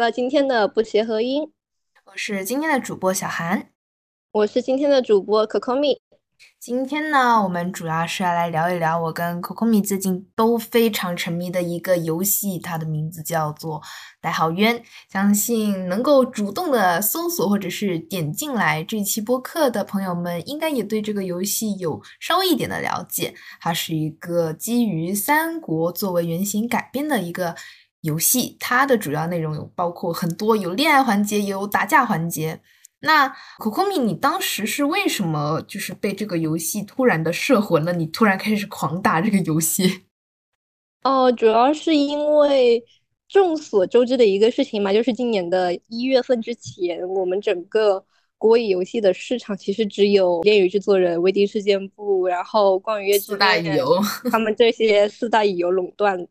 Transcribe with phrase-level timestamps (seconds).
[0.00, 1.52] 到今天的不协和音，
[2.06, 3.68] 我是今天的主播小韩，
[4.32, 6.00] 我是今天的主播可可米。
[6.58, 13.78] 今天呢，我们主要是要来聊一聊我跟 Coco 米最近都非常沉迷的一个游戏，它的名字叫做
[14.22, 14.78] 《代号冤》。
[15.12, 23.34] 相信能够主动的搜索或者是点进来这期播客的朋友们，应该也对这个游戏有稍微一点的了解。
[23.60, 27.54] 它是一个基于三国作为原型改编的一个
[28.02, 32.60] 游戏，它的主要内容有包括很多，有恋爱环节，也有打架环节。
[33.02, 33.28] 那
[33.58, 37.92] Kokomi，，你当时是为什么就是被这个游戏突然的摄魂了？
[37.92, 40.02] 你突然开始狂打这个游戏？
[41.02, 42.84] 哦， 主要是因为
[43.26, 48.04] 众所周知的一个事情嘛，就是今年的一月份之前，我们整个
[48.36, 53.98] 国语游戏的市场其实只有恋与制作人、威迪事件部，然后光与月四大乙游，
[54.30, 56.26] 他们这些四大乙游垄断。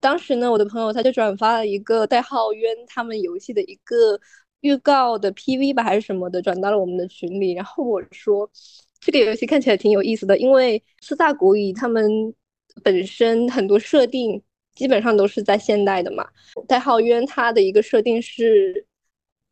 [0.00, 4.18] 当时呢，我的朋友他就转发了一个代号冤他们游戏的一个。
[4.60, 7.52] 预告的 PV 吧还是什么的，转到了我们的群里。
[7.52, 8.50] 然后我说，
[8.98, 12.34] 这个游戏看起来挺有意思的，因为四大国语他们
[12.82, 14.42] 本身很多设定
[14.74, 16.26] 基本上都是在现代的嘛。
[16.66, 18.84] 代号渊它的一个设定是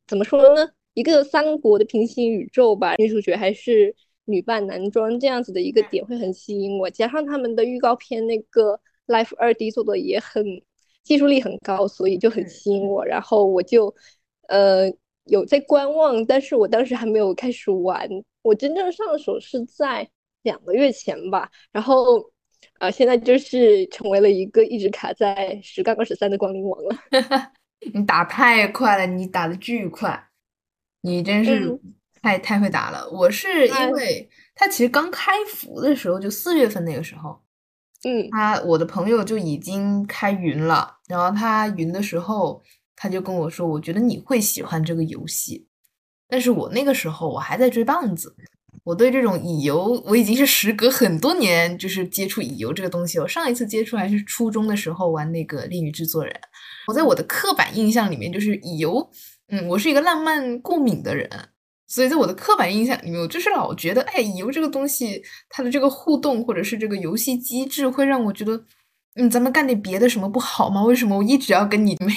[0.08, 0.69] 怎么说呢？
[0.94, 3.94] 一个三国的平行宇宙吧，女主角还是
[4.25, 6.91] 女扮男装这样子的一个点会很吸引我。
[6.91, 10.44] 加上他们的预告片那个 Life 二 D 做的也很
[11.02, 13.04] 技术力很高，所以就很吸引我。
[13.04, 13.94] 然后我就。
[14.48, 14.88] 呃，
[15.24, 18.08] 有在观望，但是我当时还没有开始玩。
[18.42, 20.08] 我真正上手是在
[20.42, 22.30] 两个月前吧，然后，
[22.78, 26.96] 呃，现在就是成为了一个一直卡在十杠二十三的光临王了。
[27.92, 30.28] 你打太快了，你打的巨快，
[31.00, 31.76] 你真是
[32.22, 33.10] 太太会打了。
[33.10, 37.36] 我是因为他其实刚开服的时候，就四月份那个时候，
[38.05, 42.62] 嗯，他我的朋友就已经开云了，然后他云的时候。
[42.98, 45.69] 他就跟我说：“我觉得你会喜欢这个游戏。”
[46.31, 48.34] 但是我那个时候我还在追棒子，
[48.84, 53.19] 我对这种乙游我已经是时隔很多年就是接触乙游这个东西。
[53.19, 56.32] 我上一次接触还是初中的时候玩那个《恋与制作人》。
[56.87, 59.10] 我在我的刻板印象里面，就是乙游，
[59.49, 61.28] 嗯，我是一个浪漫过敏的人，
[61.86, 68.64] 所以在我的刻板印象里面，我就是老觉得，哎，乙游这个东西，它的这个互动或者是这个游戏机制，会让我觉得。
[69.19, 70.82] 嗯，咱们干点别的什么不好吗？
[70.84, 72.12] 为什么我一直要跟你没，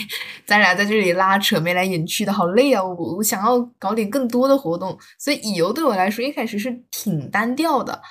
[0.45, 2.83] 咱俩在这里拉扯眉来眼去的，好累啊！
[2.83, 8.01] 我我想要搞点更多的活动，所以乙游对我来说一开始是挺单调的。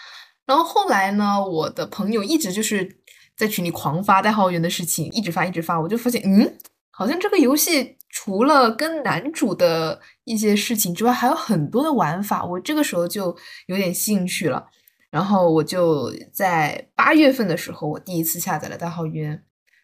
[0.46, 2.96] 然后后来呢，我的朋友一直就是
[3.36, 6.50] 在群里狂发代号源的事情，一直发一直发，我就发现，嗯，
[6.98, 12.44] 好像这个游戏除了跟男主的一些事情之外，还有很多的玩法。
[12.44, 13.36] 我这个时候就
[13.66, 14.66] 有点兴趣了。
[15.08, 19.40] 然后我就在八月份的时候，我第一次下载了代号鸢。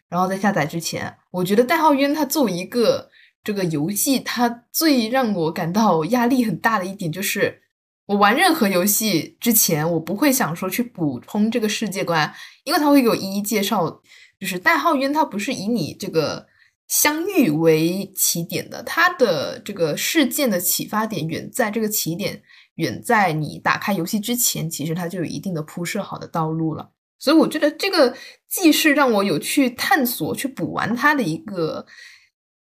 [0.09, 3.09] 然后在下载之前，我觉得代号鸢它作为一个
[3.41, 7.61] 这个游戏，它最让我感到压力很大的一点就是，
[8.07, 12.33] 我玩任何游戏之前，我不会想说去补充这个世界观，
[12.65, 14.01] 因为它会给我一一介绍。
[14.37, 16.45] 就是代号鸢，它不是以你这个
[16.87, 22.43] 相遇为起点的，它的这个事件的启发点远在这个起点。
[22.75, 26.91] 远在你打开游戏之前，其实它就有一定的铺设好的道路了。
[27.17, 28.13] 所以我觉得这个
[28.49, 31.85] 既是让我有去探索、去补完它的一个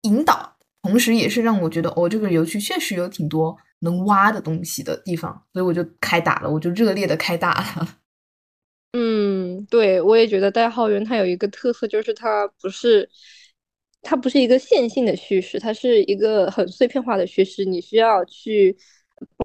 [0.00, 5.32] 引导，同时也是让我觉得哦，这个游戏确实有挺多能挖的东西的地方。
[5.52, 7.98] 所以我就开打了，我就热烈的开打了。
[8.94, 13.08] 嗯，对，我也觉得代号源它有一个特色，就是它不是
[14.02, 18.76] 它不是一个线性的叙事，它是一个很碎片化的叙事，你需要去。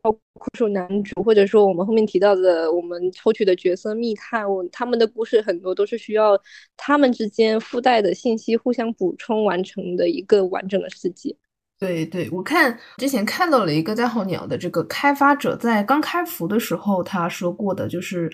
[0.02, 6.36] 包括说男主，或者说我们后面提到的我们抽取的角色密探，他们的故事很多都是需要
[6.76, 11.36] 他们之间附带的信息互相补充完成的一个完整的世界。
[11.78, 18.28] 对对，我看之前看到了一个代号鸟的这个开发者在刚开服的时候他说过的，就是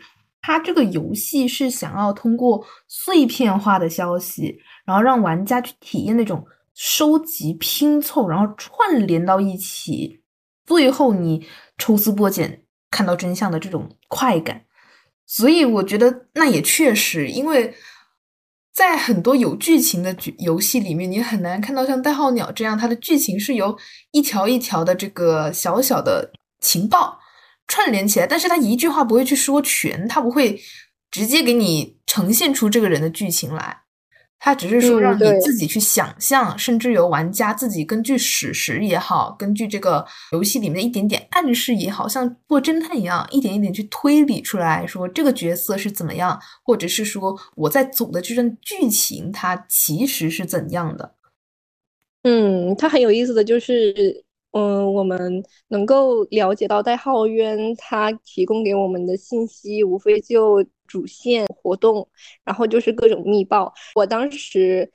[0.44, 6.46] 他这个游戏是想要通过碎片化的消息，然后让玩家去体验那种
[6.76, 10.22] 收集拼凑，然后串联到一起。
[10.66, 11.46] 最后你
[11.78, 14.66] 抽丝剥茧看到真相的这种快感，
[15.26, 17.74] 所以我觉得那也确实，因为
[18.74, 23.78] 在很多有剧情的游戏里面，你很难看到像代号鸟这样，它的剧情是由
[24.12, 27.20] 一条一条的这个小小的情报
[27.68, 30.62] 串联起来，但是他一句话不会去说全，他不会
[31.10, 33.82] 直接给你呈现出这个人的剧情来。
[34.46, 51.16] 他只是说让你自己去想象，甚至由玩家自己根据史实也好，根据这个游戏里面的一点点暗示也好，像做侦探一样，一点一点去推理出来，说这个角色是怎么样，或者是说我在走的这段剧情它其实是怎样的。
[52.24, 54.23] 嗯，它很有意思的就是，
[54.54, 62.08] 嗯，我们能够了解到代号渊它提供给我们的信息，无非就主线活动，
[62.44, 63.74] 然后就是各种密报。
[63.96, 64.90] 我当时。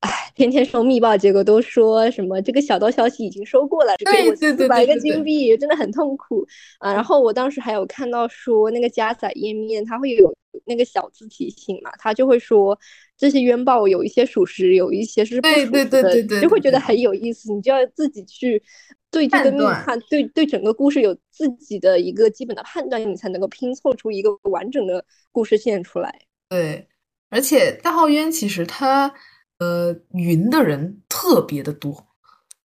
[0.00, 6.42] 哎，天天收密报，结果都说什么这个小道消息已经收过了，只给我四百个金币，真的很痛苦
[6.78, 6.90] 啊！
[6.94, 10.34] 然后我当时还有看到说那个加载页面，它会有
[10.64, 12.78] 那个小字提醒嘛，他就会说
[13.16, 15.84] 这些冤报有一些属实，有一些是不属实
[16.24, 17.52] 的，就会觉得很有意思。
[17.52, 18.62] 你就要自己去
[19.10, 26.20] 对这个密探，对对整个故事有自己的一个基本的判断，你才能够拼凑出一个完整的故事线出来。
[26.48, 26.88] 对，
[27.28, 29.12] 而且大号渊其实他。
[29.60, 32.06] 呃，云的人特别的多，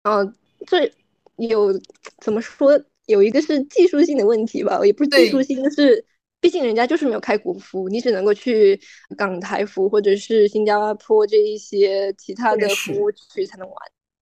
[0.02, 0.34] 哦，
[0.66, 0.92] 这
[1.36, 1.72] 有
[2.18, 2.78] 怎么说？
[3.06, 6.04] 有一个是技术性的问题吧，也不是技术性，就是
[6.44, 8.78] 毕竟人家就是没有开国服，你只能够去
[9.16, 13.76] 港台服或者是新加坡这一些其他的服务区才能玩。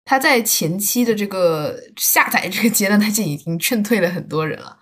[0.04, 4.78] 他在前期的这个下载这个阶段，他就已经劝退了很多人了。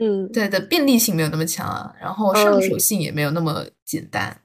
[0.00, 4.40] 嗯，对的，便利性没有那么强啊，然后上手性也没有那么简单。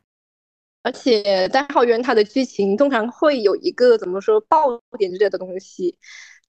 [0.81, 5.95] 而且代号渊它的剧情通常会有一个怎么说爆点之类的东西，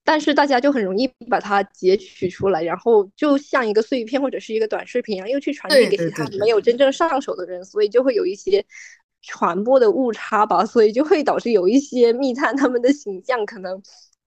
[0.05, 8.63] 但是大家就很容易把它截取出来，然后就像一个碎片或者是一个短视频一样，又去传递给其他没有真正上手的人，所以就会有一些
[9.21, 13.81] 传播的误差吧，所以就会导致有一些密探他们的形象可能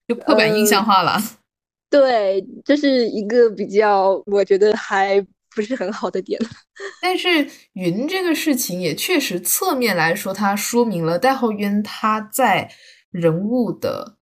[0.06, 1.16] 就刻板印象化了。
[1.88, 5.24] 对，这是一个比较我觉得还。
[5.56, 6.38] 不是很好的点，
[7.02, 7.28] 但是
[7.72, 12.70] 云这个事情也确实侧面来说，它说明了代号渊他在
[13.10, 14.17] 人物的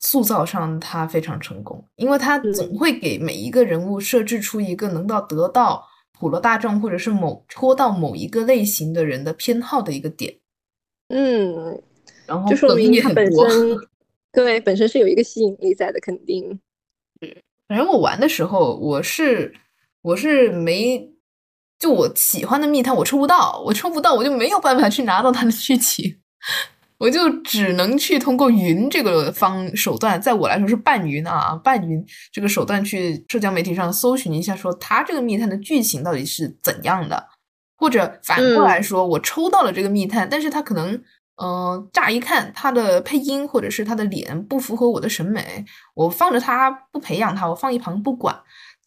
[0.00, 5.86] 塑造上他非常成功，因为他总会给每一个人物设置出一个能到得到
[6.18, 10.38] 普罗大众或者是某戳到某一个类型的人的偏好的一个点。
[11.08, 11.80] 嗯，
[12.26, 13.78] 然后就说明他本身
[14.32, 16.50] 对本身是有一个吸引力在的，肯定。
[17.20, 17.36] 嗯
[17.68, 19.54] 反正我玩的时候，我是。
[20.02, 21.12] 我是没，
[21.78, 26.19] 就我喜欢的密探我抽不到，我抽不到，我就没有办法去拿到它的剧情，
[27.00, 37.26] 我就只能去通过云这个方手段，在我来说是半云啊，半云这个手段去社交媒体上搜寻一下，说他这个密探的剧情到底是怎样的，
[37.78, 41.02] 或者反过来说，我抽到了这个密探，但是他可能，
[41.42, 45.64] 嗯，乍一看他的配音或者是他的脸不符合我的审美，
[45.94, 48.38] 我放着他不培养他，我放一旁不管。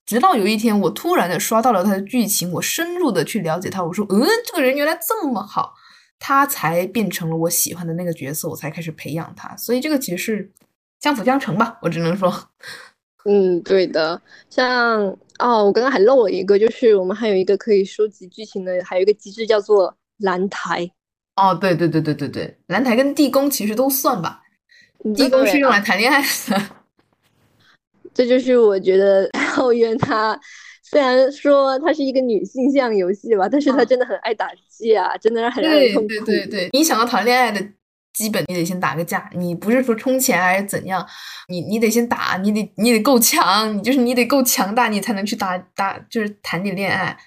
[0.06, 5.74] 直到有一天，我突然的刷到了他的剧情，我深入的去了解他，我说，嗯，这个人原来这么好，
[6.26, 9.54] 他才变成了我喜欢的那个角色，我才开始培养他。
[9.58, 10.50] 所以这个其实是
[11.02, 12.34] 相辅相成吧，我只能说，
[13.28, 14.22] 嗯，对的。
[14.50, 15.02] 像
[15.40, 20.90] 哦，我刚刚还漏了一个，就是我们还有一个可以收集剧情的，还有一个机制叫做蓝台。
[21.36, 24.44] 哦，对对对对对对，蓝台跟地宫其实都算吧，
[25.14, 26.62] 地宫是用来谈恋爱的。
[28.14, 30.40] 这就是我觉得 浩渊他
[30.94, 36.08] 虽然说它是一个女性向游戏吧，但是它真的很爱打架，真的让很让人痛苦。
[36.08, 37.60] 对对对，你想要谈恋爱的
[38.14, 39.28] 基本，你得先打个架。
[39.34, 41.04] 你不是说充钱还是怎样？
[41.50, 47.18] 你你得先打，你得你得够强，你就是你得够强大，你才能去打打，就是谈点恋爱。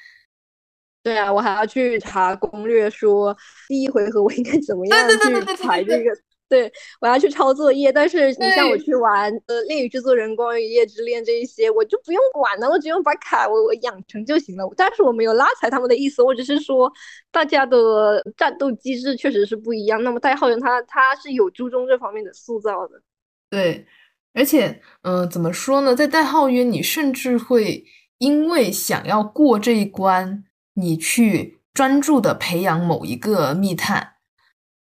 [1.03, 3.37] 对啊，我还要去查攻略，说
[3.69, 6.11] 第一回合我应该怎么样去排这个。
[6.49, 14.65] 对，我要去抄作业，但是你像我去玩呃《恋与制作人》《光与夜之恋》这一些，我就不用管了，我只用把卡我我养成就行了。
[14.77, 16.89] 但是我没有拉踩他们的意思，我只是说
[17.33, 20.01] 大家的战斗机制确实是不一样。
[20.05, 23.03] 那么代号人他他是有注重这方面的塑造的。
[23.51, 23.85] 对，
[24.33, 27.85] 而且嗯，怎么说呢，在代号约你甚至会
[28.19, 34.13] 因为想要过这一关，你去专注的培养某一个密探。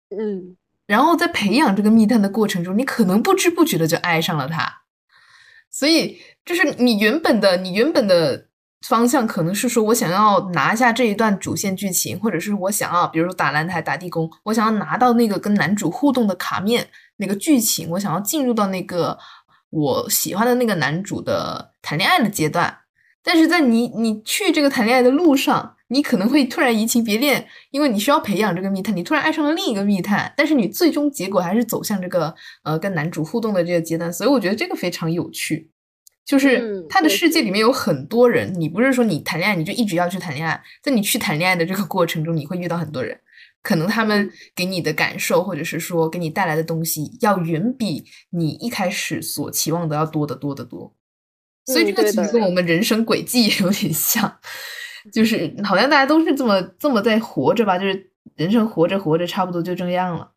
[0.09, 0.57] 嗯。
[0.85, 4.81] 然后在培养这个密探的过程中，你可能不知不觉的就爱上了他，
[5.71, 8.47] 所以就是你原本的你原本的
[8.85, 19.17] 方向可能是说我想要拿下这一段主线剧情，或者是我想要比如说打蓝台打地宫，我想要拿到那个跟男主互动的卡面那个剧情，我想要进入到那个
[19.69, 22.79] 我喜欢的那个男主的谈恋爱的阶段，
[23.23, 25.77] 但是在你你去这个谈恋爱的路上。
[25.93, 32.33] 你可能会突然移情别恋，因为你需要培养这个密探，你突然爱上了另一个密探，但是你最终结果还是走向这个
[32.63, 35.69] 呃跟男主互动的这个阶段，所以我觉得这个非常有趣，
[36.25, 43.19] 就是他的世界里面有很多人，你不是说你谈恋爱你就一直要去谈恋爱，在你去谈恋爱的这个过程中，你会遇到很多人，
[43.61, 50.95] 可能他们给你的感受或者是说给你带来的东西，要远比你一开始所期望的要多得多得多，
[51.67, 54.39] 所以这个其实跟我们人生轨迹也有点像。
[55.11, 60.29] 就是好像大家都是这么这么在活着吧，就是人生活着活着，差不多就这样了。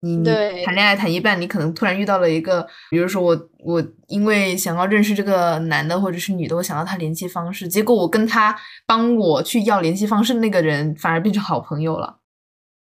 [0.00, 0.24] 你
[0.64, 12.18] 谈恋爱谈一半，你可能突然遇到了一个，比如说我我因为想要认识这个男的或者是女的，我想要他联系方式，结果我跟他帮我去要联系方式的那个人反而变成好朋友了，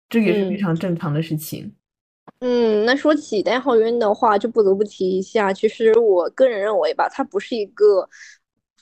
[0.10, 1.74] 这个也是非嗯常正常的事情。
[2.42, 5.52] 嗯，那说起代号渊的话，就不得不提一下。
[5.52, 8.08] 其实我个人认为吧，他不是一个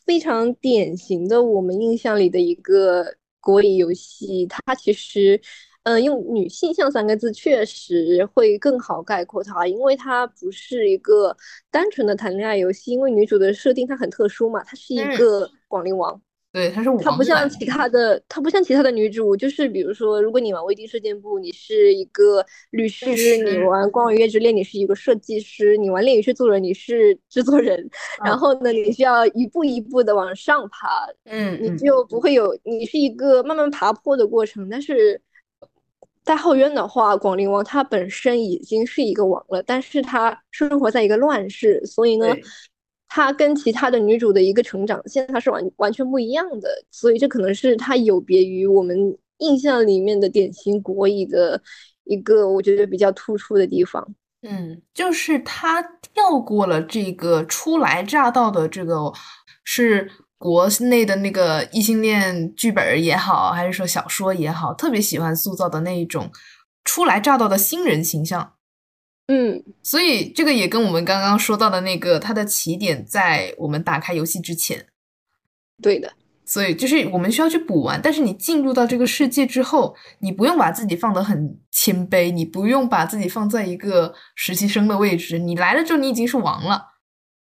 [0.10, 3.06] 非常典型的我们印象里的一个
[3.40, 4.48] 国语游戏。
[4.48, 5.40] 它其实，
[5.84, 11.38] 嗯、用“女性向”三个字确实会更好概括它，因为它不是一个
[11.70, 12.92] 单纯的谈恋爱游戏。
[12.92, 16.20] 因为女主的设定它很特殊嘛，她是一嗯个广陵王。
[16.52, 27.88] 对，他是它王版不像其他的，他不像其他的女主，就是比如说，如果你玩《未定事件簿》，你是一个律师；你师玩《光与月之恋》，你是一个设计师；你玩《恋与制作人》，你是制作人。
[28.24, 34.68] 然嗯后呢，你需要一步一步的往上爬，你嗯你就不会有，你是一个慢慢爬坡的过程。
[34.68, 35.22] 但是
[36.24, 42.36] 代号渊的话，广陵王他本身已经是一个王了，但是他生活在一个乱世，所以呢
[43.10, 46.70] 对，他跟其他的女主的一个成长线，他是完完全不一样的。
[46.92, 48.96] 所以这可能是他有别于我们
[49.40, 51.62] 印象里面的典型国语的
[52.04, 54.08] 一个我觉得比较突出的地方。
[54.42, 59.12] 嗯，就是他跳过了这个初来乍到的这个
[59.66, 66.32] 是国内的那个异性恋剧本也好，还是说小说也好，特别喜欢塑造的那一种
[66.86, 68.54] 初来乍到的新人形象。
[69.32, 74.88] 嗯，所以这个也跟我们刚刚说到的那个，它的起点在我们打开游戏之前，
[75.80, 76.12] 对的。
[76.46, 78.02] 所以就是我们需要去补完。
[78.02, 85.38] 但是你进入到这个世界之后，你不用把自己放得很谦卑，你不用把自己放在一个实习生的位置。
[85.38, 86.84] 你来了之后，你已经是王了，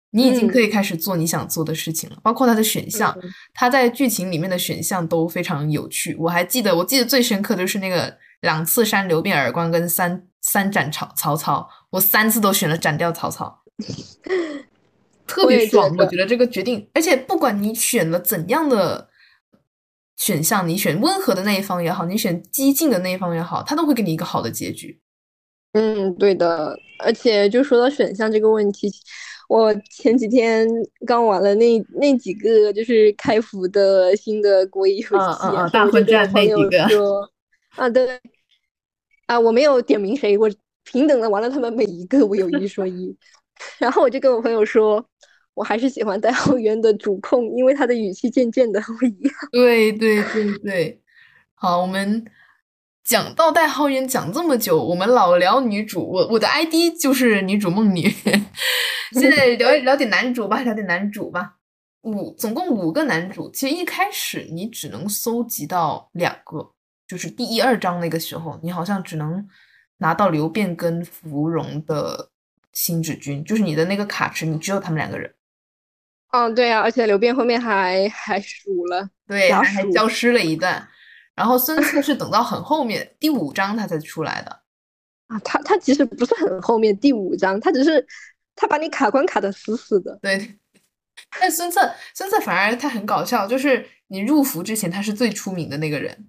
[0.09, 2.17] 你已经可以开始做你想做的事情了。
[2.23, 6.15] 包括它的选项，嗯它在剧情里面的选项都非常有趣。
[6.15, 13.63] 我还记得，我记得最深刻的就是那个两次扇刘辩耳光跟三三斩曹曹操，我三次都选了斩掉曹操。
[15.27, 19.09] 特别爽，我觉得这个决定，而且不管你选了怎样的
[20.15, 25.01] 选项，你选温和的那一方也好，你选激进的那一方也好，他都会给你一个好的结局。
[25.73, 28.89] 嗯，对的，而且就说到选项这个问题，
[29.49, 30.65] 我前几天
[31.05, 37.29] 刚玩了那那几个就是开服的新的国语游戏，嗯嗯嗯然后我就大混战那几个说，
[37.75, 38.17] 啊对，
[39.27, 40.49] 啊我没有点名谁，我
[40.83, 43.15] 平等的玩了他们每一个，我有一说一，
[43.77, 45.05] 然后我就跟我朋友说，
[45.53, 49.33] 我还是喜欢代号渊的主控，因为他的语气渐渐的不一样。
[49.51, 51.01] 对对对对，
[51.53, 52.25] 好，我们
[53.03, 58.09] 讲到代浩渊讲这么久，我们老聊女主，我我的 ID 就是女主梦女，
[59.13, 61.55] 现在聊聊点男主吧，聊点男主吧。
[62.03, 66.71] 五总共五个男主，其实一开始你只能搜集到两个，
[67.07, 69.47] 就是第一二章那个时候，你好像只能
[69.97, 72.31] 拿到刘辩跟芙蓉的
[72.73, 75.33] 星指君，就是你的那个卡池，你只有他们两个人。
[76.31, 80.85] 嗯，对啊，而且刘辩后面还还输了，对，假还还消失了一段。
[81.33, 84.63] 然后孙策是 等到很后面第五章他才出来的。
[85.27, 88.05] 啊，他他其实不是很后面第五章，他只是
[88.55, 90.19] 他把你卡关卡的死死的。
[90.21, 90.57] 对，
[91.39, 96.27] 但孙策孙策反而他很搞笑，就是你入服之前他是最出名的那个人，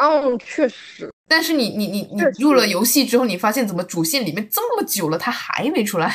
[0.00, 6.12] 嗯，确实，但是你你你你入了游戏之后，你发现怎么主线里面这么久了他还没出来？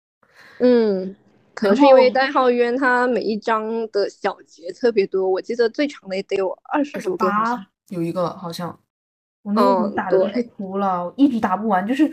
[0.60, 1.14] 嗯，
[1.54, 6.98] 可能是因为代号渊它每一章的小节特别多，我记得最长的也得有二十。
[7.16, 8.78] 八有一个好像，
[9.42, 12.10] 我那个嗯对打的都快哭了，我一直打不完，就是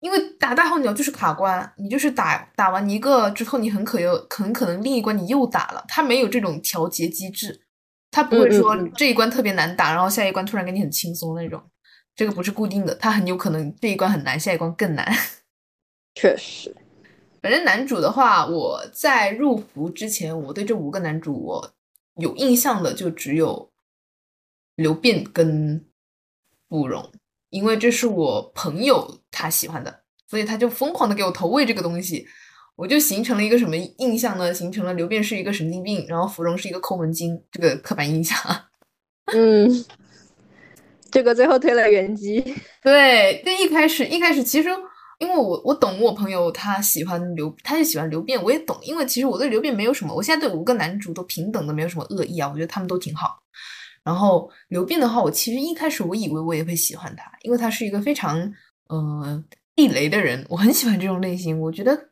[0.00, 7.61] 因为打代号鸟就是卡关，你就是打打完一个之后，你很可有很可能另一关你又打了，它没有这种调节机制，
[8.12, 11.60] 它不会说这一关特别难打，然后下一关突然给你很轻松那种，
[12.14, 15.10] 这个不是固定的，他很有可能这一关很难，下一关更难。
[16.14, 16.76] 确实，
[17.40, 21.74] 反正男主的话，我在入服之前，我对这五个男主我
[22.16, 23.70] 有印象的就只有
[24.76, 25.86] 刘辩跟
[26.68, 27.10] 慕容，
[27.48, 32.28] 因为这是我朋友他喜欢的，所以他就疯狂的给我投喂这个东西，
[32.76, 34.52] 我就形成了一个什么印象呢？
[34.52, 38.38] 形成了刘辩是一个神经病，然后芙蓉是一个抠门精，这个刻板印象。
[39.34, 39.68] 嗯，
[41.10, 42.40] 这个最后推了原机。
[42.82, 44.68] 对，对，一开始一开始其实
[45.20, 53.38] 因为我我懂我朋友他喜欢刘，他就喜欢刘辩，我也懂，因为其实我对刘辩没有什么，我现在对五个男主都平等的，没有什么恶意啊，我觉得他们都挺好。
[54.02, 58.52] 然后刘辩的话，我其实一开始我以为我也会喜欢他，因为他是一个非常
[58.88, 59.44] 呃
[59.76, 61.60] 地雷的人，我很喜欢这种类型。
[61.60, 62.08] 我觉得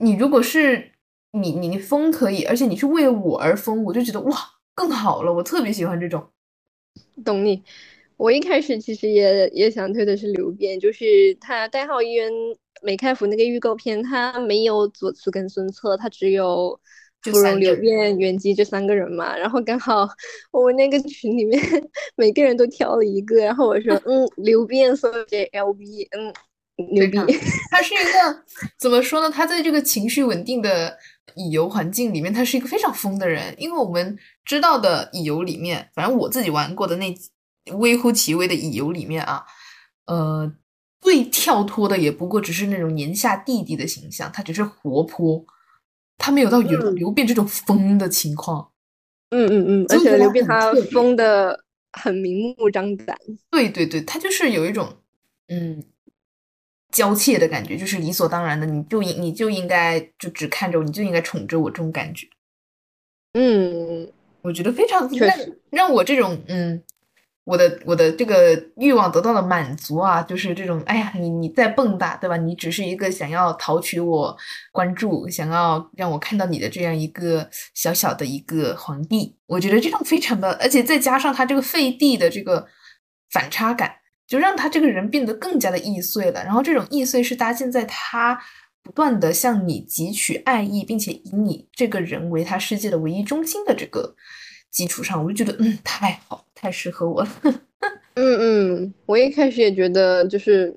[0.00, 0.92] 你如果是
[1.32, 4.36] 你你你疯可以，而且你是为我而疯，我就觉得哇
[4.74, 6.28] 更好了，我特别喜欢这种。
[7.24, 7.62] 懂你。
[8.16, 12.30] 我一开始其实也也想推的是刘辩，就是他代号渊
[12.82, 16.78] 梅开福那个预告片，他没有左慈跟孙策，他只有
[17.22, 19.34] 芙蓉、刘辩、袁姬这三个人嘛。
[19.38, 20.06] 然后刚好
[20.50, 21.58] 我们那个群里面
[22.14, 26.34] 每个人都挑了一个，然后我说嗯，刘辩送给 LB，嗯，
[26.92, 27.18] 牛逼。
[27.70, 28.44] 他是一个
[28.78, 29.30] 怎么说呢？
[29.30, 30.96] 他在这个情绪稳定的
[31.34, 33.54] 乙游环境里面，他是一个非常疯的人。
[33.58, 37.14] 因为我们知道的乙游里面，反正我自己玩过的那。
[37.74, 39.44] 微乎其微的乙游里面啊，
[40.06, 40.50] 呃，
[41.00, 45.44] 最跳脱的也不过只是那种年下弟弟的形象，他只是活泼，
[46.16, 48.70] 他没有到刘刘辩这种疯的情况。
[49.28, 53.16] 嗯嗯嗯，而且他疯的很明目张胆。
[53.50, 54.96] 对对对，他就是有一种
[55.48, 55.84] 嗯
[56.90, 62.26] 娇怯的感觉，就是理所当然的，你就应你就应该就只看着我，你就应该宠着我这种感觉。
[63.34, 64.10] 嗯，
[64.42, 65.30] 我觉得非常让
[65.70, 66.82] 让我这种嗯。
[67.44, 72.36] 我的我的这个欲望得到了满足啊，就是这种，哎呀，你你再蹦跶，对吧？
[72.36, 74.36] 你只是一个想要讨取我
[74.70, 79.36] 关注，想要让我看到你的这样一个小小的一个皇帝。
[79.46, 82.68] 我觉得这种非常的，而且再加上他这个废帝的这个
[83.30, 83.96] 反差感，
[84.30, 86.42] 就让他这个人变得更加的易碎了。
[86.44, 88.40] 然后这种易碎是搭建在他
[88.82, 94.14] 不断的向你汲取爱意，并且以你这个人为他世界的唯一中心的这个。
[94.70, 97.28] 基础上，我就觉得嗯，太好，太适合我了。
[98.14, 100.72] 嗯嗯，我一开始也觉得，就是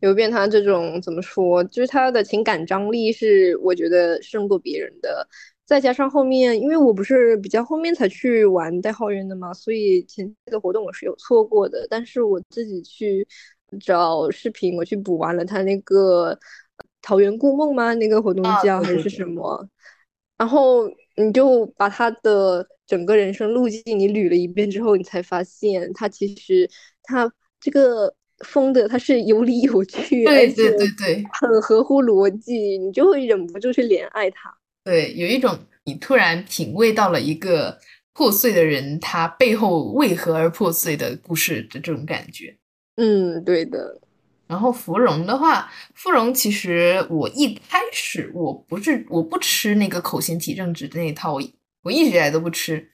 [0.00, 5.26] 刘辩他这种怎么说，就是他的情感张力是我觉得胜过别人的。
[5.68, 11.86] 再加上后面，因为我不是比较后面才去玩代号渊的嘛，所以前期的活动我是有错过的。
[11.90, 13.28] 但是我自己去
[13.78, 16.38] 找视频，我去补完了他那个
[17.02, 17.92] 桃园故梦吗？
[17.92, 19.68] 那个活动叫还是什么？
[20.38, 22.66] 然后你就把他的。
[22.88, 26.66] 整个人生路径你捋了一遍之后，你才发现他其实
[27.02, 28.10] 他这个
[28.46, 34.57] 疯的他是有理有据，对对对对，很合乎逻辑，你就会忍不住去怜爱他。
[34.88, 37.78] 对，有一种你突然品味到了一个
[38.14, 42.56] 破碎的人他背后为何而破碎的故事的这种感觉。
[42.96, 44.00] 嗯，对的。
[44.46, 51.34] 然后芙蓉的话，芙蓉其实我一开始我不是我不吃那个口嫌体正直的那一套。
[51.34, 51.42] 我
[51.82, 52.90] 我一直以来都不吃，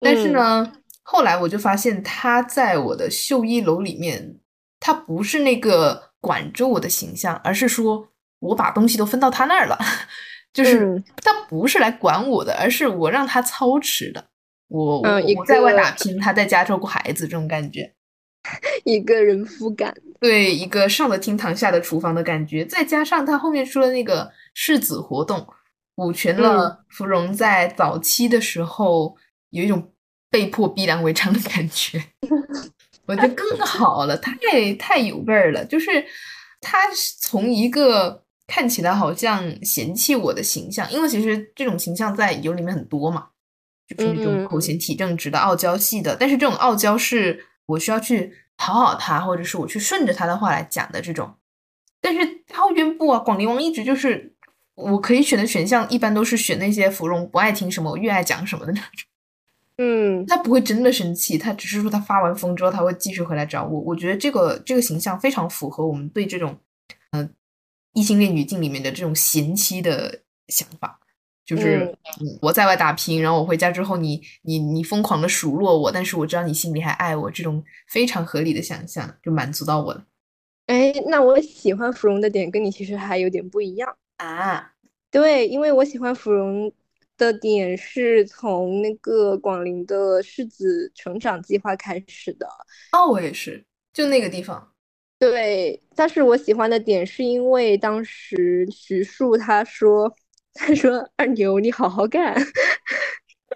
[0.00, 0.72] 但是呢，
[1.02, 4.38] 后来我就发现他在我的秀衣楼里面，
[4.80, 9.78] 他不是那个管着我的形象，而是说我把东西都分到他那儿了，
[10.56, 14.24] 就是他不是来管我的，而是我让他操持的。
[14.68, 17.92] 我我在外打拼，他在家照顾孩子，这种感觉，
[18.84, 25.46] 一个人夫感，对，一个上了厅堂下了厨房的感觉，再加上他后面说的那个世子活动。
[25.94, 29.16] 补全了芙蓉在早期的时候
[29.48, 29.92] 有一种
[30.28, 31.98] 被迫逼良为娼的感觉，
[33.06, 34.34] 我觉得更好了，太
[34.78, 35.64] 太有味儿了。
[35.64, 36.04] 就是
[36.60, 36.80] 他
[37.20, 43.28] 从一个看起来好像嫌弃我的形象，因为其实这种形象在有里面很多嘛，
[43.86, 46.16] 就是那种口嫌体正直的傲娇系的。
[46.18, 51.34] 但是这种傲娇是我需要去讨好他，或者是我去顺着他的话来讲的这种。
[52.00, 54.32] 但是浩渊不啊，广陵王一直就是。
[54.76, 58.90] 我可以选的选项一般都是选那些芙蓉不爱听什么，我越爱讲什么的那种。
[59.78, 63.80] 嗯，他不会真的生气，他只是说他发完疯之后他会继续回来找我。
[63.80, 66.58] 我觉得这个这个形象非常符合我们对这种嗯
[67.96, 71.00] 异性恋语境里面的这种贤妻的想法，
[71.46, 71.96] 就是
[72.42, 80.04] 我在外打拼，然后我回家之后你你你疯狂的数落我，但是我知道你心里还爱我，这种非常合理的想象就满足到我了。
[80.66, 83.96] 哎，那我喜欢芙蓉的点跟你其实还有点不一样。
[84.18, 84.72] 啊，
[85.10, 86.70] 对，因为我喜欢芙蓉
[87.16, 92.46] 的点是从那个广陵的世子成长计划开始的。
[92.92, 94.74] 哦，我也是，就那个地方。
[95.18, 100.12] 对，但是我喜欢的点是因为当时徐庶他说，
[100.54, 102.34] 他说二牛你好好干，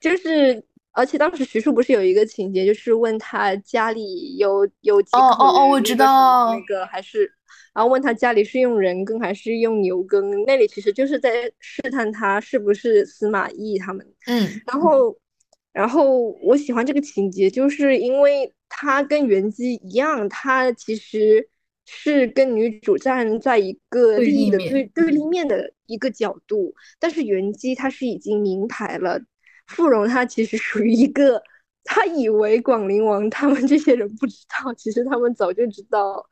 [0.01, 7.31] 就是，而且当时徐庶不是有一个情节，就是问他家里有有几口哦哦哦，我知道那个还是。
[7.73, 14.05] 然后问他家里是用人耕还是用牛耕，那里其实就是在试探他是不是司马懿他们。
[14.27, 15.17] 嗯，然后，
[15.73, 21.47] 然后我喜欢这个情节，就是因为他跟袁姬一样，他其实
[21.85, 29.21] 是跟女主站在一个利益的对对立面的一个角度，但是袁姬他是已经明牌了，
[29.67, 31.43] 芙蓉她其实属于一个，
[31.85, 36.25] 他以为广陵王他们这些人不知道，其实他们早就知道。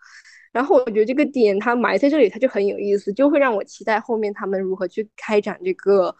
[0.50, 6.14] 然后我觉得这个点他埋在这里，他就很有意思，就会让我期待后面他们如何去开展这个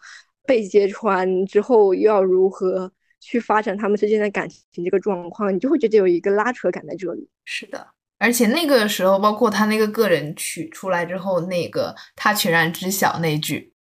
[0.45, 7.29] 被揭穿之后又要如何去发展他们之间的感情这个状况，你就会觉得有一个拉扯感在这里。
[7.45, 13.73] 是的，而且那个时候，包括他那个个人取出来之后，那个他全然知晓那句，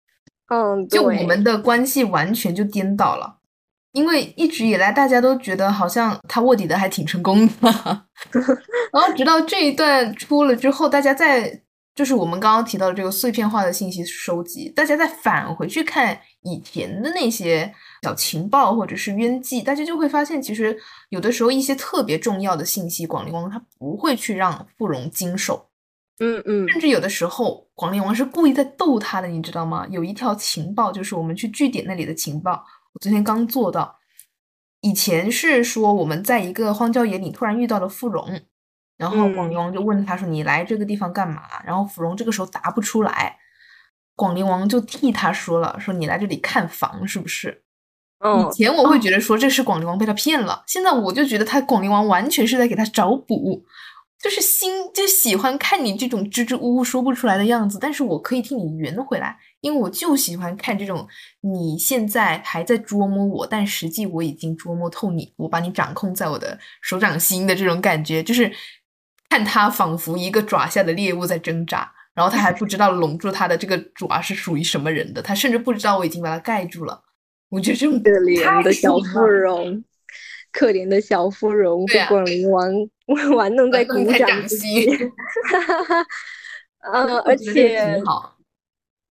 [0.48, 3.36] 嗯，就我们的关系完全就颠倒了。
[3.92, 8.06] 因为一直以来大家都觉得好像他卧底的还挺成功的，
[8.92, 11.62] 然后直到这一段出了之后，大家在
[11.98, 25.70] 就是我们刚刚提到的这个碎片化的信息收集，大家再返回去看以前的那些小情报或者是冤记，大家就会发现，其实有的时候一些特别重要的信息，广陵王他不会去让傅荣经手，
[26.20, 29.84] 嗯嗯，甚至有的时候广陵王是故意在逗他的，你知道吗？
[29.90, 32.64] 有一条情报就是我们去据点那里的情报。
[32.92, 33.98] 我昨天刚做到，
[34.82, 38.40] 以前是说我们在一个荒郊野岭突然遇到了芙蓉，
[38.98, 43.38] 然后广陵王就问他说：“你来这个地方干嘛？”然后芙蓉这个时候答不出来，
[44.14, 47.62] 广陵王就替他说了：“说你来这里看房是不是？”
[48.20, 53.64] 以前我会觉得说这是广陵王被他骗了，现在我就觉得他广陵王完全是在给他找补。
[54.20, 61.06] 就是心就喜欢看你这种支支吾吾说不出来的样子，但是我可以替你圆回来，因为我就喜欢看这种
[61.42, 68.52] 你现在还在捉摸我，但实际我已经捉摸透你，我把你掌控在我的手掌心的这种感觉，就是
[69.28, 77.02] 看他仿佛一个爪下的猎物在挣扎，然后他还不知道笼住他的这个爪是属于什么人的，他甚至不知道我已经把它盖住了。
[77.48, 79.84] 我觉得这种可怜的小芙蓉，
[80.52, 82.72] 可怜的小芙蓉被广陵王。
[83.34, 84.86] 玩弄在鼓掌之际，
[86.92, 87.98] 嗯，而且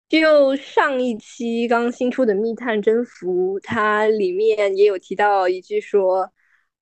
[0.07, 6.31] 就上一期刚新出的《密探征服》，它里面也有提到一句说，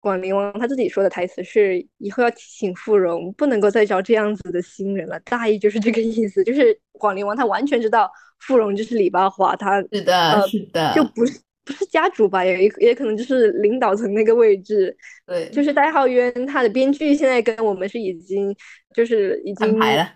[0.06, 5.20] 广陵王他自己说的台词是：以后要提醒芙蓉，不能够再招这样子的新人了。
[5.22, 8.08] 大意就是这个意思，就是广陵王他完全知道
[8.41, 11.39] 芙蓉就是李八华，他是的，是的，就不是。
[11.68, 14.96] 不是家主吧，也也可能就是领导层那个位置。
[15.26, 18.56] 对，就是代浩渊他的编剧现在跟我们是已经
[18.94, 20.08] 就是已经排了，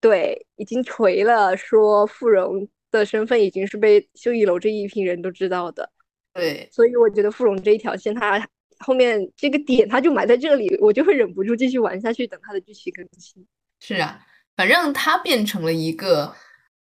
[0.00, 5.90] 对，已经锤了，说傅荣的身份已经是被秀一楼这一批人都知道的。
[6.34, 8.38] 对，所以我觉得傅荣这一条线，他
[8.82, 13.46] 后面这个点他就埋在这里，我就会忍不住继续玩下去，等他的剧情更新。
[13.80, 14.20] 是啊，
[14.56, 16.34] 反正他变成了一个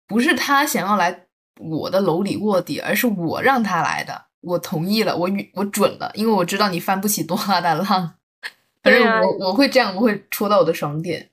[0.08, 1.26] 不是他想要来。
[1.62, 8.16] 我的楼里卧底，而是我让他来的，我同意了，我我准了，因为我知道你翻不起多大的浪。
[8.82, 11.30] 反正我我会这样，我会戳到我的爽点。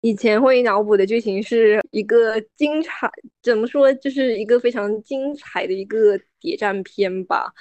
[0.00, 3.10] 以前会脑补的剧情是一个精彩，
[3.42, 7.52] 怎么说，就是一个非常精彩的一个谍战片吧。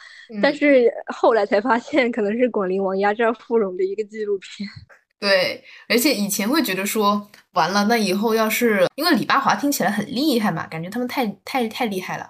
[0.41, 4.69] 但是后来才发现，可能是广陵王压榨芙蓉的一个纪录片。
[5.19, 12.29] 对，而且以前会觉得说，完了，那以后要是因为李八华听起来很厉害嘛，感觉他们太太太厉害了。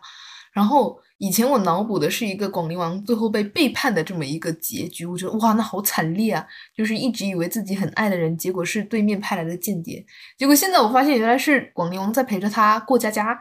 [0.54, 6.46] 然后以前我脑补的是一个广陵王最后被背叛的这么一个结局，我觉得哇，那好惨烈啊！
[6.76, 10.06] 就是一直以为自己很爱的人，结果是对面派来的间谍。
[10.38, 13.38] 结果现在我发现原来是广陵王在陪着他过家家。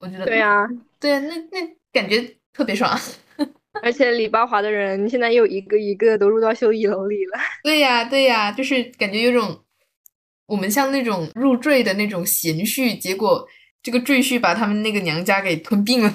[0.00, 0.66] 我觉得对呀，
[0.98, 2.20] 对呀，那那感觉
[2.52, 2.98] 特别爽。
[3.82, 7.38] 而且李八华的人现在又一个一个都入到秀一楼里了。
[7.62, 9.60] 对呀，对呀，就是感觉有种
[10.46, 13.46] 我们像那种入赘的那种贤婿，结果
[13.82, 16.12] 这个赘婿把他们那个娘家给吞并了，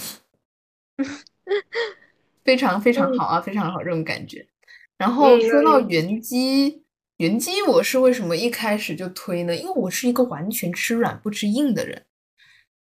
[2.43, 4.47] 非常非常好啊，非常好这种感觉。
[4.97, 6.83] 然后说到原机，
[7.17, 9.55] 原机我是为什么一开始就推呢？
[9.55, 12.05] 因为我是一个完全吃软不吃硬的人，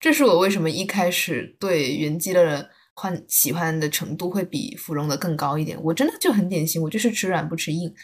[0.01, 2.71] 这是我为什么一开始对原机的。
[3.01, 7.95] 欢喜欢的程度会比芙蓉的更高一点，我真的就很典型，我就是吃软不吃硬。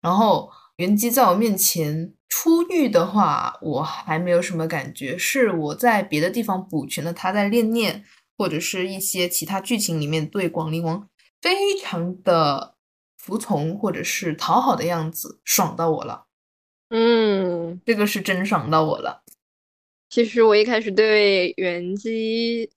[0.00, 8.02] 然后原机在我面前出狱的话，我还没有什么感觉，是我在别的地方补全了他在练念
[8.38, 11.06] 或者是一些其他剧情里面对广陵王
[11.42, 12.76] 非常的
[13.18, 16.26] 服从或者是讨好的样子，爽到我了。
[16.90, 19.22] 嗯，这个是真爽到我了。
[20.08, 22.70] 其实我一开始对袁姬。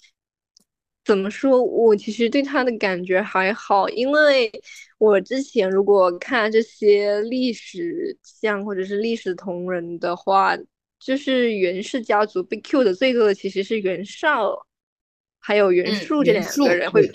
[1.04, 1.62] 怎么说？
[1.64, 4.52] 我其实对他的感觉还好，因为
[5.00, 10.56] 我之前如果看这些历史像或者是历史同人的话，
[11.00, 14.56] 就是袁氏家族被 Q 的最多的其实是袁绍，
[15.42, 17.12] 还有袁术这两个人会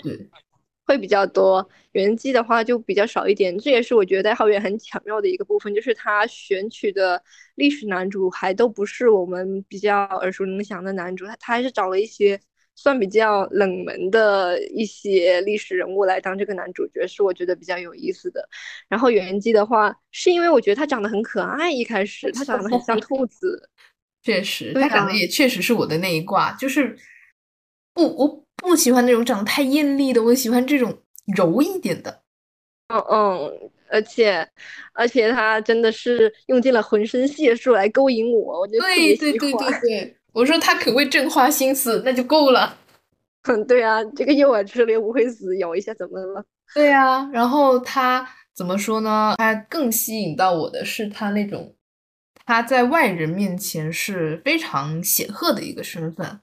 [0.85, 1.67] 会比较多。
[1.93, 7.23] 袁姬的话就比较少一点，这也是我觉得代浩源很巧妙的一个部分，就是他选取的
[7.55, 12.39] 历史男主还都不是我们比较耳熟能详的男主，他他还是找了一些。
[12.79, 18.47] 算比较冷门的一些历史人物来当这个男主角，是我觉得比较有意思的。
[18.87, 23.67] 然后袁姬的话，是因为我觉得他长得很可爱，一开始他长得很像兔子，
[24.21, 26.95] 确实，他长得也确实是我的那一挂，就是
[27.97, 30.95] 不，我不喜欢那种长得太艳丽的，我喜欢这种
[31.35, 32.21] 柔一点的。
[32.89, 34.47] 嗯嗯，而且
[34.93, 39.51] 而且他真的是用尽了浑身解数来勾引我，我就特别对对对。
[39.53, 42.77] 对对，我说他可谓正花心思，那就够了。
[43.49, 46.45] 嗯， 对啊，这个诱饵吃了又不会死，咬一下怎么了？
[46.75, 49.33] 对啊，然后他怎么说呢？
[49.37, 51.73] 他更吸引到我的是他那种
[52.45, 56.39] 他在外人面前是非常显赫的一个身份，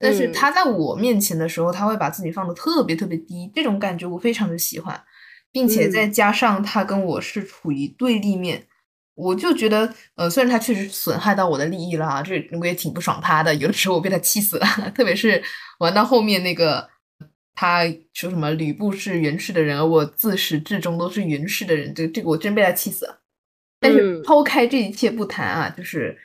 [0.00, 5.00] 但是嗯他在我面前的时候，他会把自己放的特别特别低，这种感觉我非常的喜欢，
[5.52, 8.66] 并且再嗯加上他跟我是处于对立面。
[9.16, 13.54] 我就觉得，呃，虽然他确实损害到我的利益了啊，这我也挺不爽他的。
[13.56, 15.42] 有的时候我被他气死了， 特别是
[15.80, 16.88] 玩到后面那个，
[17.54, 17.84] 他
[18.14, 23.20] 说什么吕布是袁氏的人，而我自始至终都是袁氏的人，这这个我真被他气死了。
[23.78, 26.16] 但是嗯抛开这一切不谈啊，就是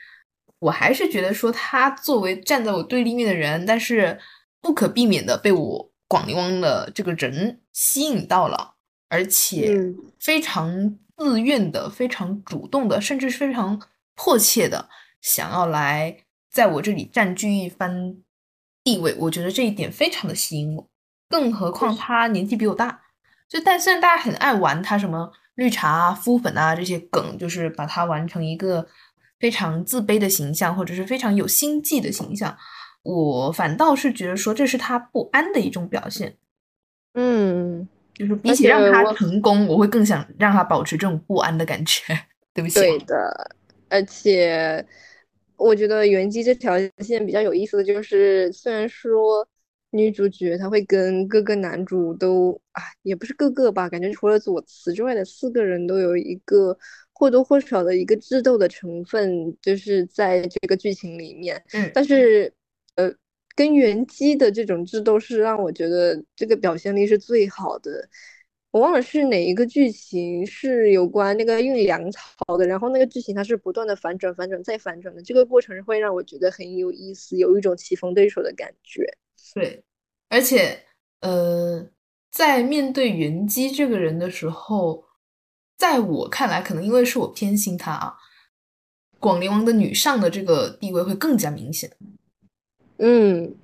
[0.59, 4.19] 我还是觉得说他作为站在我对立面的人，但是
[4.61, 8.75] 不可避免的被我广陵王的这个人吸引到了，
[9.09, 13.81] 而且嗯非常自愿的、非常主动的，甚至是非常
[14.15, 14.89] 迫切的
[15.21, 16.17] 想要来
[16.51, 18.17] 在我这里占据一番
[18.83, 19.15] 地位。
[19.19, 20.89] 我觉得这一点非常的吸引我，
[21.29, 23.01] 更何况他年纪比我大。
[23.47, 28.87] 就但虽然大家很爱玩他什么绿茶啊、敷粉啊这些梗，就是把它玩成一个
[29.39, 32.55] 非常自卑的形象，或者是非常有心计的形象，
[33.03, 36.35] 我反倒是觉得说这是他不安的一种表现。
[37.13, 42.01] 嗯，就是比起让他成功，我会更想让他保持这种不安的感觉。
[42.53, 43.51] 对不起啊，对的，
[43.89, 44.85] 而且
[45.57, 49.47] 我觉得原机这条线比较有意思的就是，虽然说
[49.91, 56.77] 女主角她会跟各个男主都啊，也不是各个吧，感觉除了左慈之外的四个人都有一个
[57.15, 61.63] 或多或少的一个智斗的成分，就是在这个剧情里面。
[61.73, 62.53] 嗯但是
[62.95, 63.11] 呃，
[63.55, 68.07] 跟原机的这种智斗是让我觉得这个表现力是最好的。
[68.71, 79.05] 我忘了是哪一个剧情是有关那个运粮草的，然后那个剧情它是不断的反转、反转再反转的，这个过程会让我觉得很有意思，有一种棋逢对手的感觉。
[79.53, 79.81] 对，
[80.27, 80.77] 而且
[81.21, 81.89] 呃，
[82.29, 85.05] 在面对袁姬这个人的时候，
[85.77, 88.15] 在我看来，可能因为是我偏心他啊，
[89.19, 91.91] 广陵王的女上的这个地位会更加明显。
[92.97, 93.55] 嗯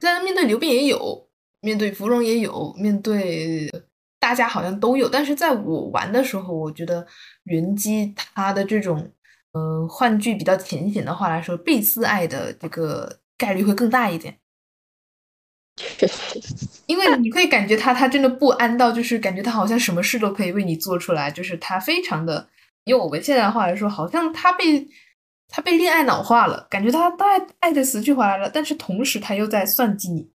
[0.00, 1.28] 虽然面对刘辩也有，
[1.60, 3.70] 面对芙蓉也有，面对
[4.18, 7.06] 大家好像都有，但是在我玩的时候，我觉得
[7.44, 9.12] 云姬她的这种，
[9.52, 14.39] 呃，换句比较浅显的话来说，被自爱的这个概率会更大一点，
[15.96, 16.40] 确实，
[16.86, 22.48] 因为你会感觉他他真的不安到，就是感觉他好像什么事都可以为你做出来，就是他非常的，
[22.84, 24.86] 用我们现在的话来说，好像他被
[25.48, 30.30] 他被恋爱脑化了，感觉他爱爱的死去活来了，但是同时他又在算计你。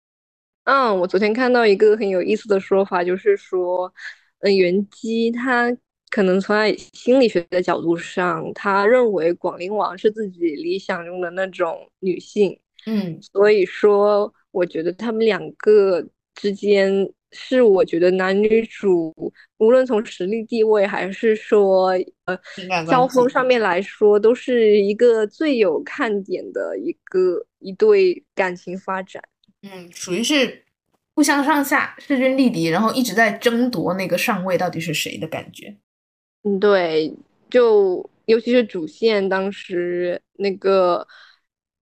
[0.64, 3.92] 嗯，我昨天看到一个很有意思的说法，就是说，
[4.40, 5.74] 嗯，袁姬他
[6.10, 19.14] 可能从她心理学的角度上，他认为广陵王是自己理想中的那种女性，嗯所以说，我觉得他们两个之间是我觉得男女主
[19.58, 21.90] 无论从实力地位还是说
[22.24, 22.36] 呃
[22.88, 29.22] 交锋上面来说，都是一个最有看点的一个一对感情发展。
[29.62, 30.64] 嗯，属于是
[31.14, 35.76] 不相上下势均力敌，然后一直在争夺那个上位到底是谁的感觉。
[36.44, 37.14] 嗯，对，
[37.50, 41.06] 就尤其是主线当时那个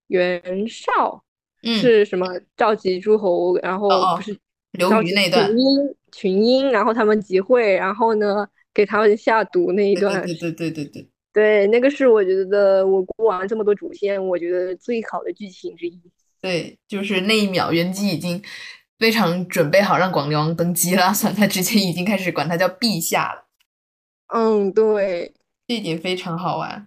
[0.06, 1.23] 袁绍
[1.64, 4.36] 嗯，是什么召集诸侯，然后哦不是
[4.72, 5.48] 刘瑜那段。
[5.48, 11.08] 群英群英，然后他们集会，然后呢给他们下毒那一段，对对对对对。
[11.32, 16.00] 对 那个是我觉得我过完这么多主线，我觉得最好的剧情之一。
[16.40, 18.40] 对，就是那一秒，袁姬已经
[18.98, 23.46] 非常准备好让广陵王登基了，所 以他之前已经开始管他叫陛下了，
[24.32, 25.32] 嗯，对，
[25.66, 26.86] 这一点非常好玩。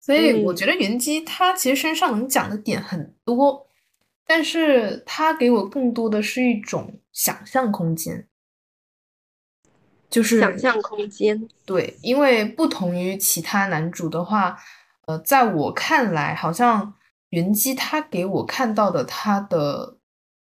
[0.00, 3.68] 所以我嗯觉得袁姬她其实身上能讲的点很多，
[4.34, 8.26] 但是他给我更多的是一种想象空间，
[10.08, 11.46] 就是想象空间。
[11.66, 14.56] 对，因为不同于其他男主的话，
[15.06, 16.94] 呃，在我看来，好像
[17.28, 19.98] 袁姬他给我看到的他的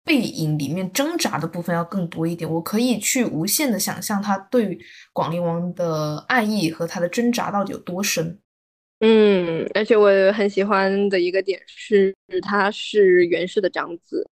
[0.03, 4.77] 背影里面挣扎的部分要更多一点，我可以去无限的想象他对
[5.13, 8.41] 广陵王的爱意和他的挣扎到底有多深。
[8.99, 14.29] 嗯，而且我很喜欢的一个点是，他是袁氏的长子，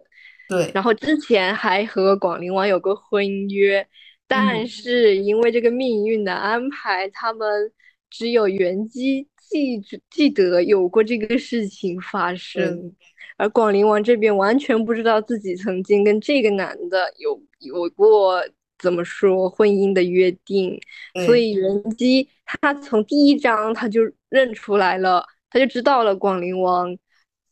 [0.49, 3.87] 对，然后之前还和广陵王有个婚约，
[4.27, 4.67] 但嗯。
[4.67, 7.71] 是因为这个命运的安排，他们
[8.09, 12.93] 只有袁姬记记得有过这个事情发生，
[13.37, 18.43] 而广陵王这边完全不知道自己曾经跟这个男的有有过
[18.79, 20.79] 怎么说婚姻的约定，
[21.25, 26.97] 所以人机他从第一章他就认出来了，他就知道了广陵王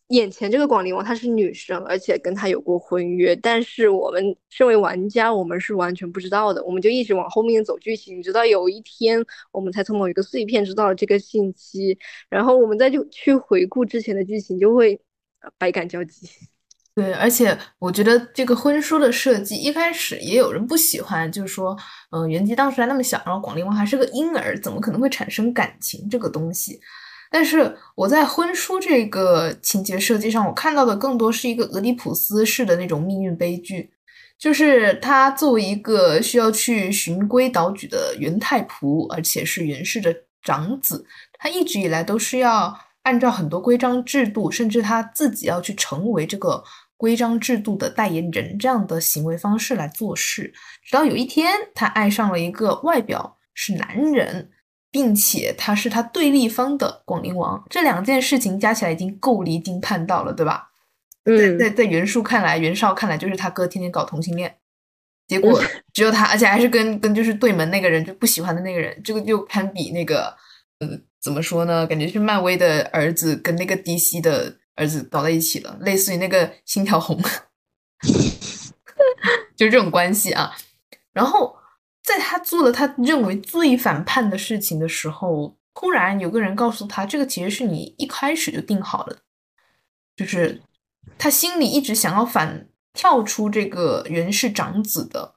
[0.09, 11.97] 眼前这个广陵王她是女生，而且跟他有过婚约，但是我们身为玩家，我们是完全不知道的，我们就一直往后面走剧情，直到有一天我们才从某一个碎片知道了这个信息，
[12.29, 15.01] 然后我们再就去回顾之前的剧情，就会
[15.57, 16.27] 百感交集。
[16.95, 21.77] 对，而且我觉得这个婚书的设计一开始也有人不喜欢，就是说，
[22.11, 26.79] 嗯，元吉当时还那么小，然后广陵王还是个婴儿，怎么可能会产生感情这个东西？
[27.29, 33.91] 但是我在婚书这个情节设计上，我看到的更多是一个俄狄浦斯式的那种命运悲剧，
[34.39, 41.05] 就是他作为一个需要去循规蹈矩的元太仆，而且是元氏的长子，
[41.37, 46.63] 他一直以来都是要按照很多规章制度，甚至他自己要去成为这个。
[46.97, 50.53] 规章制度的代言人这样的行为方式来做事，
[50.83, 54.49] 直到有一天，他爱上了一个外表是男人，
[54.89, 57.61] 并且他是他对立方的广陵王。
[57.69, 60.71] 这两件事情加起来已经够离经叛道了，对吧？
[61.25, 64.55] 嗯，在在袁术看来，袁绍看来就是他哥天天搞同性恋，
[65.27, 70.33] 结果只有他，而且还是跟跟就是对门那个人就不喜欢的那个人，这个就堪比那个，
[70.79, 70.87] 呃，
[71.21, 71.85] 怎么说呢？
[71.85, 74.57] 感觉是漫威的儿子跟那个 DC 的。
[74.75, 77.19] 儿子搞在一起了，类似于那个心条红，
[79.55, 80.55] 就是这种关系啊。
[81.13, 81.57] 然后
[82.03, 89.19] 在他做了他认为最反叛的事情的时候，突然有个人告诉他，这个其实是你一开始就定好了，
[90.15, 90.61] 就是
[91.17, 95.35] 他心里一直想要反跳出这个袁氏长子的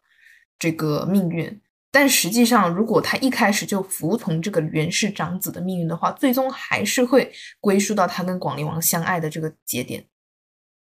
[0.58, 1.60] 这个命运。
[1.90, 10.04] 但实际上，如果他一开始就服从这个袁氏长子的命运的话，最终还是会归属到他跟广陵王相爱的这个节点。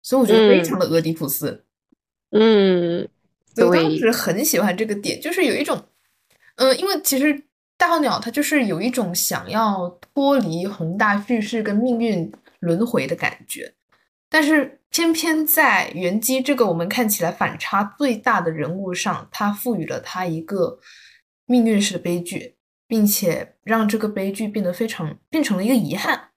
[0.01, 1.65] 所以我觉得非常的俄狄浦斯。
[2.31, 3.07] 嗯，
[3.57, 5.83] 我当时很喜欢这个点，就是有一种，
[6.57, 7.43] 嗯，因为其实
[7.77, 13.73] 大号鸟它就是有一种想要脱离宏大叙事跟命运轮回的感觉，
[14.29, 14.79] 但是。
[14.93, 20.77] 偏偏在元姬这个我们看起来反差最大的人物上，他赋予了他一个
[21.47, 26.29] 命运式的悲剧，并且让这个悲剧变得非常变成了一个遗憾。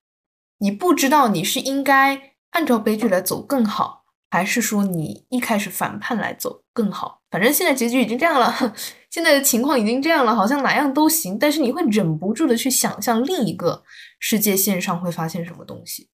[0.57, 7.21] 你不知道你是应该按照悲剧来走更好，还是说你一开始反叛来走更好？
[7.29, 8.73] 反正现在结局已经这样了，
[9.11, 11.37] 现在的情况已经这样了，好像哪样都行。
[11.37, 13.83] 但是你会忍不住的去想象另一个
[14.17, 16.09] 世界线上会发现什么东西。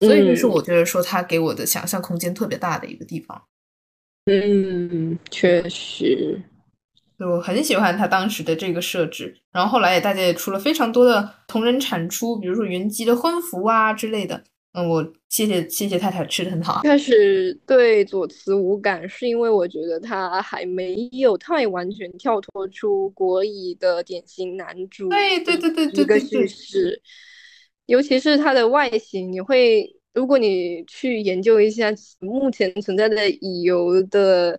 [0.00, 3.42] 所以就是我觉得说他给我的想象空间特别大的一个地方。
[4.26, 6.40] 嗯，确实，
[7.18, 9.36] 我很喜欢他当时的这个设置。
[9.52, 14.44] 然后后来也大家也出了非常多的同人产出，比如说云姬的婚服啊之类的。
[14.72, 16.82] 嗯，我谢谢谢谢太太吃的很好。
[16.84, 25.08] 开始对左慈无感，是因为我觉得他还没有太完全跳脱出国乙的典型男主。
[25.08, 27.02] 对对对对对，一个叙事。
[27.90, 34.56] 尤其是它的外形，你会，如果你去研究一下目前存在的乙游的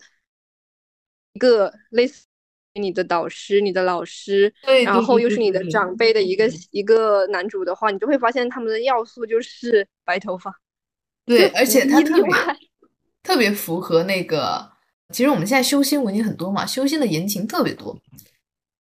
[1.32, 2.26] 一个类似
[2.74, 10.54] 于你的导师、你的老师，然后又是你的长辈的一个一个男主的话，你就会发现他们的要素就是白头发。
[11.26, 12.34] 对，而且他特别
[13.24, 14.70] 特别符合那个，
[15.14, 17.98] 其实我们现在修仙文也很多嘛，修仙的言情特别多。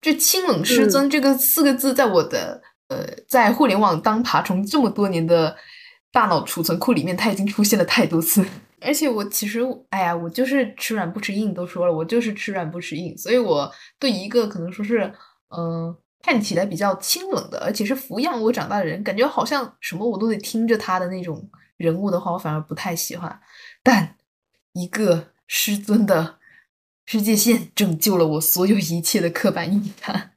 [0.01, 2.61] 这清冷师尊这个四个字，在我的。
[2.91, 5.55] 呃，在互联网当爬虫这么多年的
[6.11, 8.45] 大脑储存库里面，它已经出现了太多次。
[8.81, 13.17] 而且我其实，哎呀，我就是吃软不吃硬，都说了，我就是吃软不吃硬。
[13.17, 15.13] 所以我对一个可能说是，
[15.55, 23.39] 嗯，看起来比较清冷的，而且是抚养我长大的人，感觉好像什么我都得听着他的那种人物的话，我反而不太喜欢。
[23.81, 24.17] 但
[24.73, 26.39] 一个师尊的
[27.05, 30.30] 世界线拯救了我所有一切的刻板印象。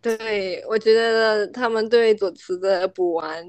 [0.00, 3.44] 对，我觉得他们对左慈的补完，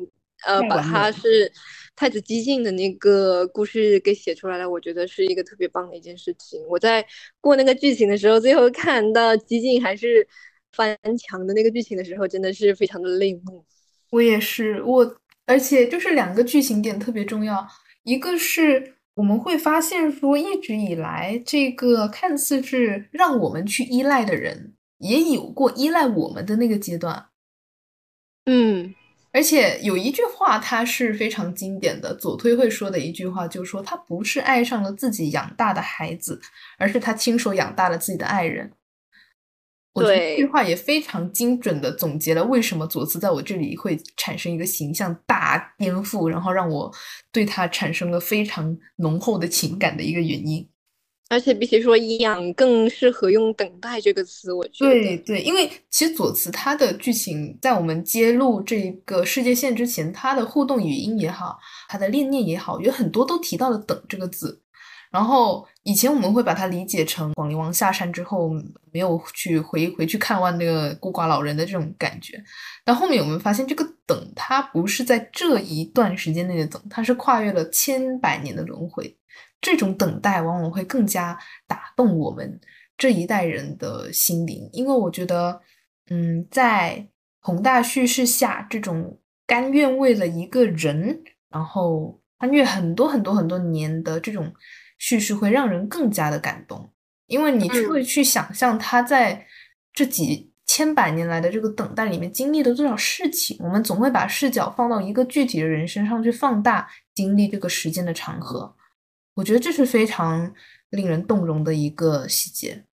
[0.45, 1.51] 呃，把他是
[1.95, 6.59] 太子激进的那个故事给写出来了，我觉得是一个特别棒的一件事情。
[6.67, 7.05] 我在
[7.39, 10.27] 过那个剧情的时候，最后看到激进还是
[10.73, 13.63] 翻墙的那个剧情的时候，真的是非常的泪目。
[14.09, 17.67] 我也是，我而且就是两个剧情点特别重要，
[18.03, 24.73] 一个是我们会发现说，一直以来这个看似是让我们去依赖的人。
[24.99, 27.29] 也有过依赖我们的那个阶段，
[28.45, 28.93] 嗯，
[29.31, 36.41] 而且有一句话，它是非常经典的，左推会说的一句话，就是说他不是爱上了自己养大的孩子，
[36.77, 38.71] 而是他亲手养大了自己的爱人。
[39.93, 46.93] 我觉得这句话也非常精准的总结了为什么左慈在我这里会产生一个形象大颠覆，然后让我
[47.31, 50.69] 对他产生了非常浓厚的情感的一个原因。
[51.29, 54.51] 而且比起说养，更适合用等待这个词。
[54.51, 64.59] 我觉得对对，因为其实左慈他的剧情在我们揭露这个世界线之前，他的互动语音也好，他的恋念也好，有很多都提到了“等”这个字。
[65.11, 68.51] 然后以前我们会把它理解成广陵王下山之后
[68.91, 72.43] 没有去回回去看望那个孤寡老人的这种感觉，
[72.83, 79.15] 但后面我们发现这个等它不是在这一段时间内的等，它是跨越了千百年的轮回。
[79.61, 81.37] 这种等待往往会更加
[81.67, 82.59] 打动我们
[82.97, 85.61] 这一代人的心灵，因为我觉得，
[86.09, 87.07] 嗯，在
[87.39, 94.53] 宏大叙事下，这种甘愿为了一个人，然后穿越很多很多很多年的这种。
[95.01, 96.91] 叙事会让人更加的感动，
[97.27, 99.47] 因为你会去想象他在
[99.93, 103.57] 这几千百年来的这个等待里面经历了多少事情。
[103.61, 106.85] 我们总会把视角放到一个具体的人身上去放大
[107.15, 108.75] 经历这个时间的长河。
[109.39, 110.53] 我觉得这是非常
[110.89, 112.83] 令人动容的一个细节。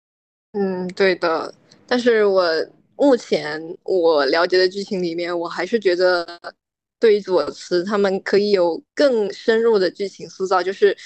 [0.52, 1.52] 嗯，对的。
[1.86, 2.44] 但是我
[2.96, 6.24] 目前我了解的剧情里面，我还是觉得
[7.00, 10.96] 对于左慈他们可以有更深入的剧情塑造，就是。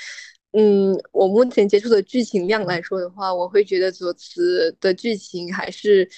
[0.53, 6.11] 嗯，我目前接触的剧情量来说的话，我会觉得左慈的剧情还是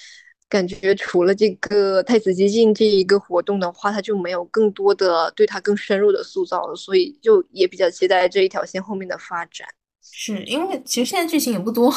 [0.53, 9.67] 感觉除了这个太子接近这一个活动的话，他就没有更多的对他更深入的塑造了，所以就也比较期待这一条线后面的发展。
[10.03, 11.91] 是因为其实现在剧情也不多，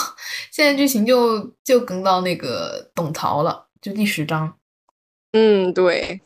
[0.50, 4.56] 现在剧情就就更到那个董桃了，就第十章。
[5.32, 6.18] 嗯，对。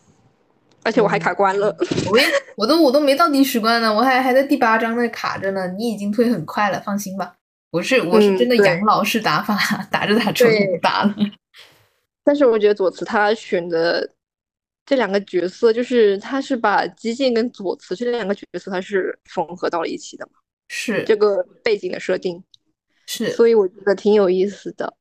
[0.85, 1.77] 而且我还卡关了，
[2.07, 2.19] 我
[2.57, 5.67] 我都我都没到第十关呢，我还还在第八章那卡着呢。
[5.77, 7.35] 你已经推很快了，放心吧。
[7.73, 9.59] 我是我是真的养老式打法，
[9.91, 11.15] 打着打着就打了。
[12.25, 14.09] 但是我觉得左慈他选的
[14.85, 20.33] 这两个角色，就是他是把激进跟左慈这两个角色，他是缝合到了一起的嘛？
[20.69, 22.43] 是这个背景的设定，
[23.07, 24.95] 是，所以我觉得挺有意思的。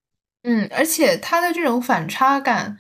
[0.44, 2.78] 嗯，而且他的这种反差感。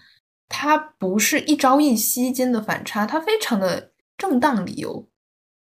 [0.51, 5.07] 他不是一朝一夕间的反差，他非常的正当理由，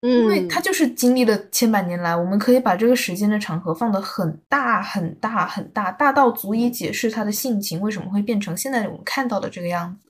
[0.04, 10.10] 嗯，因为它就是经历了千百年来，我们可以把这个时间的长河放得很大很大很大，大到足以解释他的性情为什么会变成现在我们看到的这个样子。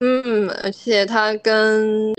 [0.00, 2.12] 嗯，而且他跟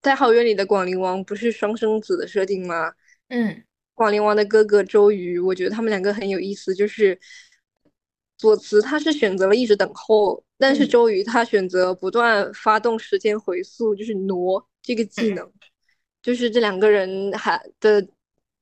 [0.00, 2.92] 代号院里的广陵王不是双生子的设定吗？
[3.28, 3.62] 嗯，
[3.94, 7.18] 广陵王的哥哥周瑜，我觉得他们两个很有意思，就是。
[8.38, 15.48] 左慈他是选择了一直等候，但是周瑜他选择不断发动时间回溯，就是挪这个技能，
[16.22, 18.06] 就是这两个人还的，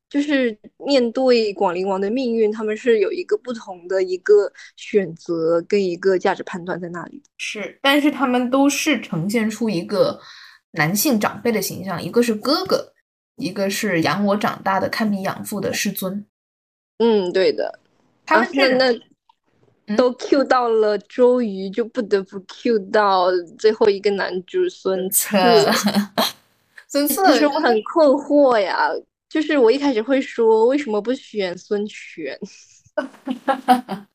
[0.08, 10.18] 就是面对广陵王的命运，他们是有一个不同的一个选择跟一个价值判断在那里是，但是他们都是呈现出一个
[10.72, 12.94] 男性长辈的形象，一个是哥哥，
[13.36, 16.24] 一个是养我长大的堪比养父的师尊。
[16.98, 17.78] 嗯，对的，
[18.24, 19.00] 他们那那。
[19.96, 23.26] 都 Q 到了周瑜，就不得不 Q 到
[23.58, 25.36] 最后一个男主孙策。
[26.91, 28.91] 孙策，其实我很困惑呀，
[29.28, 32.36] 就是我一开始会说为什么不选孙权？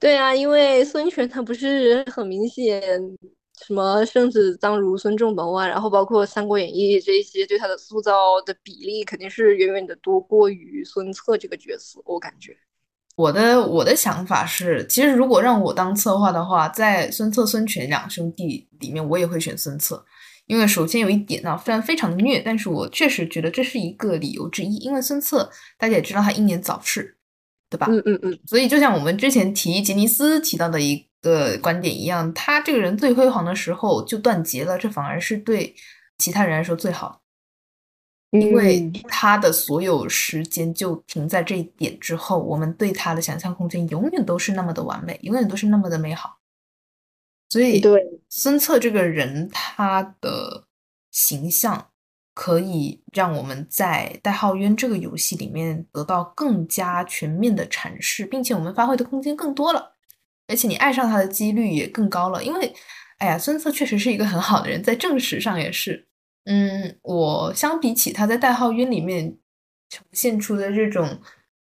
[0.00, 2.82] 对啊，因为孙权他不是很明显
[3.66, 8.12] 什么生子当如孙仲谋啊，然后包括《三国演义》这一些对他的塑造
[8.44, 12.56] 的比例肯定是远远的多过于孙策这个角色，我感觉。
[13.16, 20.04] 我的我的想法是，其实如果让我当策划的话，在孙策、孙权两兄弟里面，我也会选孙策，
[20.48, 27.16] 因为首先有一点呢，虽然非常的虐，但是我确实觉得这是一个理由之一，因为孙策大家也知道他英年早逝，
[27.70, 27.86] 对吧？
[27.90, 28.38] 嗯嗯嗯。
[28.46, 35.76] 所以就像我们之前提杰尼斯提到的一个观点一样，他这个人最辉煌的时候就断节了，这反而是对
[36.16, 37.20] 其他人来说最好。
[38.30, 46.37] 因为他的所有时间就停在这一点之后，我们对他的想象空间永远都是那么的完美，永远都是那么的美好。
[47.48, 50.64] 所以，对孙策这个人，他的
[51.10, 51.88] 形象
[52.34, 59.94] 可以让我们在《代号渊》这个游戏里面得到更加全面的阐释，并且我们发挥的空间更多了，
[60.46, 62.44] 而且你爱上他的几率也更高了。
[62.44, 62.74] 因为，
[63.16, 66.06] 哎呀，孙策确实是一个很好的人，在正史上也是。
[66.44, 69.36] 嗯，我相比起他在《代号渊》里面
[69.88, 71.20] 呈现出的这种，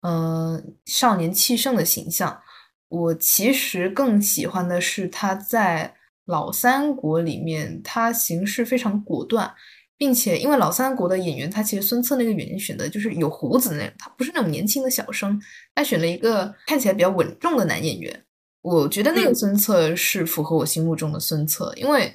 [0.03, 2.41] 嗯，少年气盛的形象，
[2.89, 5.95] 我其实更喜欢的是他在
[6.27, 9.53] 老三国里面，他行事非常果断，
[9.97, 15.41] 并且因为老三国的演员，他其实孙策那个演员选的就是有胡子那种，他不是那种年轻的小生，
[15.75, 18.25] 他选了一个看起来比较稳重的男演员，
[18.63, 22.15] 我觉得那个孙策是符合我心目中的孙策，因为。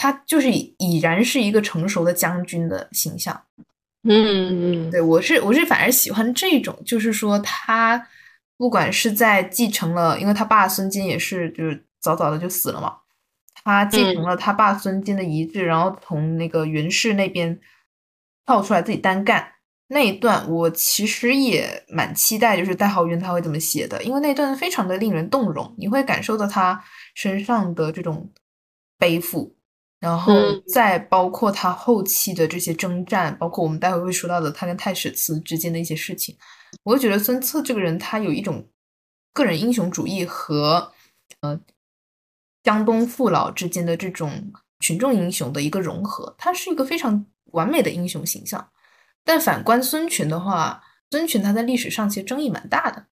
[0.00, 3.42] 他就是已然是一个成熟的将军的形象，
[4.04, 8.06] 嗯嗯，对我是我是反而喜欢这种，就是说他
[8.58, 12.96] 不管是在继承了，因为他爸孙坚也是就是早早的就死了嘛，
[13.64, 17.58] 他继承了他爸孙坚的遗志，然后从那个袁氏那边
[18.44, 19.52] 跳出来自己单干。
[19.90, 26.84] 那一段，我其实也蛮期待，就是戴浩渊他会怎么写的，因为那段非常的令人动容，你会感受到他
[27.14, 28.30] 身上的这种
[28.98, 29.54] 背负。
[30.00, 30.32] 然后
[30.72, 36.36] 再包括他后期的这些征战，包括我们待会会说到的他跟太史慈之间的一些事情，
[36.84, 38.68] 我就觉得孙策这个人他有一种
[39.32, 40.92] 个人英雄主义和
[41.40, 41.60] 呃
[42.62, 48.70] 江东父老之间的这种群众英雄的一个融合，他是一个非常完美的英雄形象。
[49.24, 53.06] 但反观孙权的话，孙权他在历史上其实争议蛮大的，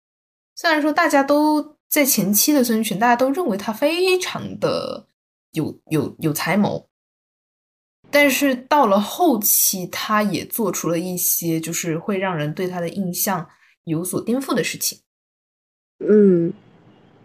[0.55, 5.07] 虽然说大家都在前期的孙权，大家都认为他非常的。
[5.51, 6.89] 有有有才谋，
[8.11, 13.49] 但是到了后期，他也做出了一些就是会让人对他的印象
[13.83, 14.99] 有所颠覆的事情。
[15.99, 16.53] 嗯，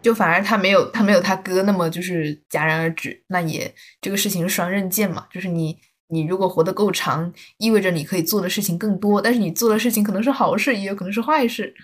[0.02, 3.22] 就反而他没有他没有他哥那么就是戛然而止。
[3.28, 5.78] 那也这个事情是双刃剑嘛，就是你
[6.08, 11.74] 你如果活得够长，意味着你可以做的事情更多，但是你做的事情可能是好事，也有可能是坏事。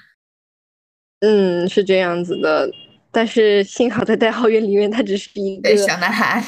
[1.20, 2.68] 嗯，是这样子的。
[3.10, 6.42] 但是幸好在代号院里面，他只是一个小男孩，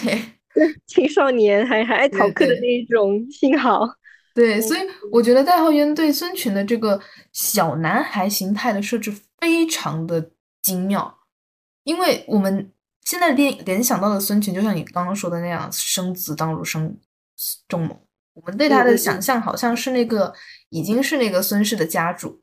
[0.86, 3.24] 青少年，还还爱逃课的那一种。
[3.30, 3.86] 幸好，
[4.34, 4.80] 对，所以
[5.12, 7.00] 我觉得代号渊对孙权的这个
[7.32, 10.30] 小男孩形态的设置非常的
[10.62, 11.18] 精妙，
[11.84, 12.70] 因为我们
[13.04, 16.98] 现在联联想到的孙权，就像你刚刚说的那样，生子当如生
[17.68, 18.00] 仲谋，
[18.34, 19.20] 我们对他的想。
[19.20, 20.34] 象好像是那个
[20.70, 22.42] 已经是那个孙氏的家主，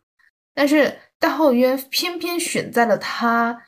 [0.53, 3.61] 但是代号渊偏偏选在了他。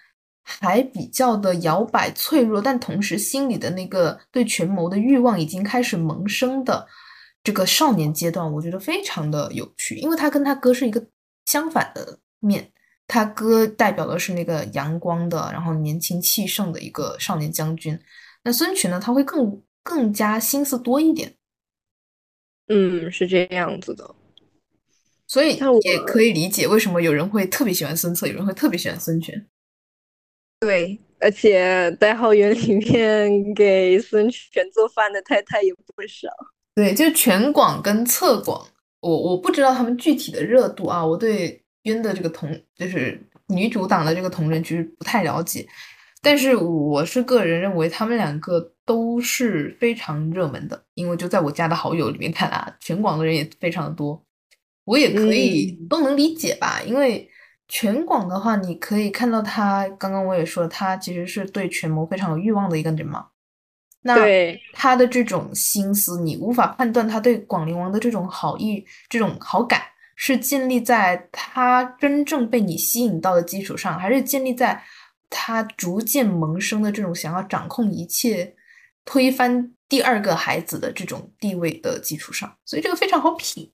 [0.50, 6.88] 还比较的摇摆脆弱，但同时心里的那个对权谋的欲望已经开始萌生的
[7.44, 11.06] 这个少年阶段，我觉得非常的有趣，因为他跟他哥是一个
[11.46, 12.72] 相反的面，
[13.08, 18.00] 他哥代表的是那个阳光的，然后年轻气盛的一个少年将军，
[18.44, 21.36] 那孙权呢，他会更更加心思多一点，
[22.70, 24.16] 嗯，是这样子的，
[25.28, 29.46] 所以也可以理解为什么有人会特别喜欢孙策，有人会特别喜欢孙权。
[30.60, 36.28] 对，而且代号园里面给孙权做饭的太太也不少。
[36.74, 38.66] 对，就全广跟侧广，
[39.02, 41.06] 我我不知道他们具体的热度啊。
[41.06, 45.68] 我对渊的这个同，就是女主党的这个同人其实不太了解，
[46.24, 54.20] 但是我是个人认为他们两个都是非常热门的，因为就在我加的好友里面看啊，全广的人也非常的多，
[54.86, 57.30] 我也可以都能理解吧，因为。
[57.68, 63.28] 全广的话，你可以看到他刚刚我也说，他其实是对权谋非常有欲望的一个人嘛。
[64.02, 64.16] 那
[64.72, 69.82] 他的这种心思，你无法判断他对广陵王的这种好意、这种好感，
[70.16, 74.82] 是建立在他真正被你吸引到的基础上，还是建立在
[75.30, 78.56] 他逐渐萌生的这种想要掌控一切、
[79.04, 82.56] 推翻第二个孩子的这种地位的基础上？
[82.64, 83.70] 所以这个非常好品。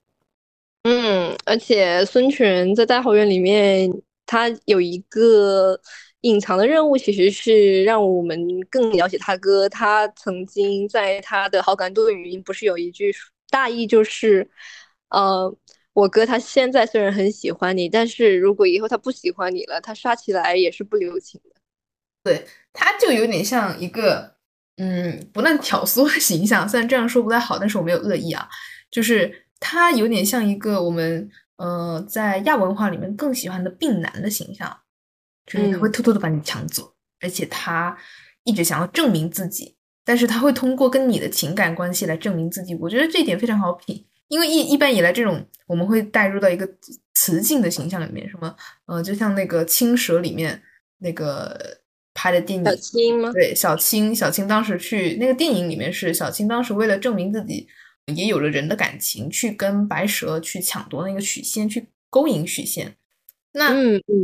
[0.85, 3.89] 嗯，而且孙权在大后院里面，
[4.25, 5.79] 他有一个
[6.21, 8.39] 隐藏的任务，其实是让我们
[8.69, 9.67] 更了解他哥。
[9.67, 13.13] 他曾经在他的好感度语音，不是有一句
[13.49, 14.49] 大意就是，
[15.09, 15.53] 呃，
[15.93, 21.61] 我哥他现在虽然很喜欢你，但是如果以后他不喜欢你了，他刷起来也是不留情的。
[22.23, 24.35] 对，他就有点像一个，
[24.77, 26.67] 嗯，不断 挑唆的形象。
[26.67, 28.47] 虽然这样说不太好，但是我没有恶意啊，
[28.89, 29.41] 就是。
[29.65, 34.77] 他有点像一个我们呃在亚文化里面更喜欢的病男的形象，
[35.45, 37.97] 就是他会偷偷的把你抢走，而且他
[38.43, 42.75] 一直想要证明自己，但是他会通过跟你的情感关系来证明自己。
[42.75, 46.69] 我觉得这一点非常好品，因为一一般以来这种我们会带入到一个
[47.13, 48.53] 雌竞的形象里面，什么
[48.85, 50.61] 呃就像那个青蛇里面
[50.97, 51.57] 那个
[52.13, 53.31] 拍的电影，小青吗？
[53.31, 57.65] 对，小青，小青当时去那个电影里面是小青当时为了证明自己。
[58.07, 62.95] 也有了人的感情，去跟白蛇去抢夺那个许仙，去勾引许仙。
[63.53, 63.71] 那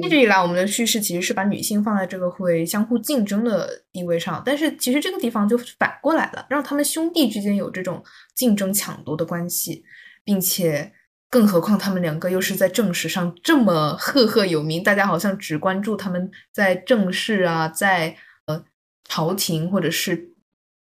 [0.01, 8.03] 一直以来，我们的叙事其实是把女性放在这个会相互竞争的地位上，但是其实这个地方就反过来了，让他们兄弟之间有这种
[8.35, 9.83] 竞争抢夺的关系，
[10.23, 10.91] 并且
[11.29, 18.17] 更何况他们两个又是在正史上这么赫赫有名，大家好像只关注他们在正事啊，在
[18.47, 18.65] 呃
[19.07, 20.33] 朝廷或者是。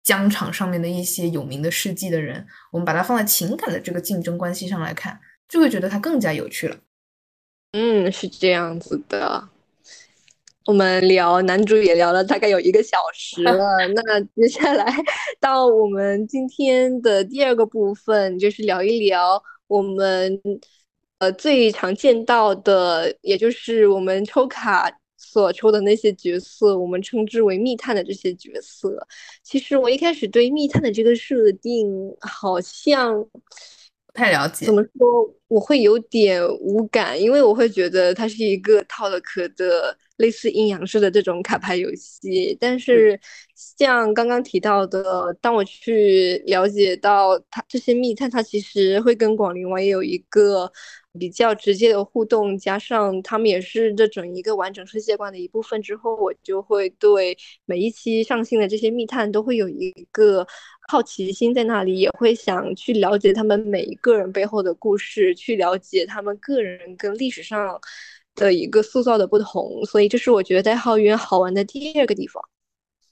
[0.03, 6.77] 疆场上面的一些有名的事迹的人，我们把它放在情感的这个竞争关系上来看，就会觉得它更加有趣了。
[7.73, 9.49] 嗯，是这样子的。
[10.65, 13.59] 我们聊男主也聊了大概有一个小时了，
[13.95, 14.95] 那接下来
[15.41, 20.41] 到我们今天的第二个部分，就是聊一聊我们
[21.19, 24.89] 呃最常见到的，也就是我们抽卡
[25.33, 29.07] 所抽的那些角色，我们称之为密探的这些角色。
[29.43, 33.27] 其实我一开始对密探的这个设定好像。
[34.15, 35.35] 不太了解，怎么说？
[35.49, 42.55] 我会有点无感，因为我会觉得它是一个套了壳的类似阴阳师的这种卡牌游戏。
[42.61, 43.19] 但是
[43.55, 50.71] 像刚刚提到的，当我去了解到它这些密探，它其实会跟广陵王也有一个
[51.19, 60.47] 比较直接的互动，加上他们也是这整一个完整世界观的一部分之后，我就会对每一期上新的这些密探都会有一个。
[60.89, 67.81] 好奇心在那里，也会想去了解他们每一个人背后的故事，去了解他们个人跟历史上
[68.35, 69.83] 的一个塑造的不同。
[69.87, 72.43] 所以，这是我觉得代号渊好玩的第二个地方。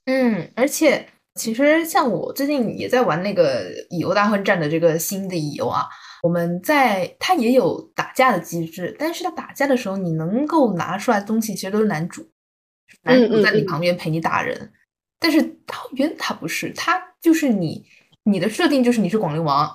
[0.06, 5.86] 嗯，而且其实像我最近也在玩那个《乙游大混战》的这个新的乙游啊，
[6.22, 12.28] 我们在它也有打架的机制，但是它打架的时候，你能够拿出来的东西其实都是男主，
[13.02, 14.72] 男主在你旁边陪你打人。
[15.18, 17.84] 但是大渊他不是，他就是你，
[18.24, 19.70] 你的设定就是你是广陵王，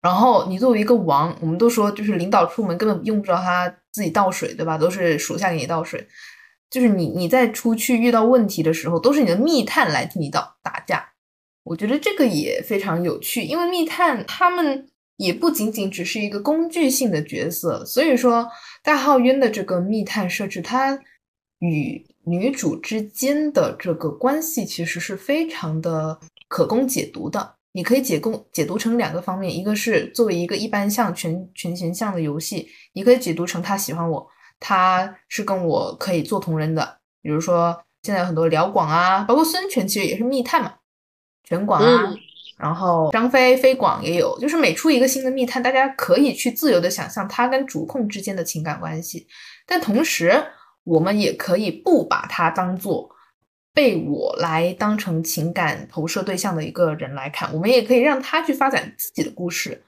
[0.00, 4.78] 然后你作为一个王，我们都说就是领导出门根本用不着他自己倒水，对吧？
[4.78, 6.08] 都是属下给你倒水，
[6.70, 11.12] 就是你你在出去遇到问题的时候，都是你的密探来替你倒打架。
[11.62, 14.88] 我觉得这个也非常有趣，因为密探他们
[15.20, 18.48] 也不仅仅只是一个工具性的角色，所以说
[18.82, 20.98] 大浩渊的这个密探设置，它
[21.58, 26.18] 与女主之间的这个关系其实是非常的
[26.48, 34.26] 可供解读的，你可以解供解读成两个方面，一个是作为一个一般向全全形象的游戏，你可以解读成他喜欢我，
[34.58, 40.76] 他是跟我可以做同人的，比如说现在有很多辽广啊，包括孙权其实也是密探嘛，
[41.44, 42.14] 全广啊，
[42.60, 49.26] 然后张飞飞广也有，就是每出一个新的密探，大家可以去自由的想象他跟主控之间的情感关系，
[49.66, 50.44] 但同时。
[50.84, 53.08] 我们也可以不把他当做
[53.74, 59.84] 被我来当成情感投射对象的一个人来看，我们也可以让他去发展自己的故事，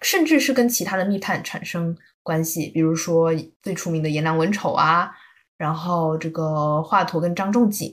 [0.00, 5.10] 甚至是跟其他的密探产生关系，比如说最出名的颜良文丑啊，
[5.58, 7.92] 然后这个华佗跟张仲景，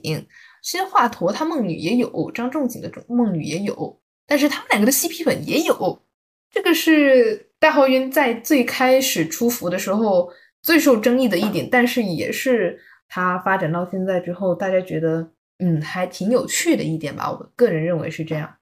[0.62, 6.02] 其实华佗他梦女也有，张仲景的梦女也有，但是他们两个的 CP 粉也有，
[6.50, 10.32] 这个是大浩渊在最开始出服的时候。
[10.62, 17.30] 最受争议的一点，但是也是他发展到现在之后，大家觉得嗯还挺有趣的一点吧。
[17.30, 18.52] 我个人认为是这样。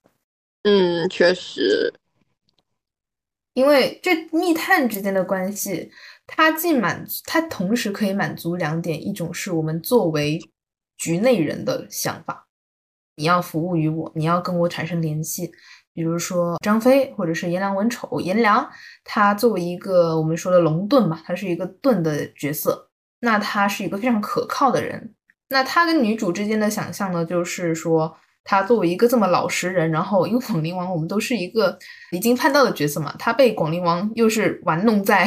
[0.65, 1.95] 嗯，确实，
[3.55, 5.91] 因为这密探之间的关系，
[6.27, 10.39] 它既满它同时可以满足两点：一种是我们作为
[10.99, 12.44] 局内人的想法，
[13.17, 15.51] 你要服务于我，你要跟我产生联系。
[15.93, 18.21] 比如说张飞，或者是颜良文丑。
[18.21, 18.69] 颜良
[19.05, 22.91] 他作为一个我们说的龙盾嘛，他是一个盾的角色，
[23.21, 25.15] 那他是一个非常可靠的人。
[25.51, 31.79] 那他跟女主之间的想象呢，就是说他作为一个这么老实人，然后因为广陵王我们都是一个
[32.11, 35.25] 离经叛道的角色嘛，他被广陵王又是玩弄在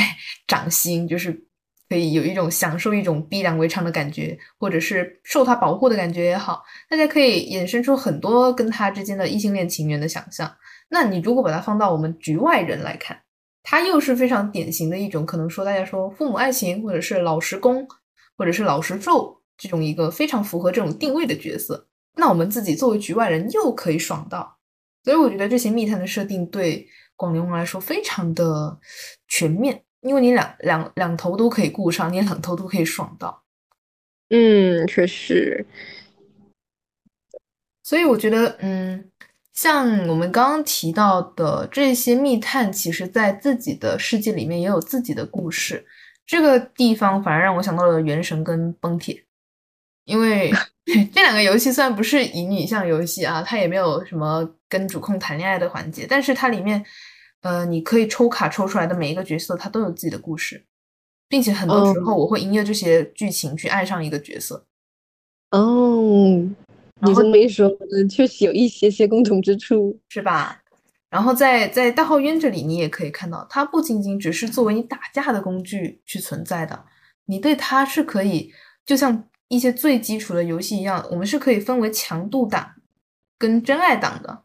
[0.47, 1.46] 掌心，就是
[1.89, 10.55] 可以有一种享受一种逼良为娼的感觉，或者是受他保护的感觉也好，大家可以衍生出很多跟他之间的异性恋情缘的想象。
[10.89, 13.21] 那你如果把它放到我们局外人来看，
[13.63, 17.87] 他又是非常典型的一种，可能说大家说父母爱情，或者是老实公，
[18.37, 21.87] 或者是老实咒这种一个非常符合这种定位的角色。
[22.15, 24.57] 那我们自己作为局外人又可以爽到，
[25.03, 28.79] 所以我觉得这些密探的设定对广陵王来说非常的
[29.27, 33.43] 全面，因为你两两两头都可以顾上，你两头都可以爽到。
[34.29, 35.65] 嗯，确实。
[37.83, 39.11] 所以我觉得，嗯。
[39.53, 45.83] 像我们刚刚提到的这些密探，其实在自己的世界里面也有自己的故事。
[46.27, 49.15] 这个地方反而让我想到了《原神》跟《崩铁》，
[50.05, 50.53] 因为
[51.11, 56.85] 这两个游戏虽然不是乙女向游戏啊，它也没有什么跟主控谈恋爱的环节，但是它里面，
[57.47, 60.65] 呃，你可以抽卡抽出来的每一个角色，他都有自己的故事，
[61.29, 64.65] 并且很多时候我会因为这些剧情去爱上一个角色。
[65.51, 66.45] 哦。
[66.99, 67.71] 你这么一说，
[68.09, 70.61] 确实有一些些共同之处，是吧？
[71.09, 76.83] 然后在在大号渊这里，你也可以看到，它不仅仅只是作为你打架的工具去存在的，
[77.27, 78.51] 你对它是可以，
[78.83, 82.73] 就像一些最基础的游戏一样，我们是可以分为强度档
[83.37, 84.43] 跟真爱档的。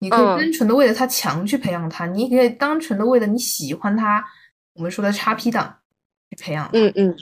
[0.00, 4.24] 你可以单纯的为了他强去培养他，你可以单纯的为了你喜欢他，
[4.74, 5.78] 我们说的叉 P 档
[6.30, 6.70] 去培养。
[6.72, 7.16] 嗯嗯，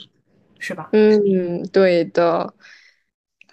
[0.59, 0.89] 是吧？
[0.93, 2.53] 嗯，对的。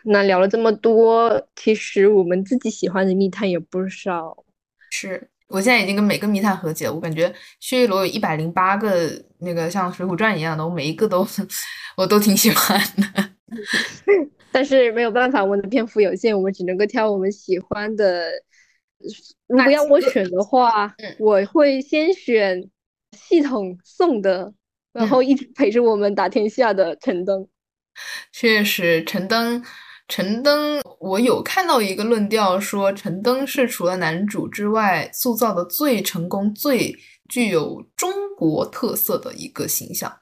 [0.07, 4.45] 那聊了这么多，其实我们自己喜欢的密探也不少。
[4.91, 11.27] 是，我现在已经跟每个密探和解了，我感觉薛玉罗有一百零八个那个像《水浒传》一样的，我每一个都
[11.97, 13.31] 我都挺喜欢的。
[14.53, 18.31] 但是没有办法，我们的篇幅有限，我们只能够挑我们喜欢的。
[19.47, 22.69] 如果要我选的话，我会先选
[23.13, 24.53] 系统送的，
[24.93, 27.47] 然后一直陪着我们打天下的陈登。
[28.33, 29.65] 确实，陈登。
[30.07, 36.95] 陈登，我有看到一个论调说，陈登是除了男主之外塑造的最成功、最
[37.27, 40.21] 具有中国特色的一个形象。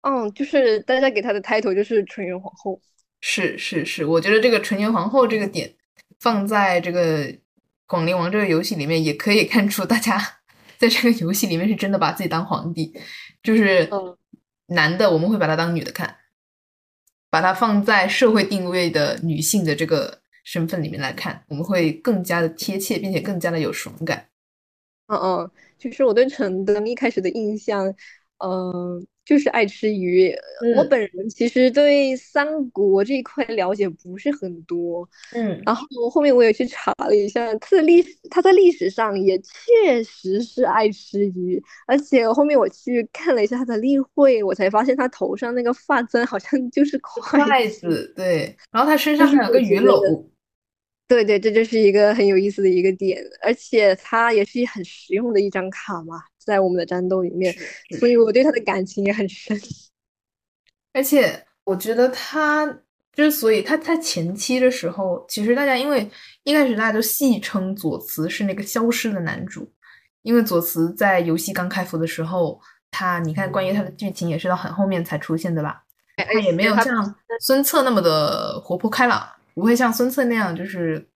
[0.00, 2.80] 嗯，就是大家给他的 title 就是纯元皇后。
[3.20, 5.72] 是是是，我觉得这个纯元皇后这个点
[6.18, 7.32] 放在这个
[7.86, 10.20] 广陵王这个游戏里面，也可以看出大家
[10.78, 12.92] 在这个游戏里面是真的把自己当皇帝，
[13.42, 13.88] 就是
[14.66, 16.16] 男的我们会把他当女的看。
[17.28, 24.28] 把他放在社会定位的女性的这个身份里面来看，我们会更加的贴切，并且更加的有爽感。
[25.08, 27.94] 嗯嗯，其实我对陈登一开始的印象，
[28.38, 29.06] 嗯。
[29.26, 30.34] 就是爱吃鱼。
[30.76, 50.24] 我本人其实对三国这一块了解不是很多，嗯，然后后面我也去查了一下，他的历史，他在历史上也确实是爱吃鱼，而且后面我去看了一下他的例会，我才发现他头上那个发簪好像就是 筷子，对，然后他身上还有个鱼篓，
[51.08, 56.22] 对对，这就是一个很有意思的一个点，而且它也是很实用的一张卡嘛。
[56.46, 57.52] 在我们的战斗里面，
[57.98, 59.60] 所以我对他的感情也很深。
[60.94, 62.78] 而且我觉得他
[63.12, 66.08] 之所以他他前期的时候，其实大家因为
[66.44, 69.70] 一开始大家都戏称左慈是那个消失的男主，
[70.22, 75.82] 因为左慈在游戏刚开服的时候，他你看关于他的剧情也是到很后面才出现的吧？
[76.16, 81.06] 他也没有像孙策那么的活泼开朗，不会像孙策那样就是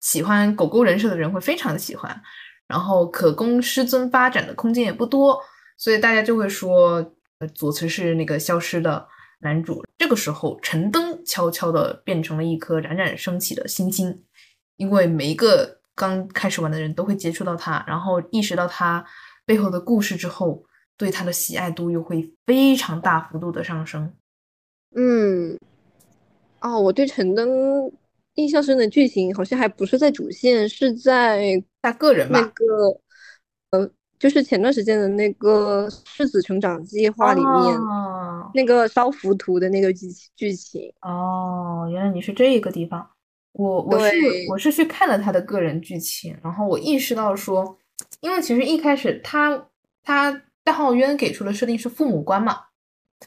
[0.00, 2.20] 喜欢狗狗人设的人会非常的喜欢。
[2.68, 5.40] 然后可供师尊发展的空间也不多，
[5.76, 7.14] 所以大家就会说，
[7.54, 9.08] 左慈是那个消失的
[9.40, 9.82] 男主。
[9.96, 14.22] 这个时候，陈登悄悄的变成了一颗冉冉升起的星星，
[14.76, 19.04] 因为每一个刚开始玩的人都会接触到他，然后意识到他
[19.46, 20.62] 背后的故事之后，
[20.96, 24.12] 对他的喜爱度又会非常大幅度的上升。
[24.94, 25.58] 嗯，
[26.60, 27.90] 哦，我对陈登
[28.38, 31.62] 印象深的剧情好像还不是在主线，是在。
[31.80, 33.00] 他个人吧，那个，
[33.70, 37.78] 呃，就是前段时间的那个世子成长计划里面，
[38.52, 40.92] 那个烧浮屠的那个剧剧情。
[41.02, 43.08] 哦，原来你是这一个地方。
[43.52, 44.16] 我我是
[44.50, 47.78] 我是去看了他的个人剧情，然后我意识到说，
[48.20, 49.68] 因为其实一开始他
[50.02, 52.58] 他大浩渊给出的设定是父母官嘛，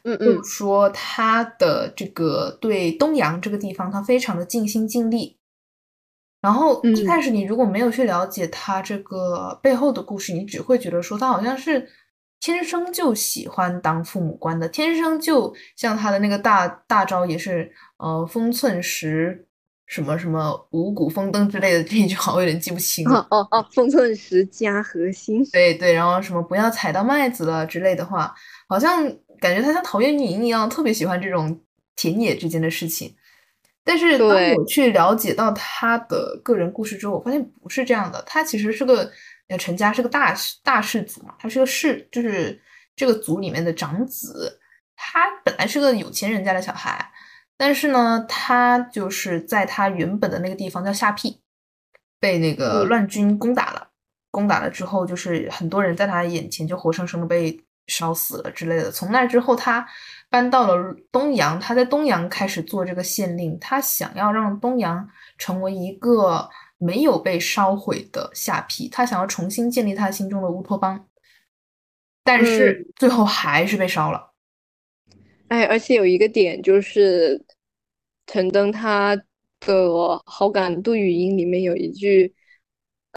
[0.04, 5.38] 嗯嗯，说他的这个对东阳这个地方他非常的尽心尽力。
[6.42, 11.88] 然后一开始你如果没有去了解他这个背后的故事，你只会觉得说他好像是
[12.40, 19.46] 天生就喜欢当父母官的，天生就像他的那个大大招也是呃风寸石
[19.86, 23.20] 什么什么五谷丰登之类的这一句话我有点记不清了。
[23.30, 25.46] 哦哦哦，风寸石加核心。
[25.52, 28.34] 对对，然后什么不要踩到麦子了之类的话，
[28.68, 29.06] 好像
[29.42, 31.60] 感觉他像陶渊明一样，特别喜欢这种
[31.98, 33.14] 田野之间的事情。
[33.84, 38.22] 但是当我去了解到他的个人故事之后，我发现不是这样的。
[38.28, 39.12] 他其实是个
[39.48, 42.62] 呃陈家是个大大氏族嘛，他是个氏，就是
[42.96, 44.60] 这个族里面的长子。
[44.96, 47.12] 他本来是个有钱人家的小孩，
[47.58, 51.42] 但是呢，他就是在他原本的那个地方叫下邳，
[52.20, 53.88] 被那个乱军攻打了。
[54.30, 57.60] 攻打了之后，就是很多人在他眼前就活生生的被
[57.92, 58.90] 烧死了之类的。
[58.90, 59.88] 从那之后，他。
[60.32, 65.06] 搬到了东阳，他在东阳开始做这个县令，他想要让东阳
[65.38, 71.06] 成为一个没有被烧毁的下邳，他想要重新建立他心中的乌托邦，
[72.24, 74.32] 但是最后还是被烧了。
[75.50, 77.46] 哎，而且有一个点就是，
[78.28, 79.14] 陈登他
[79.60, 82.34] 的好感度语音里面有一句，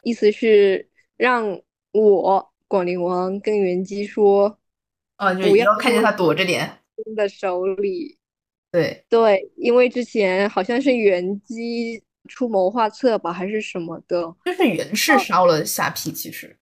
[0.03, 1.61] 意思是让
[1.93, 4.59] 我广陵王跟元姬说，
[5.17, 6.79] 啊，就不要看见他躲着点。
[7.15, 8.17] 的手里，
[8.71, 9.03] 对。
[9.09, 16.55] 对，因为之前好像是袁姬出谋划策吧，还是什么的，就是袁氏烧了下邳，其实。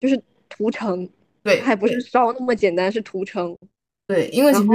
[0.00, 1.08] 就是屠城，
[1.42, 3.56] 对，还不是烧那么简单，是屠城。
[4.06, 4.66] 对，因为其实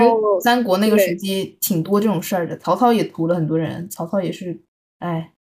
[0.42, 4.58] 三国那个时期挺多这种事儿的，曹操也屠了很多人，曹操也是，
[5.00, 5.34] 哎，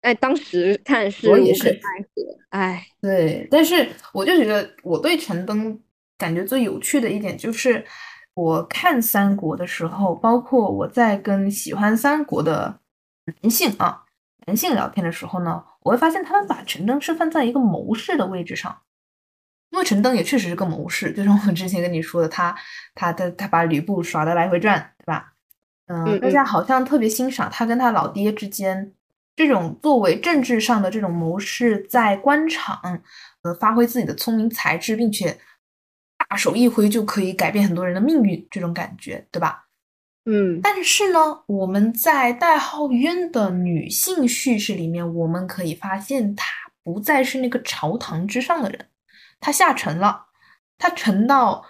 [0.00, 5.78] 哎，当时看是也是奈何，哎，对，但是我就觉得我对陈登
[6.18, 7.84] 感觉最有趣的一点就是。
[8.36, 12.80] 我看三国的时候，包括我在跟喜欢三国的
[13.42, 14.06] 男性啊，
[14.48, 18.76] 男性聊天的时候呢，我会发现他们把陈登是放在一个谋士的位置上，
[19.70, 22.52] 因为陈登也确实是个谋士，就像我之前跟你说的，他
[22.96, 25.34] 他他他把吕布耍的来回转，对吧？
[25.86, 28.92] 嗯，大家好像特别欣赏他跟他老爹之间
[29.36, 33.00] 这种作为政治上的这种谋士，在官场
[33.42, 35.38] 呃发挥自己的聪明才智，并且大
[36.36, 39.66] 手一挥就可以改变很多人的命运这种感觉，对吧？
[40.26, 46.46] 嗯，但是呢，我们在代号渊的女性叙事里面，我们可以发现，她
[46.82, 48.88] 不再是那个朝堂之上的人，
[49.38, 50.28] 她下沉了，
[50.78, 51.66] 她沉到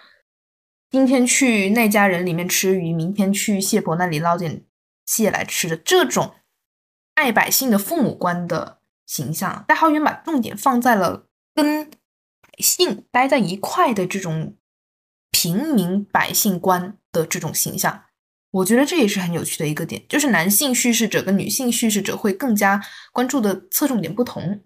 [0.89, 4.63] 今天去那家人里面吃鱼，明天去谢婆那里捞点
[5.05, 6.35] 蟹来吃的这种
[7.15, 9.65] 爱百姓的父母官的形象。
[9.67, 11.97] 代号渊把重点放在了跟百
[12.59, 14.55] 姓待在一块的这种
[15.31, 18.03] 平民百姓观的这种形象。
[18.51, 22.81] 我觉得这也是很有趣的一个点，就是男性叙事者跟女性叙事者会更加
[23.11, 24.61] 关注的侧重点不同，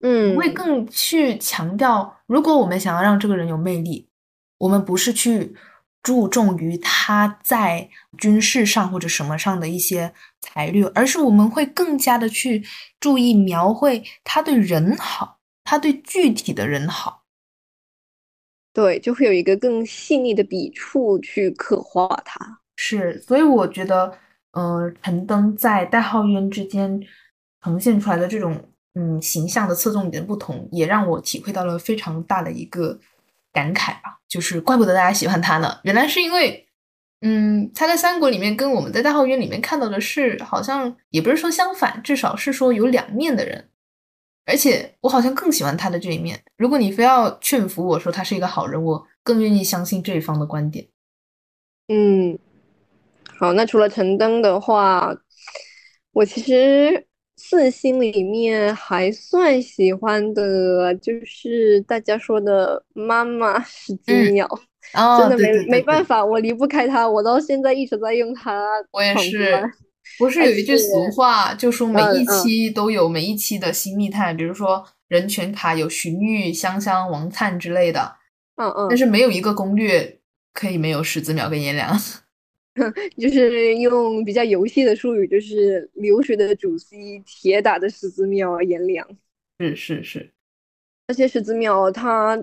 [0.00, 4.08] 嗯，会更去强调，如果我们想要让这个人有魅力，
[4.56, 5.54] 我们不是去
[6.02, 12.64] 注重于他在军事上或者什么上的一些才略，而是我们会更加的去
[12.98, 15.35] 注意描绘他对人好，
[15.66, 17.24] 他对具体的人好。
[18.72, 22.60] 对，就会有一个更细腻的笔触去刻画它。
[22.76, 24.12] 是，所以我觉得，
[24.52, 27.00] 呃，陈登在代号渊之间
[27.62, 28.54] 呈现出来的这种，
[28.94, 33.00] 嗯，形象的侧重点不同，也让我体会到了非常大的一个
[33.50, 34.20] 感慨吧。
[34.28, 36.68] 就是怪不得大家喜欢他呢，原来是因为，
[37.22, 43.70] 嗯，他在三国里面跟我们在代号渊里面看到的是，好像也不是说相反，至少是说有两面的人。
[44.46, 46.40] 而且我好像更喜欢他的这一面。
[46.56, 50.86] 如果你非要劝服我说他是一个好人，我更愿意相信这一方的观点。
[51.88, 52.38] 嗯，
[53.38, 55.14] 好，那除了陈登的话，
[56.12, 64.48] 我其实四星里面还算喜欢的，就是大家说的妈妈史子淼，
[65.18, 68.64] 真的没没办法，我离不开他，我到现在一直在用他。
[68.92, 69.60] 我也是。
[70.18, 78.16] 不是有一句俗话，就说每一期都有每一期的新密探，比如说人权卡有荀彧、香香、王灿之类的，
[78.56, 80.18] 嗯嗯，但是没有一个攻略
[80.54, 81.94] 可以没有史子淼跟颜良，
[83.20, 89.06] 就是用比较游戏的术语，就是流水的主 C，铁打的史子淼、颜良，
[89.58, 90.32] 是是是，
[91.08, 92.42] 而且史子淼他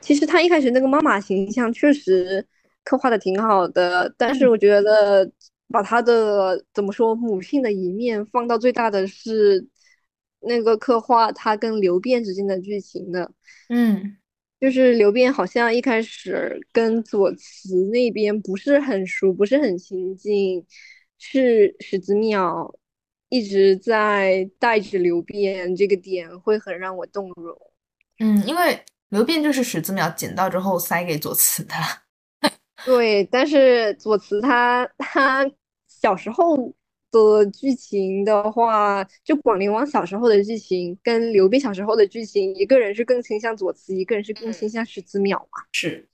[0.00, 2.44] 其实他一开始那个妈妈形象确实
[2.82, 5.30] 刻画的挺好的，但是我觉得。
[5.70, 9.66] 把他的怎么说母性的一面放到最大的是
[10.40, 13.30] 那个刻画他跟刘辩之间的剧情的，
[13.68, 14.16] 嗯，
[14.60, 20.64] 就是刘辩好像一开始跟左慈那边不是很熟，不是很亲近，
[21.18, 22.74] 是史子淼
[23.28, 27.56] 一直在带着刘辩，这个点会很让我动容。
[28.20, 31.74] 嗯，因为刘辩就是史子淼捡到之后塞给左慈的。
[32.84, 35.50] 对，但是左慈他他
[35.88, 36.72] 小时候
[37.10, 45.64] 的剧情的话，就广陵王小时候的剧情跟刘备小时候的剧情，一个人是更倾向左慈，一个人是更倾向史子淼嘛。
[45.72, 46.08] 是，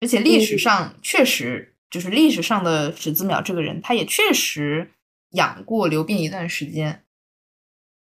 [0.00, 4.90] 而且历史上确实就是历史上的史子淼这个人，他也确实
[5.30, 7.02] 养过刘辩一段时间。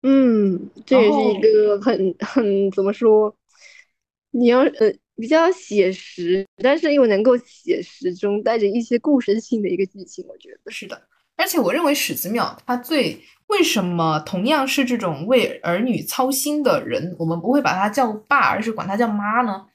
[0.01, 3.35] 嗯，这也是一个很很怎么说？
[4.31, 4.95] 你要呃。
[5.15, 11.01] 比较写实，但是又能够写实中带着一些故事性的一个剧情，我觉得是的。
[11.37, 19.65] 而且我认为史子淼他最为什么同样是这种为儿女操心的人，我们不会把他叫爸，而是管他叫妈呢？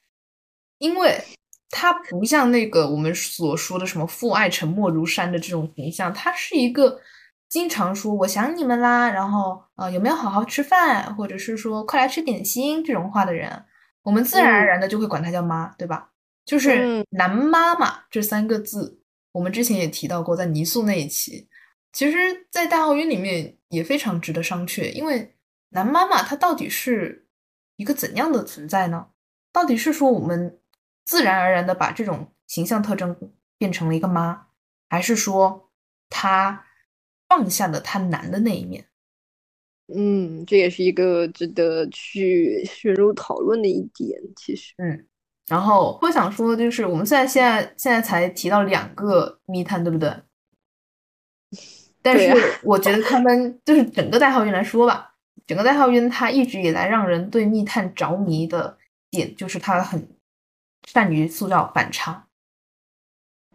[0.78, 1.22] 因为
[1.68, 7.01] 他不像那个我们所说的什么父爱沉默如山的这种形象，他是一个
[7.49, 13.64] 经常说我想你们啦，然后呃有没有好好吃饭，或者是说快来吃点心这种话的人。
[14.03, 16.12] 我们自然而然的就会管她叫妈，对吧？
[16.44, 21.48] 就是男妈妈这三个字，我们之前也提到过，在泥塑那一期，
[21.92, 24.92] 其实，在大奥运里面也非常值得商榷。
[24.92, 25.36] 因为
[25.70, 27.28] 男妈妈他到底是
[27.76, 29.09] 一个怎样的存在呢？
[29.53, 30.61] 到底是说我们
[31.05, 33.16] 自然而然的把这种形象特征
[33.59, 34.46] 变成了一个妈，
[34.88, 35.70] 还是说
[36.09, 36.66] 他
[37.28, 38.86] 放下了他男的那一面？
[39.95, 44.20] 嗯，这也是一个值得去深入讨论的一点。
[44.36, 45.07] 其实，嗯，
[45.47, 50.14] 然后我想说，就是我们现在现在现在才提到两个密探，对不对？
[52.03, 52.32] 但是
[52.62, 55.14] 我觉得他们就是整个代号渊来说吧，
[55.47, 58.78] 整个代号渊他一直以来让人对密探着迷的
[59.11, 60.09] 点，就是他很
[60.86, 62.26] 善于塑造反差。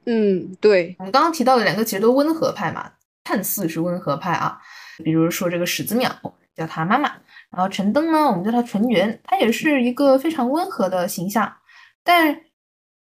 [0.05, 2.91] 嗯，对，我们刚刚提到的两个其实都温和派嘛，
[3.23, 4.61] 看似是温和派啊。
[5.03, 6.11] 比如说这个史子淼
[6.55, 7.09] 叫他妈妈，
[7.49, 11.57] 然后陈登呢，我们叫他纯元，他也是一个非常温和的形象。
[12.03, 12.41] 但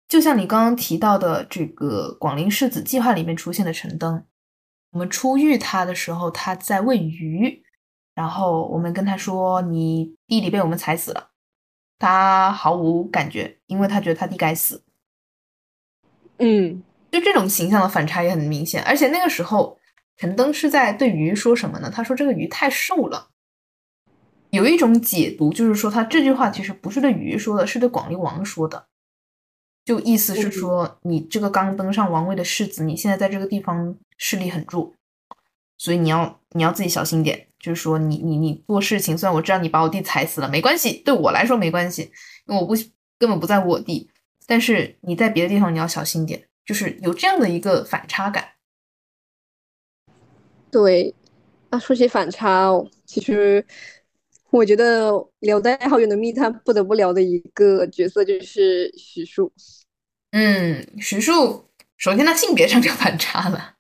[0.09, 4.25] 就像你刚刚提到的这个广陵世子计划里面出现的陈登，
[4.93, 7.63] 我们初遇他的时候，他在喂鱼，
[8.15, 11.31] 然后我们跟他说：“你弟弟被我们踩死了。”
[11.99, 14.83] 他毫无感觉，因为他觉得他弟该死。
[16.39, 18.83] 嗯，就这种形象的反差也很明显。
[18.85, 19.79] 而且那个时候，
[20.17, 21.91] 陈登是在对鱼说什么呢？
[21.93, 23.31] 他说这个鱼太瘦了。
[24.51, 28.87] 有一种解读就是说，他这句话其实不是对鱼说的，是对广陵王说的。
[29.85, 34.95] 就意思是说，你这个刚登上王位的世子，你现在在这个地方势力很弱，
[35.77, 37.49] 所以你要你要自己小心点。
[37.59, 42.13] 就是说，你你你做事情，虽然我知道你把我弟踩死了，没关系，对我来说没关系，
[42.47, 42.75] 因为我不
[43.19, 44.11] 根本不在乎我弟。
[44.47, 48.54] 但是你在别的地方你要小心点，就是有这样的一个反差感。
[50.75, 51.15] 对，
[51.71, 52.69] 那说起反差，
[53.07, 53.65] 其实
[54.51, 59.53] 我觉得聊代好远的密探不得不聊的一个角色就是徐庶。
[60.33, 61.67] 嗯，徐庶，
[61.97, 63.75] 首先他性别上就反差了。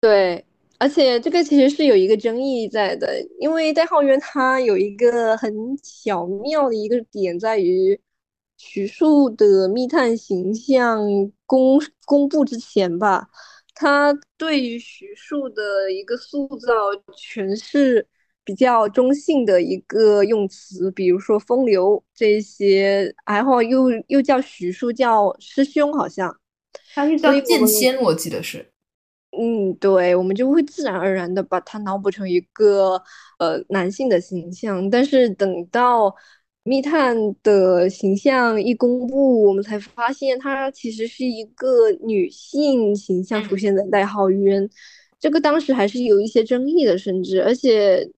[0.00, 0.46] 对。
[0.78, 5.52] 而且这个其实是有一个争议在的，因为代浩渊他有一个很
[5.82, 7.98] 巧妙的一个点在于，
[8.56, 11.00] 徐庶的密探形象
[11.46, 13.28] 公公布之前吧，
[13.74, 16.72] 他对于徐庶的一个塑造
[17.16, 18.06] 全是
[18.44, 26.38] 比较中性的一个用词，比如说风流这些，然后又又叫徐庶叫师兄，好像
[26.94, 28.70] 他是叫剑仙，我记得是。
[29.36, 33.02] 嗯，对，我们就会自然而然的把他脑补成一个
[33.38, 36.14] 呃男性的形象，但是等到
[36.64, 44.68] 密探的形象一公布，我们才发现她其实是一个女性形象出现在代号渊，
[45.20, 48.10] 这个当时还是有一些争议的，甚至而且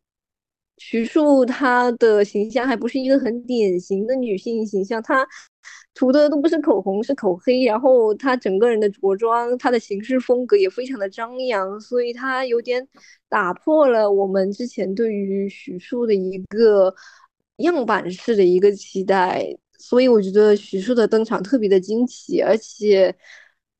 [0.78, 5.26] 徐庶她的形象还不是一个很典型的女性形象，她。
[5.98, 7.64] 涂的都不是口红，是口黑。
[7.64, 12.86] 然后她整个人的着装，她的行事风格也非常的张扬，所以她有点
[13.30, 16.94] 打破了我们之前对于徐庶的一个
[17.58, 19.44] 样板式的一个期待。
[19.78, 23.14] 所以我觉得徐庶的登场特别的惊奇，而且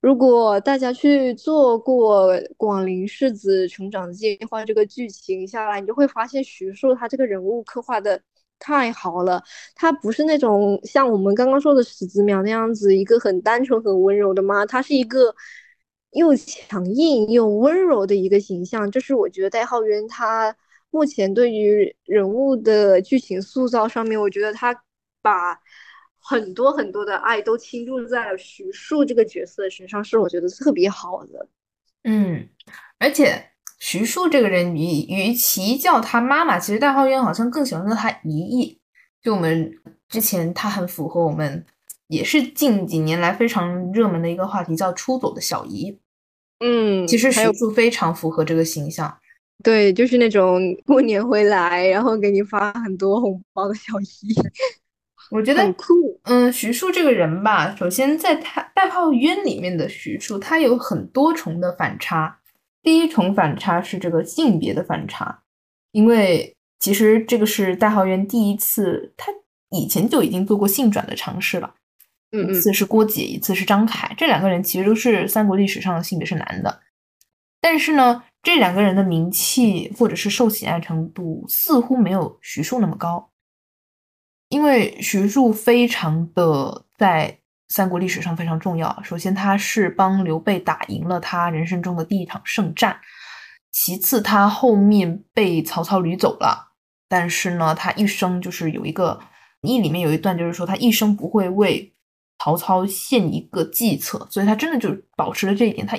[0.01, 8.21] 如果大家去做过广陵世子成长计划这个剧情下来，你就会发现徐庶他这个人物刻画的。
[8.59, 9.43] 太好了，
[9.75, 15.35] 他不是那种像我们刚刚说的史子淼那样子一个很单纯、很温柔的妈，他是一个
[16.13, 18.91] 又强硬又温柔的一个形象。
[18.91, 20.57] 就是我觉得戴浩渊他
[20.91, 24.75] 目前对于人物的剧情塑造上面，我觉得他
[25.23, 25.59] 把
[26.19, 31.49] 很多很多的爱都倾注在了徐庶这个角色身上，是我觉得特别好的。
[32.05, 32.49] 嗯，
[32.99, 33.51] 而且。
[33.79, 38.81] 徐庶这个人，与与其叫他妈妈，其实戴浩渊好像更喜欢叫他姨姨。
[39.23, 39.71] 就我们
[40.09, 41.67] 之前，他很符合我们，
[42.09, 46.01] 也是近几年来非常热门的一个话题，叫出走的小姨。
[46.61, 49.19] 嗯，其实徐庶非常符合这个形象。
[49.63, 54.35] 对，就是那种过年回来，然后给你发很多红包的小姨。
[55.31, 56.21] 我觉得很酷。
[56.25, 62.39] 嗯，徐庶这个人吧，首先在他代号渊里面的徐庶，他有很多重的反差。
[62.83, 65.43] 第一重反差是这个性别的反差，
[65.91, 69.33] 因为其实这个是代号渊第一次，他
[69.71, 71.75] 以前就已经做过性转的尝试了，
[72.31, 76.81] 嗯一次是郭姐，一次是张凯，这两个人其实都是三国历史上的性别是男的，
[77.61, 83.33] 但是呢，这两个人的名气或者是受喜爱程度似乎没有徐庶那么高，
[84.51, 87.41] 因为徐庶非常的在。
[87.69, 88.97] 三国历史上非常重要。
[89.03, 92.93] 首先，他是帮刘备打赢了他人生中的第一场胜战；
[93.73, 96.77] 其次，他后面被曹操掳走了。
[97.09, 99.19] 但是呢，他一生就是有一个，
[99.63, 101.93] 一里面有一段就是说，他一生不会为
[102.39, 104.25] 曹操献一个计策。
[104.31, 105.85] 所以他真的就保持了这一点。
[105.85, 105.99] 他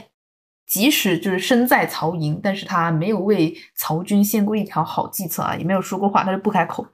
[0.68, 6.86] 即使就是身在曹营，但是他没有为曹军献过一条好计策啊，也没有说过话，他就不开口。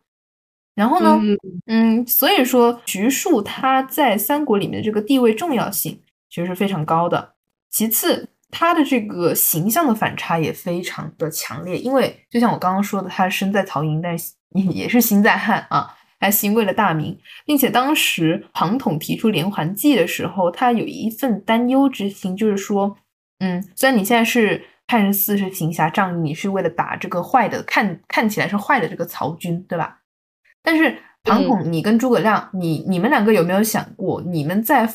[0.75, 1.19] 然后呢，
[1.65, 5.99] 嗯，所以说徐庶他在三国里面的这个地位重要性
[6.29, 7.33] 其实是非常高的。
[7.69, 14.33] 其次，他的这个形象的反差也非常的强烈，因为就像我刚刚说的，他身在曹营，但是
[14.71, 22.95] 也是心在汉啊，他心为了大明，并且当时庞统提出连环计的时候，他有一份担忧之心，就是说，
[23.39, 30.01] 嗯，虽然你现在是看似是行侠仗义，你是为了打这个坏的，看看起来是坏的这个曹军，对吧？
[30.61, 34.87] 但是庞统，你跟诸葛亮，你你们两个有没有想过，你们在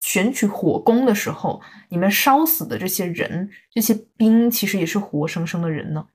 [0.00, 6.06] 选取火攻的时候，你们烧死的这些人，这些兵，其实也是活生生的人呢？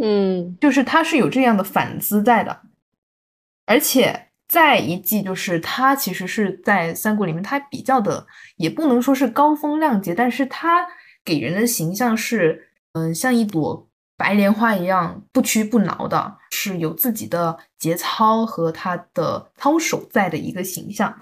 [0.00, 2.62] 嗯，就是他是有这样的反思在的，
[3.66, 8.26] 而且再一季就是他其实是在三国里面，他比较的
[8.56, 10.86] 也不能说是高风亮节，但是他
[11.22, 13.86] 给人的形象是，嗯，像一朵
[14.16, 21.14] 白莲花一样不屈不挠的，是有自己的节操和他的操守在的一个形象。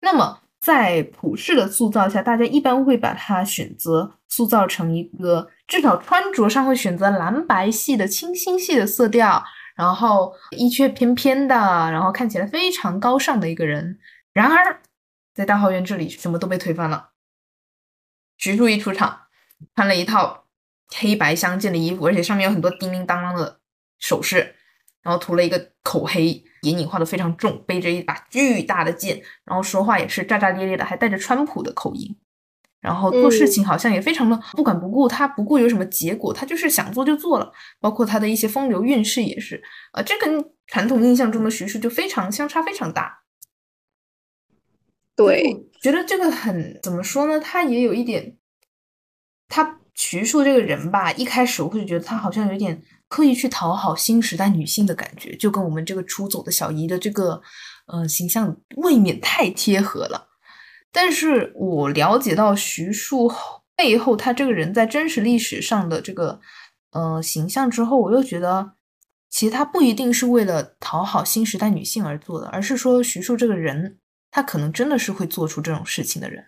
[0.00, 9.42] 那么在普世的塑造下，大家一般会把它选择塑造成一个至少穿着上会选择蓝白系的清新系的色调，
[9.76, 13.98] 然后衣靴翩翩的，然后看起来非常高尚的一个人。
[14.32, 14.82] 然而，
[15.34, 17.10] 在大号院这里，什么都被推翻了。
[18.38, 19.22] 徐庶一出场，
[19.74, 20.46] 穿了一套
[20.88, 23.60] 黑白相间的衣服，而且上面有很多叮叮当当的
[23.98, 24.56] 首饰，
[25.02, 26.44] 然后涂了一个口黑。
[26.62, 32.16] 眼影画的非常重，背着一把巨大的剑，然后说话也是炸炸咧咧的，还带着川普的口音，
[32.82, 37.50] 然后做事情好像也非常的不管不顾，他不顾有什么结果，他就是想做就做了。
[37.80, 39.62] 包括他的一些风流韵事也是，
[39.92, 43.22] 呃，这跟传统印象中的徐庶就非常相差非常大。
[45.16, 47.40] 对，觉得这个很怎么说呢？
[47.40, 48.36] 他也有一点，
[49.48, 52.82] 他徐庶这个人吧，一开始我会觉得他好像有点。
[53.08, 57.42] 刻意去讨好新时代女性的感觉，就跟我们这个出走的小姨的这个，
[57.84, 60.30] 呃，形象未免太贴合了。
[60.92, 63.32] 但是我了解到徐庶
[63.74, 66.40] 背后他这个人在真实历史上的这个，
[66.92, 68.72] 呃，形象之后，我又觉得，
[69.30, 73.98] 其实他不一定是为了讨好新时代女性而做的，而是说徐庶这个人，
[74.30, 76.44] 他可能真的是会做出这种事情的人。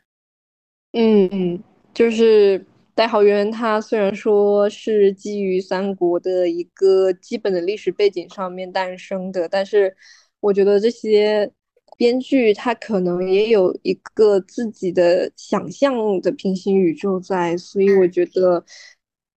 [0.93, 2.65] 嗯嗯，就是。
[2.97, 9.97] 代号渊，他虽然说是基于三国的一个基本的历史背景上面诞生的，但是
[10.39, 11.51] 我觉得这些
[11.97, 18.65] 编剧他可能也有一个自己的想象的平行宇宙在，所以我觉得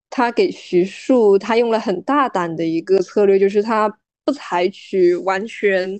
[0.09, 3.87] 他给徐庶他用了很大胆的一个策略，就是他
[4.23, 5.99] 不采取完全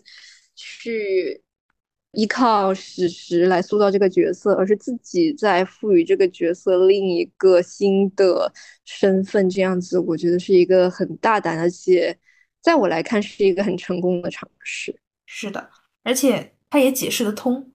[0.56, 1.42] 去。
[2.14, 8.52] 依靠史实来塑造这个角色，而是自己在赋予这个角色另一个新的
[8.86, 12.18] 身份，这样子我觉得是一个很大胆，而且
[12.60, 14.98] 在我来看是一个很成功的尝试。
[15.28, 15.70] 是的，
[16.08, 17.74] 而且他也解释得通，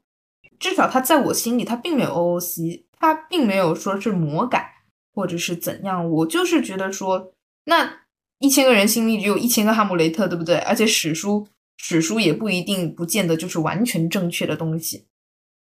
[0.58, 8.04] 至少他在我心里他并没有 OOC，他并没有说是魔改或者是怎样，我就是觉得说，那
[8.38, 10.56] 一千个人心里只有一千个哈姆雷特，对不对？
[10.56, 11.46] 而且史书。
[11.84, 15.08] 史书也不一定不见得就是完全正确的东西。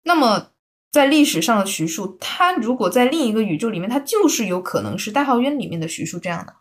[0.03, 0.51] 那么，
[0.91, 6.55] 在历史上的徐庶，他如果在另一个宇宙里面，他就是有可能是代号渊里面的徐庶这样的。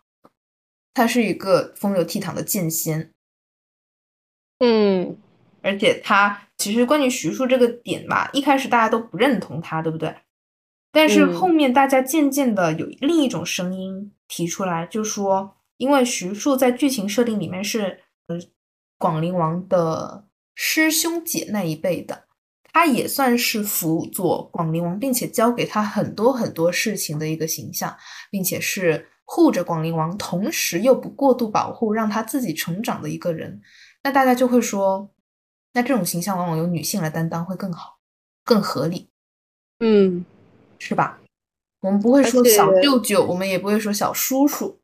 [0.95, 3.11] 他是一个风流倜傥的剑仙。
[4.57, 5.17] 嗯，
[5.63, 10.15] 而且他其实关于徐庶这个点吧，一开始大家都不认同他，对不对？
[10.91, 18.37] 但是后面大家渐渐的有另一种声音提出来，就说因为徐庶在剧情设定里面是呃。
[18.99, 22.23] 广陵王的师兄姐那一辈的，
[22.71, 27.93] 他也算是辅佐广陵王，并且教给他很多很多事情的一个形象，
[28.31, 33.61] 并且是护着广陵王，同时又不过度保护，让他自己成长的一个人。
[34.03, 35.11] 那大家就会说，
[35.73, 37.97] 那这种形象往往由女性来担当会更好，
[38.43, 39.09] 更合理。
[39.79, 40.23] 嗯，
[40.79, 41.19] 是吧？
[41.81, 44.79] 我们不会说小舅舅，我们也不会说小叔叔，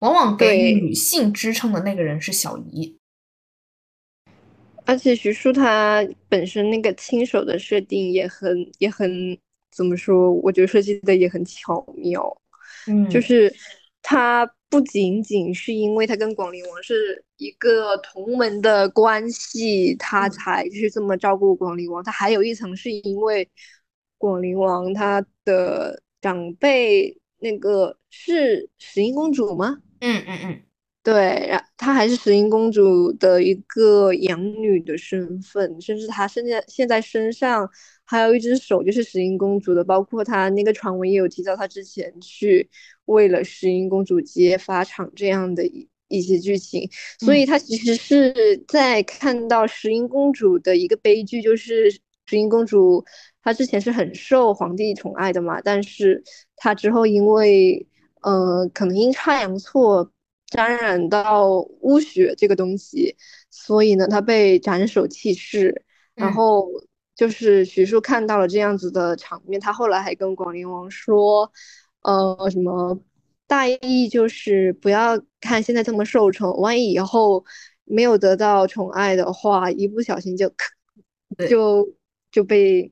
[0.00, 2.96] 往往给女性支撑的那个人是小姨。
[4.86, 9.38] 而且徐庶他本身那个亲手的设定也很也很
[9.70, 10.32] 怎么说？
[10.32, 12.40] 我觉得设计的也很巧妙。
[12.88, 13.54] 嗯，就是
[14.02, 22.02] 他不仅仅是因为他跟广陵王是一个同门的关系，他才去这么照顾广陵王。
[22.02, 23.46] 他还有一层是因为
[24.16, 29.78] 广陵王他的长辈那个是石英公主吗？
[30.00, 30.62] 嗯嗯嗯。
[31.02, 37.68] 对，然他还是石英公主的一个养女的身份，甚至他现在现在身上
[38.10, 42.68] 还有一只手就是石英公主的，包括她那个传闻也有提到她之前去
[43.04, 53.04] 为了石英公主揭发场这样的一一些剧情，所以她其实是在看到石英公主的一个悲剧，就是石英公主
[53.42, 56.22] 她之前是很受皇帝宠爱的嘛，但是
[56.56, 57.86] 她之后因为
[58.22, 60.10] 呃可能阴差阳错。
[60.50, 63.14] 沾染到污血这个东西，
[63.50, 65.84] 所以呢，她被斩首弃市。
[66.16, 66.68] 然后
[67.20, 71.52] 就是徐庶看到了这样子的场面，他后来还跟广陵王说
[72.00, 72.98] ：“呃，什么
[73.46, 77.44] 大意就是不要看现在这么受宠，万一以后
[77.84, 80.50] 没有得到宠爱的话，一不小心就
[81.46, 81.86] 就
[82.32, 82.90] 就被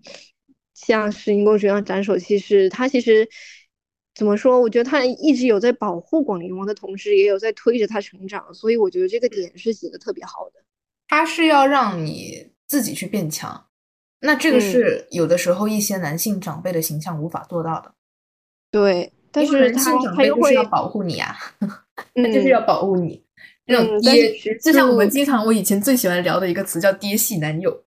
[0.75, 3.27] 像石英公主一样斩首弃市。”他其实。
[4.15, 4.61] 怎么说？
[4.61, 10.61] 我觉得他一直有在保护广陵王的同时，也有在推着他成长，所以我觉得这个点是写的特别好的。
[11.07, 13.68] 他是要让你自己去变强，
[14.21, 17.93] 那这个是有的时候一些男性长辈的形象无法做到的。
[18.71, 21.37] 对，但是男性长辈就是要保护你啊，
[22.15, 23.23] 他就是要保护你。
[23.67, 27.85] 那种爹，就像我们经常我以前最喜欢聊的一个词叫“爹系男友”。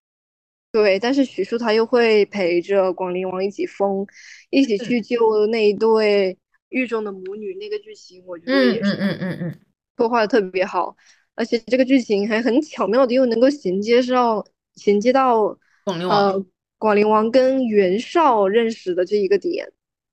[0.72, 4.06] 对，但是许庶他又会陪着广陵王一起疯，
[4.50, 6.38] 一起去救那一对
[6.70, 7.54] 狱中的母女。
[7.56, 9.58] 那个剧情我觉得也是，嗯嗯嗯嗯，
[9.96, 10.96] 刻画的特别好，
[11.34, 14.42] 而且这个剧情还很巧妙的又能够衔接上
[14.76, 16.44] 衔接到广陵王，
[16.78, 19.66] 广陵王跟袁绍认识的这一个点。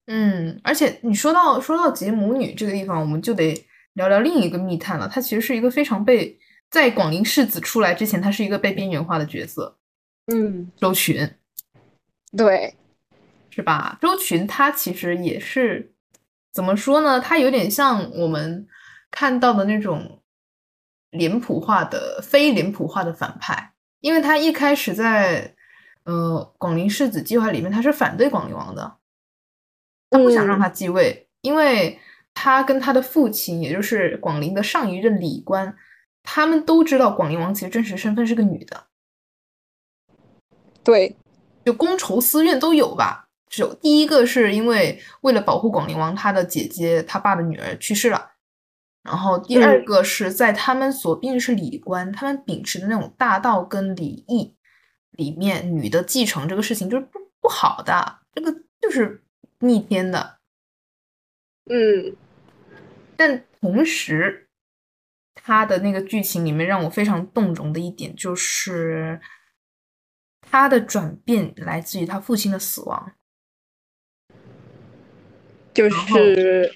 [0.07, 3.53] 嗯，而且你说到说到结母女这个地方，我们就得
[3.93, 5.07] 聊聊另一个密探了。
[5.07, 6.39] 他其实是一个非常被
[6.71, 9.77] 在广陵世子出来之前，他是一个被边缘化的角色。
[10.27, 11.29] 嗯，周群，
[12.35, 12.73] 对，
[13.49, 13.97] 是吧？
[14.01, 15.93] 周群他其实也是
[16.51, 17.19] 怎么说呢？
[17.19, 18.67] 他有点像我们
[19.11, 20.21] 看到的那种
[21.11, 25.55] 脸谱化的、非脸谱化的反派，因为他一开始在
[26.09, 28.97] 呃广陵世子计划里面，他是反对广陵王的，
[30.09, 31.99] 他不想让他继位，因为
[32.33, 35.75] 他跟他的父亲，也就是广陵的上一任礼官，
[36.23, 38.87] 他们都知道广陵王其实真实身份是个女的。
[40.83, 41.15] 对，
[41.63, 43.27] 就公仇私怨都有吧。
[43.47, 48.31] 就第一个是因为为了保护广陵王，他的姐姐他爸的女儿去世了。
[49.03, 54.55] 然后第二个是在他们所毕竟是礼官，他们秉持的那种大道跟礼义
[55.19, 58.51] 里面，女的继承这个事情就是不不好的，这个
[58.81, 59.21] 就是
[59.59, 60.39] 逆天的。
[61.65, 62.15] 嗯，
[63.15, 64.47] 但同时，
[65.35, 69.21] 他的那个剧情里面让我非常动容的一点就是。
[70.41, 73.11] 他的转变来自于他父亲的死亡，
[75.75, 76.73] 就是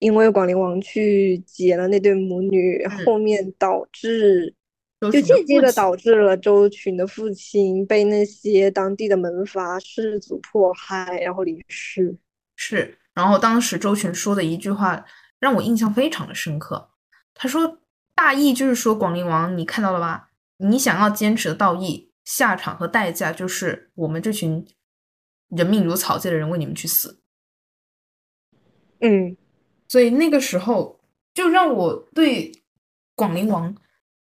[0.00, 4.52] 因为广陵王去劫了那对母女，后面导致
[5.00, 12.16] 就间接的导致了周群的父亲被那些当地的门阀士族迫害，然后离世。
[12.56, 15.04] 是，然后当时周群说的一句话
[15.38, 16.90] 让我印象非常的深刻，
[17.34, 17.78] 他说
[18.14, 20.30] 大意就是说广陵王，你看到了吧？
[20.56, 22.06] 你想要坚持的道义。
[22.24, 24.66] 下场和代价就是我们这群
[25.48, 27.22] 人命如草芥的人为你们去死。
[29.00, 29.34] 嗯，
[29.88, 31.00] 所以那个时候
[31.32, 32.52] 就让我对
[33.14, 33.74] 广陵王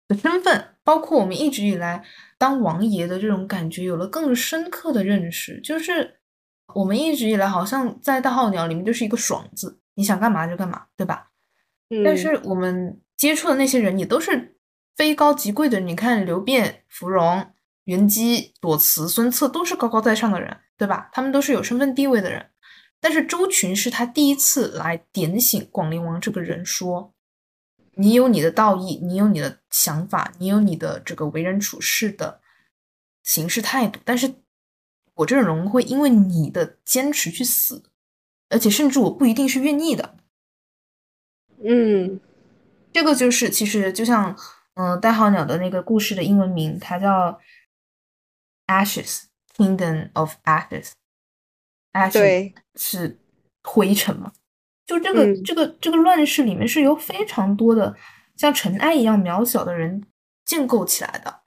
[0.08, 2.02] 的身份，包括我们一直以来
[2.36, 5.60] 当王爷的这种感觉，有了更深刻的认识。
[5.60, 6.18] 就是
[6.74, 11.30] 我们一直以来好像在大号鸟里面就是一个爽字，你想干嘛就干嘛，对吧？
[12.04, 14.56] 但是我们接触的那些人也都是
[14.96, 15.78] 非高即贵的。
[15.78, 17.52] 你看刘辩、芙蓉。
[17.84, 21.08] 袁基、左慈、孙策都是高高在上的人，对吧？
[21.10, 22.50] 他们都是有身份地位的人。
[23.00, 27.14] 但是周群是他第一次来点醒广陵王这个人，说
[27.96, 32.40] ：“你有你的道义，你有你的想法，你有你的这个为人处事的
[33.22, 34.00] 行事态度。
[34.04, 34.34] 但是
[35.14, 37.84] 我这种人会因为你的坚持去死，
[38.48, 40.16] 而且甚至我不一定是愿意的。”
[41.62, 42.18] 嗯，
[42.92, 44.36] 这个就是其实就像
[44.74, 47.40] 嗯，代号鸟的那个故事的英文名，它叫。
[48.70, 49.22] Ashes,
[49.56, 53.18] Kingdom of Ashes，Ashes 是
[53.62, 54.30] 灰尘嘛？
[54.84, 57.96] 就这个这个这个乱世里面是有非常多的
[58.38, 60.02] 像尘埃一样渺小的人
[60.46, 61.40] 建构起来的。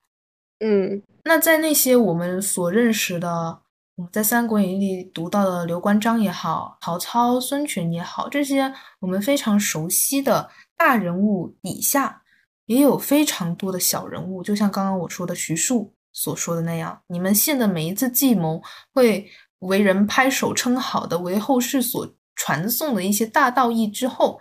[0.60, 3.62] 嗯，那在那些我们所认识的，
[3.96, 12.22] 我们在《三国演义》里读到的刘关张也好，曹操、孙权也好，这些我们非常熟悉的大人物底下，
[12.68, 15.96] 也有非常多的小人物，就像刚刚我说的徐庶。
[16.14, 18.62] 所说的那样，你们献的每一次计谋，
[18.94, 22.06] 会为人拍手称好的，为后世所
[22.36, 24.38] 传颂的一些大道义之后，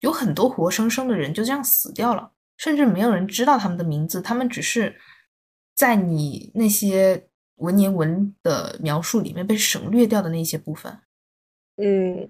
[0.00, 4.94] 有很多活生生的人就这样死掉了，甚至没有人知道他们的名字，他们只是
[5.74, 10.98] 在你那些文言文的描述里面被省略掉的那些部分。
[11.76, 12.28] 嗯，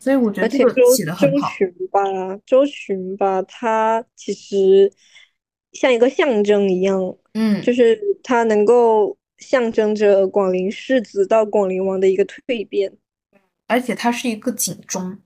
[0.00, 1.48] 所以我觉得这个写的很好。
[1.48, 2.00] 周群吧，
[2.46, 4.92] 周群吧，他其实。
[5.72, 12.92] 像一个象征一样，嗯，就是他能够象征着广陵世子到广陵王的一个蜕变，
[13.68, 15.16] 而且它是一个警钟，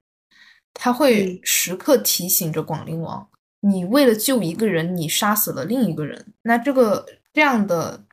[0.75, 3.29] 它会时刻提醒着广陵王：
[3.61, 6.35] 你为了救一个人，你杀死了另一个人。
[6.43, 8.05] 那这个这样的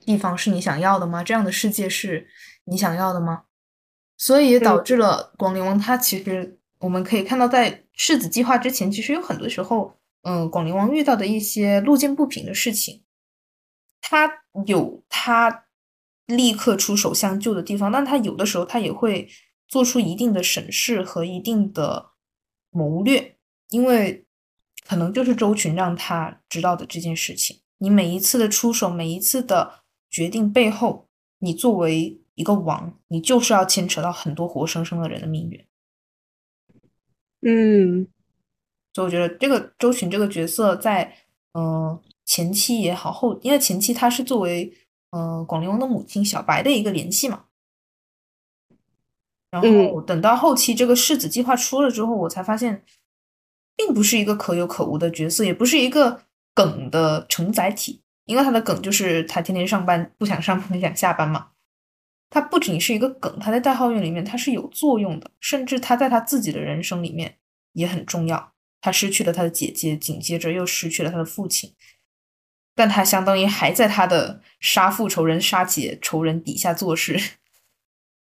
[0.00, 1.22] 地方是你想要的吗？
[1.22, 2.26] 这样的世界是
[2.64, 3.44] 你想要的吗？
[4.16, 9.96] 所以也导致了广陵王他其实我们可以看到，在世子计划之前，其实有很多时候。
[10.26, 13.02] 嗯，广陵王遇到的一些路见不平的事情，
[14.00, 14.26] 他
[14.64, 15.66] 有他
[16.24, 19.28] 立刻出手相救的地方，但他有的时候他也会
[19.74, 22.12] 做出一定的审视和一定的
[22.70, 23.36] 谋略，
[23.70, 24.24] 因为
[24.86, 27.58] 可能就是周群让他知道的这件事情。
[27.78, 31.08] 你每一次的出手，每一次的决定背后，
[31.40, 35.66] 你作为一个王，你就是要牵扯到很多活生生的人的命运。
[37.42, 38.06] 嗯
[38.92, 41.16] 所以我觉得这个周群这个角色在
[41.54, 44.72] 嗯、呃前期也好后，因为前期他是作为
[45.10, 47.46] 呃广陵王的母亲小白的一个联系嘛，
[49.62, 52.82] 然后等到后期这个世子计划出了之后，我才发现，
[53.76, 56.22] 并不是一个可有可无的角色，也不是一个
[56.54, 61.48] 梗的承载体，因为他的梗就是他天天上班不想上班想下班嘛。
[62.30, 67.36] 他不仅是一个梗，他在代号院里面他是有作用的，甚至他在他自己的人生里面
[67.74, 68.52] 也很重要。
[68.80, 71.72] 他失去了他的姐姐，紧接着又失去了他的父亲，
[72.74, 77.18] 但他相当于还在他的杀父仇人、杀姐仇人底下做事，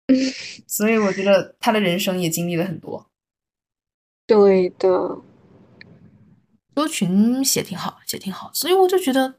[0.66, 3.10] 所以我觉得他的人生也经历了很多。
[4.26, 5.20] 对的，
[6.74, 9.36] 周群写挺好，写挺好，所以我就觉得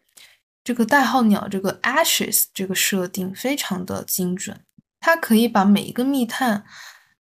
[0.63, 4.61] 这个代号鸟这个 Ashes 这个设定非常的精准，
[4.99, 6.63] 它可以把每一个密探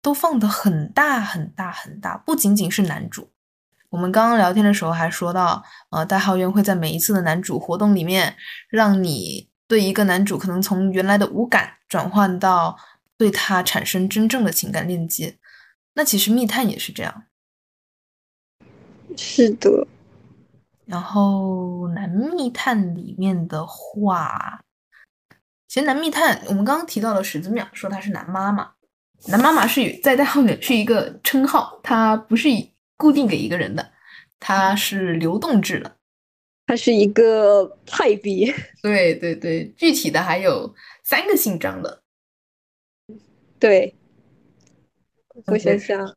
[0.02, 3.32] 都放得很大很大很大，不仅仅是男主。
[3.90, 8.36] 我们刚刚聊天的时候还说到，呃，代号鸢会在每一次的男主活动里面，
[8.70, 12.78] 让你对一个男主可能从原来的无感转换到
[13.18, 15.38] 对他产生真正的情感链接。
[15.94, 17.24] 那其实密探也是这样。
[19.18, 19.88] 是的，
[20.86, 24.64] 然后男密探里面的话，
[25.68, 28.74] 其实男密探我们刚刚提到了史子淼说他是男妈妈，
[29.28, 33.94] 男妈妈是有在代号里是一个称号，它不是以固定给一个人的，
[34.40, 35.96] 它是流动制的。
[36.68, 38.54] 它是一个派别。
[38.82, 40.74] 对对对，具体的还有
[41.04, 42.04] 三个姓张的，
[43.66, 43.96] 对，
[45.48, 46.16] 我想想，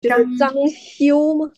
[0.00, 1.50] 就张是张修吗？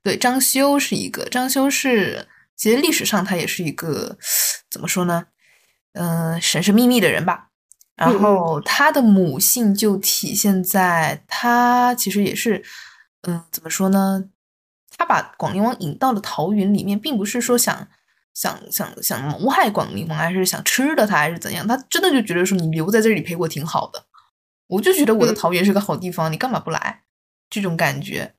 [0.00, 4.16] 对，张修是一个，张修是其实历史上他也是一个
[4.70, 5.26] 怎么说呢？
[5.94, 7.48] 嗯、神神秘秘的人吧。
[7.96, 12.62] 然后他的母性就体现在他其实也是，
[13.22, 14.22] 嗯，怎么说呢？
[14.96, 17.88] 他把广陵王引到了桃园里面，并不是说想
[18.34, 21.66] 想想想谋害广陵王，还是想吃了他，还是怎样？
[21.66, 24.06] 他真的就觉得说你留在这里陪我挺好的，
[24.68, 27.02] 我就觉得我的嗯桃园是个好地方，你干嘛不来？
[27.48, 28.34] 这种感觉。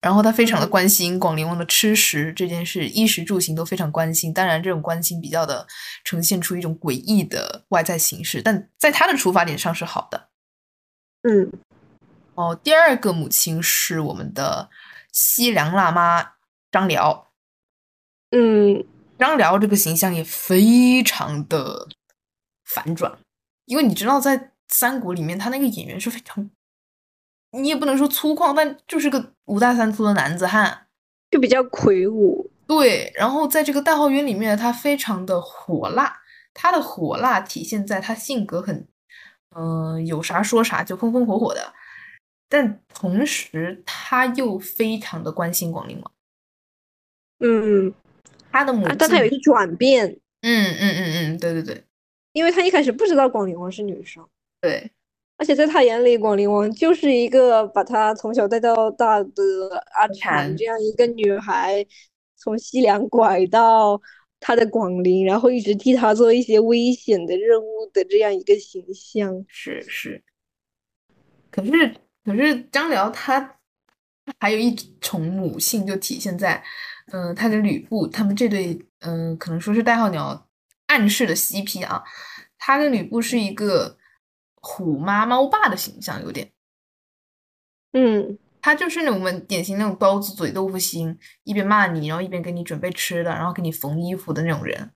[0.00, 4.32] 然后他非常的嗯关心广陵王的吃食这件事，衣食住行都非常关心。
[4.32, 5.66] 当然，这种关心比较的
[6.04, 10.28] 呈现出一种诡异的外在形式，但在他的出发点上是好的。
[11.22, 11.52] 嗯
[12.34, 14.70] 哦，第二个母亲是我们的
[15.12, 16.32] 西凉辣妈
[16.72, 17.32] 张辽。
[18.30, 18.82] 嗯，
[19.18, 21.88] 张辽这个形象也非常的
[22.64, 23.18] 反转，
[23.66, 26.48] 因为你知道，在三国里面，他那个演员是非常，
[27.52, 30.86] 你也不能说粗犷，但就是个五大三粗的男子汉。
[31.30, 32.50] 就比较魁梧。
[32.66, 36.20] 对，然后在这个大号园里面，他非常的火辣，
[36.54, 38.86] 他的火辣体现在他性格很，
[39.56, 41.72] 嗯、有啥说啥，就风风火火的，
[42.48, 46.12] 但同时他又非常的关心广陵王，
[47.40, 47.92] 嗯，
[48.52, 50.06] 他的母啊，但他有一个转变，
[50.42, 51.84] 嗯嗯嗯嗯，对对对
[52.32, 54.24] 因为他一开始不知道广陵王是女生，
[54.60, 54.90] 对，
[55.38, 59.32] 而且在他眼里，广陵王就是一个把他从小带到大的
[59.94, 61.84] 阿婵这样一个女孩，
[62.36, 64.00] 从西凉拐到
[64.38, 69.44] 他的广陵，然后一直替他做一些危险的任务的这样一个形象。
[69.48, 70.22] 是是，
[71.50, 73.56] 可是可是张辽他
[74.38, 76.62] 还有一重母性，就体现在，
[77.12, 80.48] 嗯、他跟吕布他们这对，嗯、可能说是代号鸟
[80.86, 82.04] 暗示的 CP 啊，
[82.58, 83.96] 他跟吕布是一个
[84.60, 86.52] 虎妈猫爸的形象，有点，
[87.92, 94.90] 嗯他就是那种我们典型那种包子嘴豆腐心，一边骂你，然后一边给你准备吃的，然后给你缝衣服的那种人。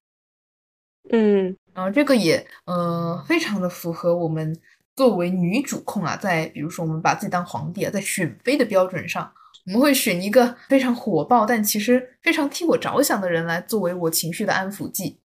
[1.10, 4.58] 嗯然后这个也呃非常的符合我们
[4.94, 9.32] 作为女主控啊，在比如说我们把自己当皇帝啊，在选妃的标准上，
[9.66, 15.20] 我们会选一个非常火爆但其实非常替我着想的人来作为我情绪的安抚剂。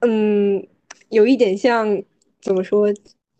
[0.00, 0.66] 嗯，
[1.10, 2.02] 有一点像
[2.46, 2.86] 怎么说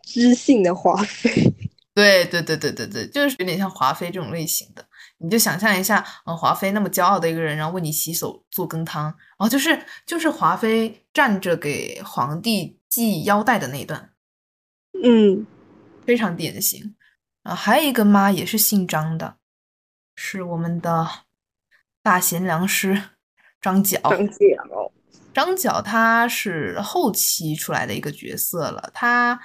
[0.02, 1.30] 知性的华妃。
[1.94, 4.84] 对对对对对对，就是有点像华妃这种类型的。
[5.18, 14.10] 你就想象一下，嗯，华妃那么骄傲的一个人，然后为你洗手做羹汤，然后就是就是华妃站着给皇帝系腰带的那一段，
[15.04, 15.46] 嗯
[16.04, 16.96] 非常典型。
[17.44, 19.36] 啊，还有一个妈也是姓张的，
[20.16, 21.08] 是我们的
[22.02, 23.10] 大贤良师
[23.60, 24.00] 张角。
[24.02, 24.92] 张角。
[25.36, 29.38] 张角他是后期出来的一个角色了，他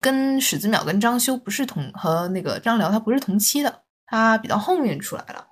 [0.00, 5.46] 跟史子淼跟张修不是同和那个张辽他不是同期的，他比较后面出来了。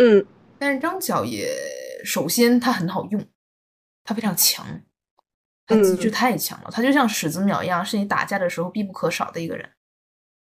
[0.00, 0.26] 嗯
[0.58, 1.48] 但是张角也
[2.04, 3.24] 首先他很好用，
[4.02, 4.66] 他非常强，
[5.64, 9.70] 他机制嗯太强了，他就像史子淼一样，是你打架的时候必不可少的一个人。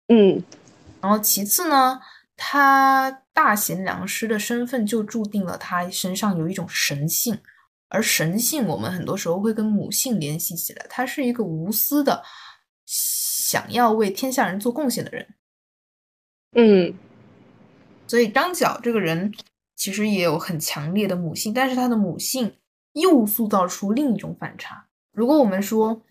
[0.08, 0.42] 嗯
[1.00, 2.00] 然后其次呢，
[2.36, 7.40] 他大贤良师的身份就注定了他身上有一种神性，
[7.92, 12.22] 而神性我们很多时候会跟母性联系起来，他是一个无私的，
[12.86, 15.28] 想要为天下人做贡献的人。
[16.56, 16.94] 嗯
[18.06, 19.32] 所以张角这个人
[19.76, 22.56] 其实也有很强烈的母性，但是他的母性
[22.92, 24.86] 又塑造出另一种反差。
[25.12, 26.02] 如果我们说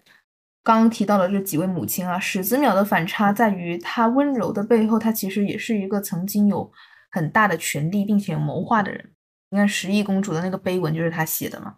[0.64, 6.72] 刚刚提到的这几位母亲啊，史子淼的反差在于她温柔的背后，她其实也是一个曾经有
[7.10, 9.14] 很大的权力并且谋划的人。
[9.52, 11.76] 你看十亿公主的那个碑文就是他写的嘛。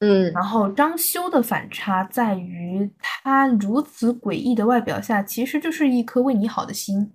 [0.00, 7.12] 嗯然后张修的反差在于他如此诡异的外表下，其实就是一颗为你好的心。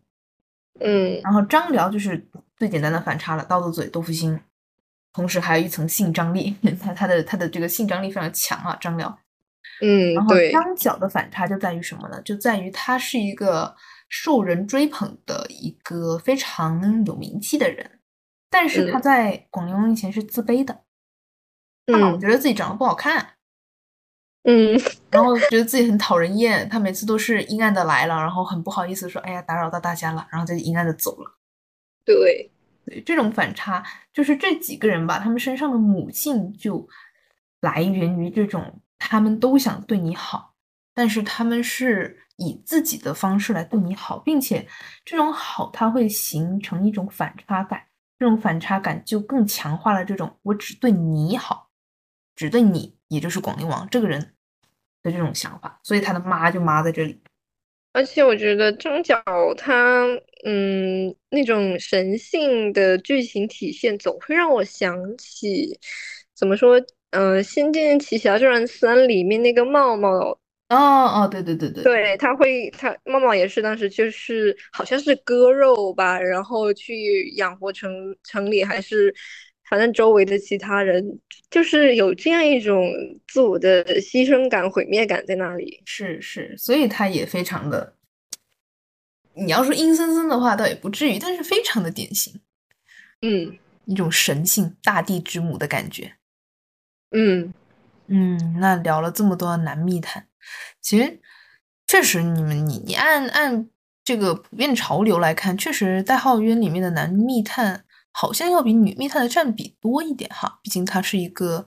[0.80, 2.28] 嗯然后张辽就是
[2.58, 4.40] 最简单的反差了，刀子嘴豆腐心，
[5.14, 9.20] 同时还有一层性张力， 他他的他的这个性张力非常强啊，张辽。
[9.82, 12.22] 嗯，然后，张角的反差就在于什么呢？
[12.24, 13.76] 就在于他是一个
[14.10, 17.99] 受人追捧的一个非常有名气的人，
[18.50, 19.02] 但是他嗯。
[19.02, 20.84] 在广陵王面前是自卑的，
[21.86, 22.20] 他老嗯。
[22.20, 23.34] 觉得自己长得不好看，
[24.44, 24.80] 嗯。
[25.12, 31.38] 然后觉得自己很讨人厌，他每次都是阴暗的来了，然后很不好意思说，哎呀，打扰到大家了，然后就阴暗的走了。
[32.06, 32.52] 对，
[32.86, 36.88] 对，这种反差就是这几个人吧，他们身上的母性就
[37.62, 40.54] 来源于这种他们都想对你好，
[40.94, 44.68] 但是他们是以自己的方式来对你好，并且
[45.04, 47.84] 这种好它会形成一种反差感，
[48.20, 51.70] 这种反差感就更强化了这种我只对你好，
[52.36, 54.36] 只对你，也就是广陵王这个人
[55.02, 57.22] 的这种想法，所以他的妈就妈在这里。
[57.94, 59.24] 而且我觉得张角
[59.58, 60.06] 他，
[60.46, 65.80] 嗯，那种神性的剧情体现，总会让我想起，
[66.36, 66.80] 怎么说，
[67.12, 70.40] 呃，《仙剑奇侠传三》里面那个茂茂，
[70.70, 77.92] 哦哦，对对对对，对，他会，他茂茂也是当时就是好像是割肉吧，然后去养活城
[78.24, 79.14] 城里还是
[79.68, 81.04] 反正周围的其他人，
[81.50, 82.88] 就是有这样一种
[83.28, 85.82] 自我的牺牲感、毁灭感在那里。
[85.86, 87.96] 是是，所以他也非常的，
[89.34, 92.40] 你要说阴森森的话，倒也不至于，但是非常的典型，
[93.24, 96.14] 嗯一种神性、大地之母的感觉。
[97.10, 97.52] 嗯
[98.06, 100.28] 嗯，那聊了这么多男密探，
[100.82, 101.20] 其实
[101.88, 103.68] 确实，你们你你按按
[104.04, 111.66] 这个普遍潮流来看，确实《代号冤》里面的男密探好像要比女密探的占比多一点哈，毕竟它是一个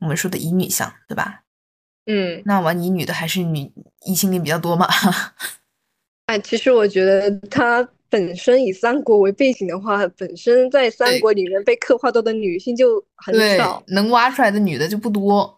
[0.00, 1.42] 我们说的乙女向，对吧？
[2.06, 2.42] 嗯。
[2.44, 3.72] 那玩乙女的还是女
[4.04, 4.88] 异性恋比较多嘛？
[6.26, 15.55] 哎，其实我觉得它本身以三国为背景的话，本身在三国里面被刻画到的女性就很少，，能挖出来的女的就不多。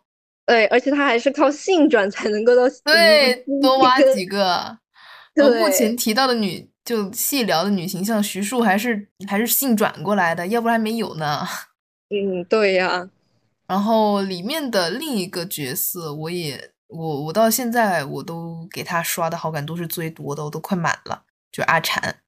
[0.49, 4.79] 对，而且他还是靠性转才能够到 对，多挖几个。
[5.37, 11.47] 我目前提到的女，就细聊的女形象，徐庶还是还是性转过来的，要不然没有呢。
[12.09, 13.11] 嗯，对呀，
[13.67, 22.21] 然后里面的另一个角色，我也我我到现在我都给他刷的好感度是最多的，我都快满了，就是阿禅。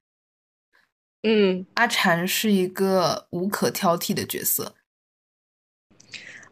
[1.23, 4.75] 嗯，阿禅是一个无可挑剔的角色，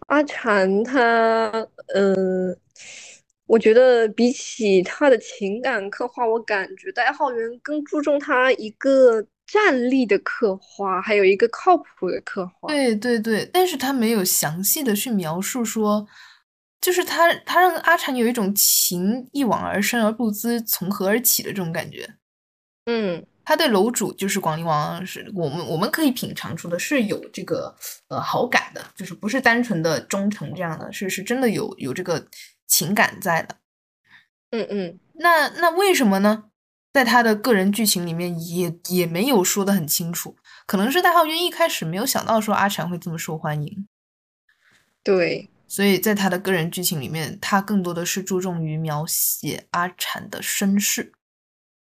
[0.10, 2.58] 阿禅他，嗯、
[3.46, 12.68] 我觉得比起他的情感刻画，我感觉戴浩元更注重他一个站立的刻画，还有一个靠谱的刻画。
[12.68, 16.08] 对对对，但是他没有详细的去描述说，
[16.82, 22.16] 就是他他让阿禅有一种情一往而深而不知从何而起的这种感觉。
[22.86, 27.76] 嗯他对楼主就是广陵王，是我们我们可以品尝出的是有这个
[28.08, 32.28] 呃好感的，就是不是单纯的忠诚这样的，是是真的有有这个
[32.68, 33.56] 情感在的。
[34.52, 36.44] 嗯嗯那那为什么呢？
[36.94, 40.36] 在他的个人剧情里面也也没有说的很清楚，
[40.68, 43.88] 可能是戴浩渊一开始没有想到说阿禅会这么受欢迎，
[45.04, 51.14] 对，所以在他的个人剧情里面，他更多的是注重于描写阿禅的身世。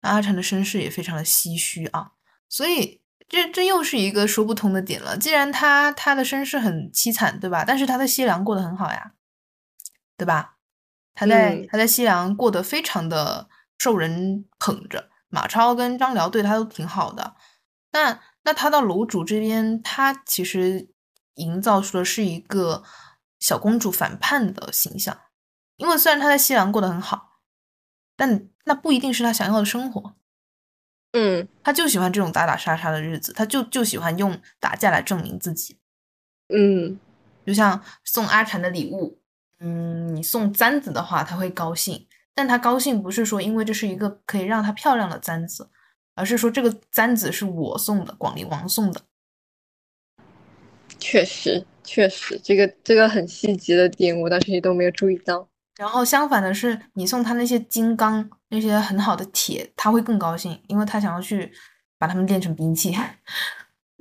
[0.07, 2.11] 那阿禅的身世也非常的唏嘘啊，
[2.47, 5.17] 所以这这又是一个说不通的点了。
[5.17, 7.65] 既然他他的身世很凄惨，对吧？
[7.67, 9.11] 但是他在西凉过得很好呀，
[10.15, 10.55] 对吧？
[11.13, 17.35] 他在、嗯他在西凉过得非常的受人捧着，马超跟张辽对他都挺好的。
[17.91, 20.87] 那那他到楼主这边，他其实
[21.35, 22.83] 营造出的是一个
[23.39, 25.17] 小公主反叛的形象，
[25.75, 27.26] 因为虽然他在西凉过得很好，
[28.17, 30.13] 但那不一定是他想要的生活。
[31.13, 35.77] 嗯他就喜欢这种打打杀杀的日子，他就就喜欢用打架来证明自己。
[36.53, 36.99] 嗯
[37.45, 39.19] 就像送阿禅的礼物，
[39.59, 45.69] 嗯，你送簪子的话，他会高兴，但他高兴不是说因为这是一个可以让他漂亮的簪子，
[46.15, 49.01] 而是说这个簪子是我送的，广陵王送的。
[50.99, 55.47] 确实确实，这个这个很细节的点，我当时也都没有注意到。
[55.77, 61.51] 然后相反的是，你送他那些金刚、那些很好的铁，他会更高兴，因为他想要去
[61.97, 62.97] 把它们练成兵器。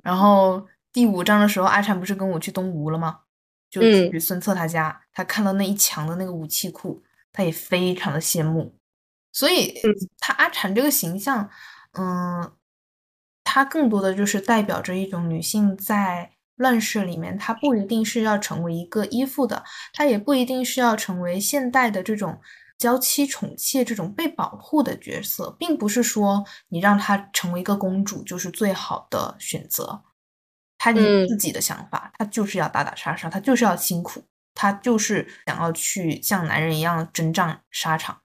[0.03, 3.20] 然后第五章的时候，阿禅不是跟我去东吴了吗？
[3.69, 8.78] 就嗯去孙策他家，他看到那一墙的那个武器库，他也非常的羡慕。
[9.32, 11.51] 所以嗯他阿禅这个形象，
[11.93, 12.53] 嗯，
[13.44, 19.62] 他更多的就是代表着一种女性在乱世里面，她不一定是要成为一个依附的，
[19.93, 22.41] 她也不一定是要成为现代的这种
[22.78, 30.03] 娇妻宠妾这种被保护的角色，并不是说你让她成为一个公主就是最好的选择。
[30.78, 34.23] 她有嗯自己的想法，她就是要打打杀杀，她就是要辛苦，
[34.55, 38.20] 她就是想要去像男人一样征战沙场，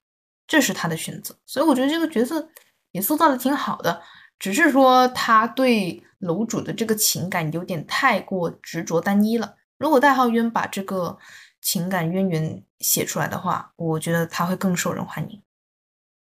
[0.48, 1.36] 这是她的选择。
[1.46, 2.50] 所以我觉得这个角色
[2.92, 4.02] 也塑造的挺好的，
[4.38, 9.56] 只是说他对楼主的这个情感有点太过执着单一了。
[9.78, 11.18] 如果代号渊把这个
[11.62, 15.42] 情感渊源写出来的话，我觉得他会更受人欢迎。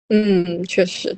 [0.10, 1.18] 嗯，确实。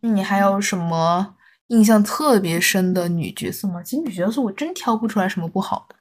[0.00, 1.36] 你还有什么
[1.68, 3.82] 印象特别深的女角色吗？
[3.82, 5.96] 其实女角色我真挑不出来什么不好的。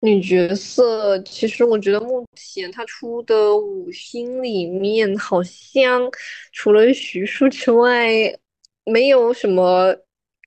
[0.00, 6.10] 女角色，其实我觉得目前她出的五星里面，好像
[6.50, 8.36] 除了徐庶之外，
[8.84, 9.96] 没有什么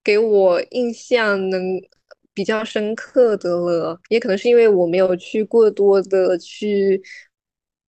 [0.03, 1.61] 给我印象能
[2.33, 3.99] 比较深刻的了。
[4.09, 7.01] 也可能是因为我没有去过多的去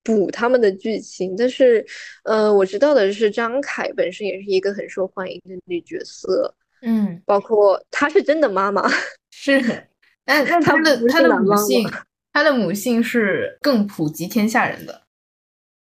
[0.03, 1.85] 补他们的剧情，但是，
[2.23, 8.89] 呃，我知道的是张凯本身也是一个很受欢迎的女角色，嗯，包括她是真的妈妈。
[9.29, 9.59] 是，
[10.23, 11.85] 但但她的她的母性，
[12.31, 15.01] 她的母性是更普及天下人的。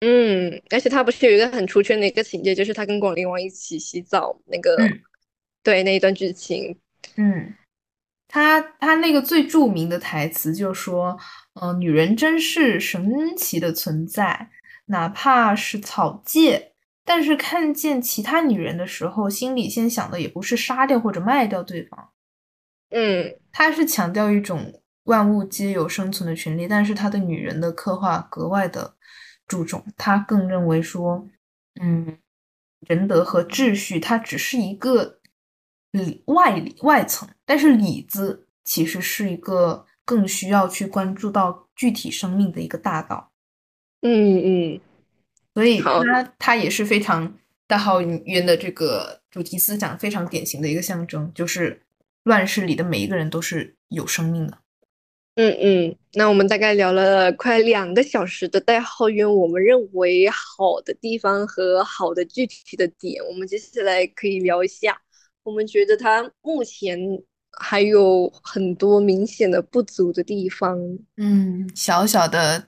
[0.05, 5.01] 嗯，而且他不是有一个很出圈的一个情节，就是他跟广陵王一起洗澡那个，嗯
[5.63, 6.77] 对那一段剧情，
[7.15, 7.55] 嗯，
[8.27, 11.17] 他他那个最著名的台词就说，
[11.55, 14.51] 呃，女人真是神奇的存在，
[14.87, 16.73] 哪怕是草芥，
[17.05, 22.11] 但是看见其他女人的时候，心里先想的也不是杀掉或者卖掉对方，
[22.91, 23.37] 嗯。
[23.55, 28.95] 他是强调一种万物皆有生存的权利，但是他的女人的刻画格外的
[29.53, 31.29] 注重，他更认为说，
[31.79, 32.17] 嗯，
[32.89, 35.19] 仁德和秩序它只是一个
[35.91, 43.31] 里外里外层，但是里子其实是一个更需要去关注到具体生命的一个大道，
[44.01, 44.81] 嗯嗯，
[45.53, 47.35] 所以他他也是非常
[47.67, 51.83] 大号渊的这个主题思想非常典型的一个象征，就是
[52.23, 54.62] 乱世里的每一个人都是有生命的。
[55.35, 65.01] 嗯嗯，那我们大概聊了快两个小时的代号渊，我们认为好的地方和好的具体的点，我们接下来可以聊一下，
[65.43, 66.99] 我们觉得它目前
[67.59, 70.79] 还有很多明显的不足的地方。
[71.17, 72.67] 嗯，小小的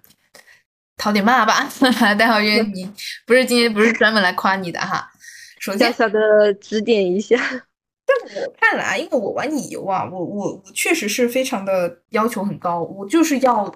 [0.96, 1.68] 讨点骂吧，
[2.18, 2.90] 代号渊， 你
[3.26, 5.06] 不是今天不是专门来夸你的哈。
[5.60, 7.36] 首小，小的指点一下。
[8.36, 13.74] 我看来，因为我玩乙游啊，我我我确实是非常的要求很高，我就是要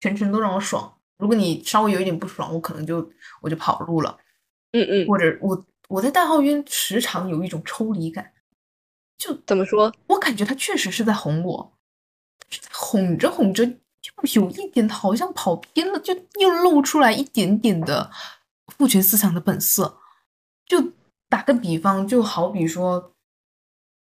[0.00, 0.92] 全程都让我爽。
[1.18, 3.10] 如果你稍微有一点不爽，我可能就
[3.42, 4.18] 我就跑路了，
[4.72, 8.32] 嗯嗯，或者我我在代号渊时常有一种抽离感，
[9.18, 9.92] 就怎么说？
[10.06, 11.72] 我感觉他确实是在哄我，
[12.72, 18.10] 哄着哄着就有一点好像跑偏了，就又露出来一点点的
[18.68, 19.98] 父权思想的本色。
[20.66, 20.92] 就
[21.28, 23.12] 打个比方，就好比说，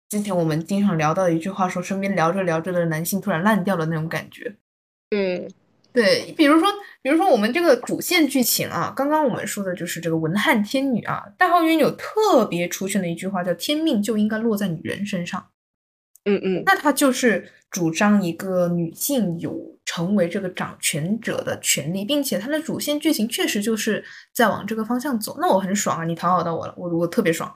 [0.09, 4.55] 之前我们经常聊到的一句话说，身边聊着聊着的男性突然烂掉了那种感觉。
[5.11, 5.49] 嗯
[5.93, 6.69] 对，比如说，
[7.01, 15.47] 比如说我们这个主线剧情啊，刚刚我们说的就是这个文汉天女啊，大号渊有特别出现的一句话叫“天命就应该落在女人身上”。
[16.25, 24.03] 嗯嗯那他就是主张一个女性有成为这个掌权者的权利，并且他的主线剧情确实就是
[24.33, 25.37] 在往这个方向走。
[25.39, 27.51] 那我很爽啊，你讨好到我了，我我特别爽。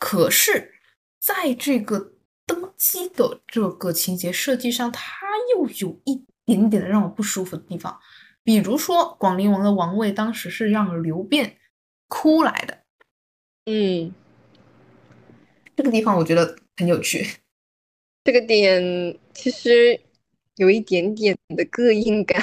[0.00, 0.72] 可是，
[1.18, 2.12] 在这个
[2.46, 7.98] 登基的这个情节设计上，它又有一点点的让我不舒服的地方。
[8.42, 11.58] 比如说，广陵王的王位当时是让刘辩
[12.08, 12.78] 哭来的，
[13.66, 14.14] 嗯，
[15.76, 17.26] 这个地方我觉得很有趣。
[18.24, 20.00] 这个点其实
[20.56, 22.42] 有一点点的膈应感。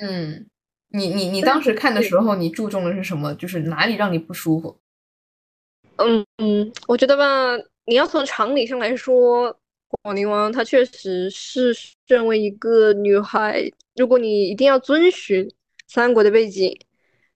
[0.00, 0.46] 嗯，
[0.88, 3.34] 你你你当时看的时候，你注重的是什么？
[3.34, 4.80] 就是哪里让你不舒服？
[5.96, 7.24] 嗯嗯，我觉得吧，
[7.86, 9.56] 你要从常理上来说，
[10.02, 11.72] 广陵王他确实是
[12.06, 13.62] 身为一个女孩，
[13.94, 15.48] 如果你一定要遵循
[15.86, 16.76] 三国的背景，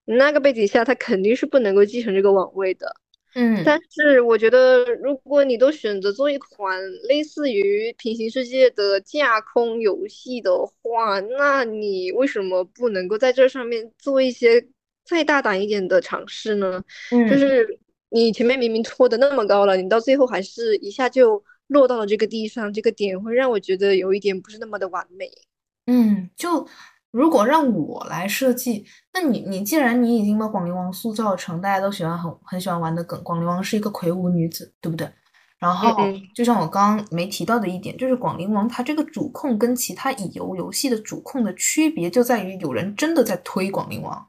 [0.05, 2.95] 那个背景下，她肯定是不能够继承这个王位的。
[3.33, 6.77] 嗯但是我觉得，如果你都选择做一款
[7.09, 10.51] 类似于平行世界的架空游戏的
[10.83, 14.67] 话，那你为什么不能够在这上面做一些
[15.05, 16.83] 再大胆一点的尝试呢？
[17.11, 17.79] 就嗯是
[18.11, 25.31] 你前面明明拖得那么高了，你到最后还是一下就落到了这个地上，这个点会让我觉得有一点不是那么的完美。
[25.87, 26.67] 嗯，就
[27.11, 28.85] 如果让我来设计，
[29.15, 35.09] 那你你既然你已经把广陵王塑造成大家都喜欢很很喜欢玩的梗，广陵王是一个魁梧女子，对不对？
[35.59, 35.95] 然后
[36.35, 44.27] 就像我刚刚没提到的一点，就是广陵王它这个主控跟其他乙游游戏的主控的区别就在于有人真的在推广陵王，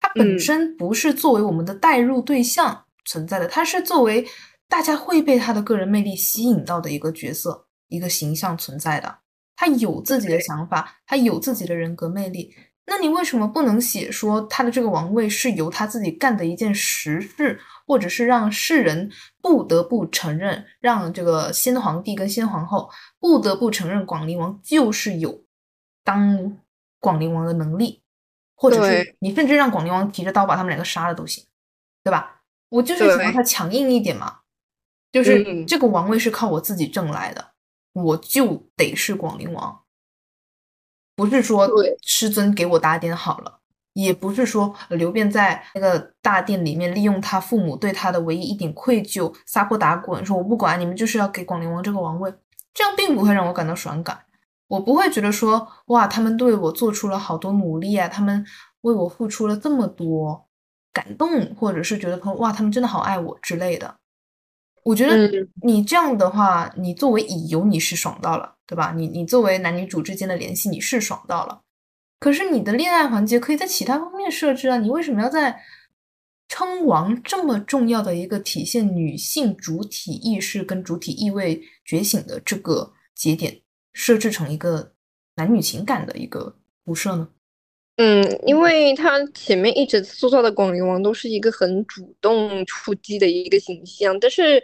[0.00, 4.26] 它本嗯身不是作为我们的代入对象存在的，他是作为
[4.68, 9.18] 大家会被他的个人魅力吸引到的一个角色、一个形象存在的。
[9.56, 12.54] 他有自己的想法，他有自己的人格魅力。
[12.86, 19.10] 那你为什么不能写说他的这个王位是由他自己干的一件实事，或者是让世人
[19.40, 25.44] 不得不承认，让这个先皇帝跟先皇后不得不承认广陵王就是有
[26.02, 26.58] 当
[27.00, 28.02] 广陵王的能力，
[28.54, 31.42] 或者是你甚至让广陵王提着刀把他们两个杀了都行，
[32.02, 32.33] 对吧？
[32.74, 33.32] 我就是想让对。
[33.32, 34.38] 他强硬一点嘛，
[35.12, 35.64] 就是嗯。
[35.66, 37.52] 这个王位是靠我自己挣来的，
[37.92, 39.82] 我就得是广陵王，
[41.14, 41.70] 不是说
[42.02, 43.60] 师尊给我打点好了，
[43.92, 52.34] 也不是说呃刘辩在那个大殿里面利用他父母对他的唯一一点愧疚撒泼打滚，说我不管你们就是要给广陵王这个王位，
[52.72, 54.24] 这样并不会让我感到爽感。
[54.66, 58.44] 我不会觉得说哇，他们对我做出了好多努力啊，他们
[58.80, 60.48] 为我付出了这么多，
[60.94, 63.94] 感动，或者是觉得说哇，他们真的好爱我之类的。
[64.84, 68.92] 我觉得嗯你这样的话，你作为乙游你是爽到了，对吧？
[68.96, 71.62] 你你作为男女主之间的联系你是爽到了，
[72.20, 75.58] 可是你的恋爱环节可以在其他方面设置啊，你为什么要在
[76.48, 83.62] 称王这么重要的一个体现女性主体意识跟主体意味觉醒的这个节点
[83.94, 84.92] 设置成一个
[85.36, 87.30] 男女情感的一个辐射呢？
[87.96, 94.60] 嗯，因为他前面一直塑造的广陵王都是一个很主动出击的一个形象，但是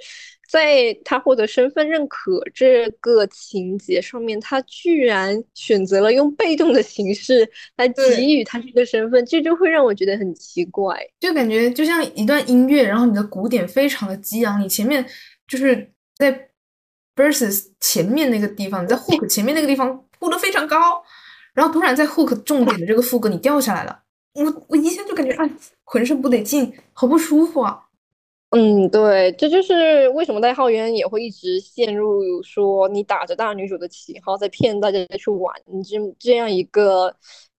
[0.48, 10.98] 在他获得身份认可这个情节上面，他居然选择了用被动的形式来给予他这个身份，这就会让我觉得很奇怪。
[11.20, 15.06] 就感觉就像一段音乐，然后你的鼓点非常的激昂，你前面
[15.46, 16.48] 就是在
[17.14, 21.00] verses 前面那个地方，你在 hook 前面那个地方铺的非常高，
[21.60, 24.00] 然后突然在 hook 重点的这个副歌你掉下来了，
[24.32, 25.46] 我我一下就感觉啊，
[25.84, 27.78] 浑身不得劲，好不舒服啊。
[28.48, 35.54] 嗯，对，这就是为什么代号渊也会一直陷入说你打着大女主的旗号在骗大家去玩
[35.84, 37.14] 这这样一个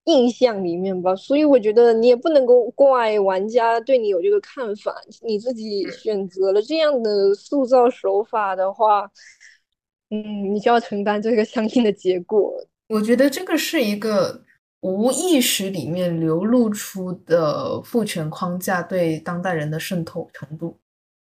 [0.05, 1.15] 印象里面吧。
[1.15, 9.07] 所以我觉得你也不能够怪玩家对你有这个看法，你自己选择了这样的塑造手法的话，
[10.09, 12.51] 嗯，你就要承担这个相应的结果。
[12.91, 14.43] 我觉得这个是一个
[14.81, 20.77] 无意识里面流露出的父权框架对当代人的渗透程度。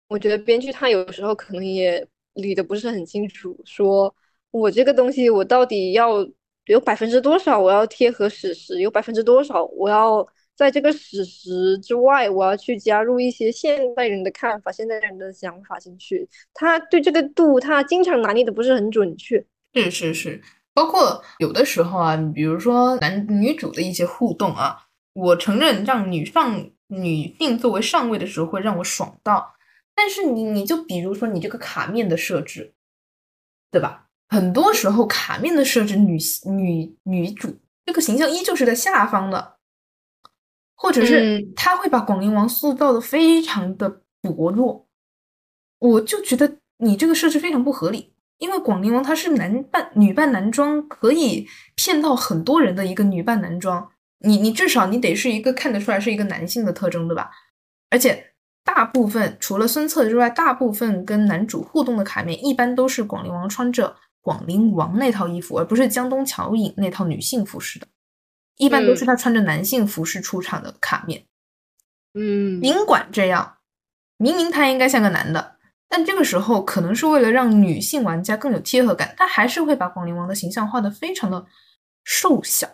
[0.07, 4.13] 我觉得编剧他有时候可能也理得不是很清楚，说
[4.49, 6.27] 我这个东西我到底要
[6.65, 16.27] 有百分之多少我要贴合史实，有百分之多少我要在这个史实之外，我要去加入一些现代人的看法、现代人的想法进去。
[16.51, 19.45] 他对这个度，他经常拿捏的不是很准确。
[19.75, 20.41] 是是是，
[20.80, 29.56] 包括有的时候啊，你比如说男女主的一些互动啊，我承认让女上女性作为上位的时候会让我爽到，
[29.93, 32.73] 但是你你就比如说你这个卡面的设置，
[33.69, 34.07] 对吧？
[34.30, 39.57] 很多时候卡面的设置女女女主这个形象依旧是在下方的，
[40.76, 44.88] 或者是嗯他会把广陵王塑造的非常的薄弱，
[45.80, 48.14] 我就觉得你这个设置非常不合理。
[48.39, 53.89] 因为广陵王他是男扮女扮男装，可以骗到很多人的一个女扮男装。
[54.19, 57.29] 你你至少你得是一个看得出来是一个男性的特征，对吧？
[57.89, 58.33] 而且
[58.63, 67.87] 大部分除了孙策之外，大部分跟男主互动的卡面一般都是广陵王穿着广陵王那套衣服，而不是江东乔影那套女性服饰的。
[68.57, 71.25] 一般都是他穿着男性服饰出场的卡面。
[72.13, 73.57] 嗯尽管这样，
[74.17, 75.55] 明明他应该像个男的，
[75.89, 81.45] 但这个时候可能是为了让女性玩家更有贴合感，他还是会把广陵王的形象画的非常的
[82.03, 82.67] 瘦小。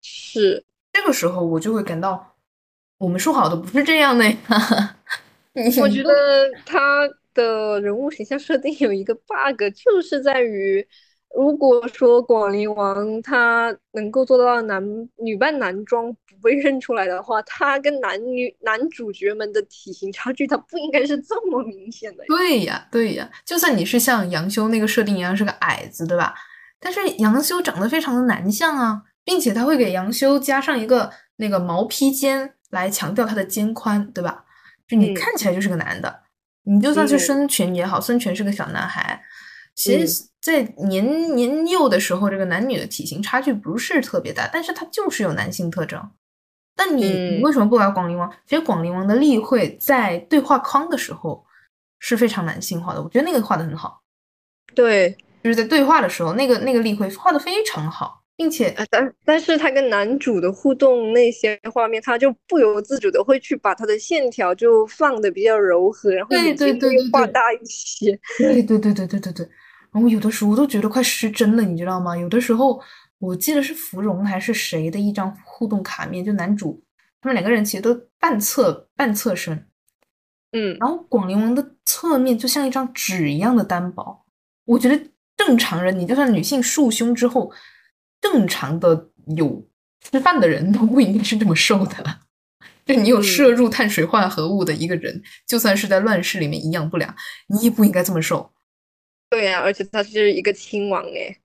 [0.00, 2.36] 是是这个时候我就会感到，
[2.98, 4.36] 我们说好的不是这样的呀。
[5.82, 10.86] 我觉得他的人物形象设定有一个 bug，就是在于，
[11.34, 14.80] 如果说广陵王他能够做到男
[15.16, 22.24] 女扮男装不被认出来的话，他跟男女男主角们的体型差距，他不应该是这么明显的。
[22.28, 26.34] 对呀，对呀，就算你是像杨修那个设定一样是个矮子，对吧？
[26.80, 34.44] 但是杨修长得非常的男相啊，并且他会给杨修加上一个那个毛披肩来强调他的肩宽，对吧？
[34.86, 36.22] 就你看起来就是个男的，
[36.64, 39.20] 你就算是孙权也好，孙权是个小男孩，
[39.74, 46.10] 其实，在年年幼的时候，这个男女的体型差距不是特别大，但是他就是有男性特征。
[46.80, 48.32] 但你你为什么不玩广陵王？
[48.46, 51.44] 其实广陵王的例会在对话框的时候
[51.98, 54.00] 是非常男性化的，我觉得那个画的很好。
[54.76, 58.22] 对，就是在对话的时候，那个那个例会画的非常好。
[58.36, 68.16] 并且，但但是他跟男主的互动那些画面，他就不由自主的会去把他的线条就放的比较柔和，然后对对对画大一些。
[68.38, 69.48] 对对对对对对对。
[69.90, 72.16] 然后有的时候我都觉得快失真了，你知道吗？
[72.16, 72.80] 有的时候
[73.18, 76.82] 我记得是芙蓉还是谁的一张互动卡面，就男主
[77.20, 79.66] 他们两个人其实都半侧半侧身，
[80.52, 84.24] 嗯，然后广陵王的侧面就像一张纸一样的单薄。
[84.64, 87.52] 我觉得正常人，你就算女性束胸之后。
[88.20, 89.64] 正常的有
[90.00, 92.18] 吃饭的人都不应该是这么瘦的，
[92.84, 97.14] 就你有摄入碳水化合物的一个人，就算是在乱世里面营养不良，
[97.46, 98.52] 你也不应该这么瘦。
[99.30, 101.38] 对呀，而且他是一个亲王哎。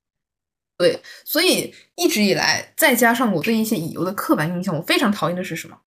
[0.77, 5.77] 对，所以一直以来，再加上我对一些乙游的刻板印象，我非常讨厌的是什么？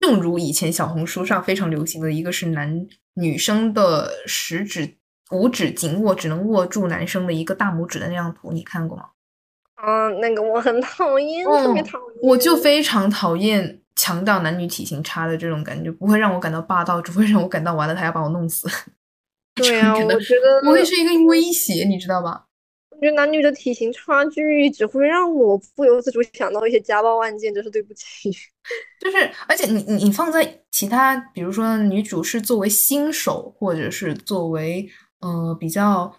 [0.00, 4.96] 正如以前小红书上非常流行的一个是男女生的食指
[5.30, 9.06] 五指紧握，只能握住男生的一个大拇指的那张图，你看过吗？
[9.82, 12.18] 嗯，那个我很讨厌，特别讨厌。
[12.22, 18.68] 我就非常讨厌强调男女体型差的这种感觉，不会让我感到霸道，只会让我感到完了他要把我弄死。
[19.54, 22.45] 对呀，我觉得不会是一个威胁，你知道吧？
[22.96, 28.30] 我觉得男女的体型差距只会让我不由自主想到一些家暴案件，真是对不起。
[29.00, 34.88] 就是，而且你你你放在其他，比如说女主是作为新手，或者是作为
[35.20, 36.16] 呃比较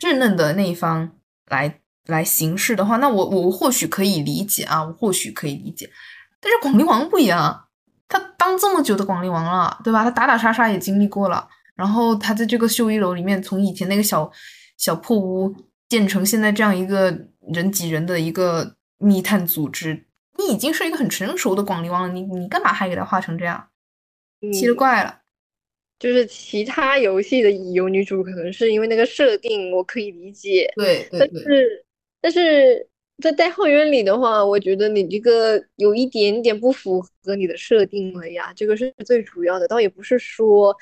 [0.00, 1.12] 稚嫩的那一方
[1.46, 1.78] 来。
[2.06, 5.88] 来行事的话，那我我或许可以理解啊，我或许可以理解。
[6.40, 7.68] 但是广陵王不一样，
[8.08, 10.02] 他当这么久的广陵王了，对吧？
[10.02, 14.28] 他打打杀杀也经历过了，然后他在这个绣衣楼里面，从以前那个小
[14.76, 15.54] 小破屋
[15.92, 20.06] 建成现在这样一个人挤人的一个密探组织，
[20.38, 23.68] 你已经是一个很成熟的广陵王了，你你干嘛还给他画成这样？
[24.54, 25.20] 奇了怪了。
[25.98, 30.72] 就是其他游戏的乙游女主，可能是因为那个设定，我可以理解。
[30.76, 31.84] 对，但是。
[32.24, 32.88] 但是
[33.20, 39.66] 在代号鸢里的话，我觉得你这个有一点点不符合你的设定了呀，这个是最主要的。
[39.66, 40.72] 倒也不是说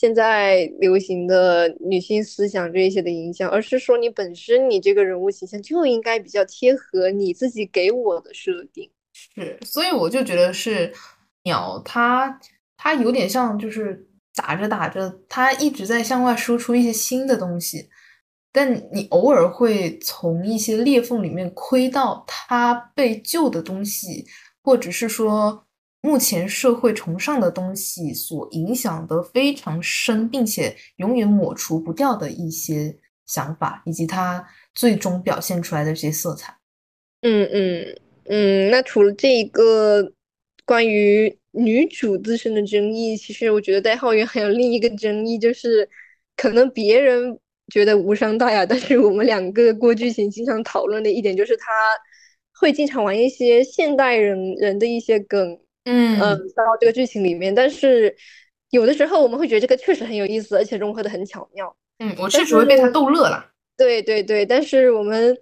[0.00, 8.88] 现在流行的女性思想这一些的影响，而是说你本身你这个人物形象就应该比较贴合你自己给我的设定。
[9.12, 10.92] 是，所以我就觉得是
[11.42, 12.38] 鸟，它
[12.76, 14.06] 它有点像，就是
[14.36, 17.88] 打着打着，它一直在向外输出一些新的东西。
[18.52, 24.24] 但你偶尔会从一些裂缝里面窥到它被旧的东西，
[24.62, 25.66] 或者是说
[26.08, 34.42] 目前社会崇尚的东西所影响的非常深，并且永远抹除不掉的一些想法，以及它
[34.74, 36.56] 最终表现出来的这些色彩。
[37.20, 38.70] 嗯嗯嗯。
[38.70, 40.10] 那除了这一个
[40.64, 45.86] 关于女主自身的争议，其实我觉得代号源还有另一个争议，就是
[46.34, 47.38] 可能别人。
[47.70, 51.66] 觉得无伤大雅，但是我们两个过剧情经常讨论的一点就是他
[52.58, 57.54] 会经常玩一些现代人人的一些梗，嗯嗯，到这个剧情里面。
[57.54, 58.14] 但是
[58.70, 61.74] 有的时候我们会觉得这个确实很有意思，而且融合的很巧妙。
[61.98, 63.50] 嗯，我确实会被他逗乐了。
[63.76, 65.36] 对对对，但是我们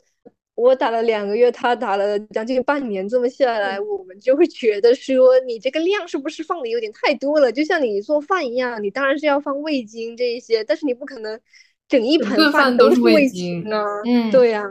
[0.55, 7.51] 我打了两个月，他打了将近半年，这么下来，我们就会觉得说你这个量是不是放的有点太多了？
[7.51, 11.41] 就像你做饭一样，你当然是要放味精这一些，但是你不可能。
[11.89, 13.85] 整一盆饭都是味精啊！
[14.05, 14.65] 嗯，对呀，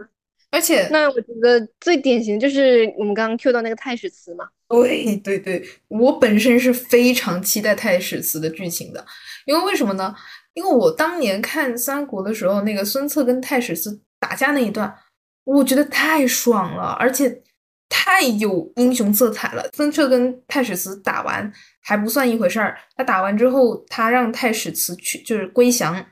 [0.55, 4.47] 而且那我觉得最典型就是我们刚刚 Q 到那个太史慈嘛。
[4.69, 9.05] 对对对，我本身是非常期待太史慈的剧情的，
[9.45, 10.15] 因为为什么呢？
[10.53, 14.95] 因为我当年看三国的时候，那个孙策跟太史慈打架那一段，
[15.43, 17.43] 我觉得太爽了，而且
[17.89, 19.69] 太有英雄色彩了。
[19.73, 21.51] 孙策跟太史慈打完
[21.81, 26.05] 还不算一回事儿，他打完之后，他让太史慈去就是归降。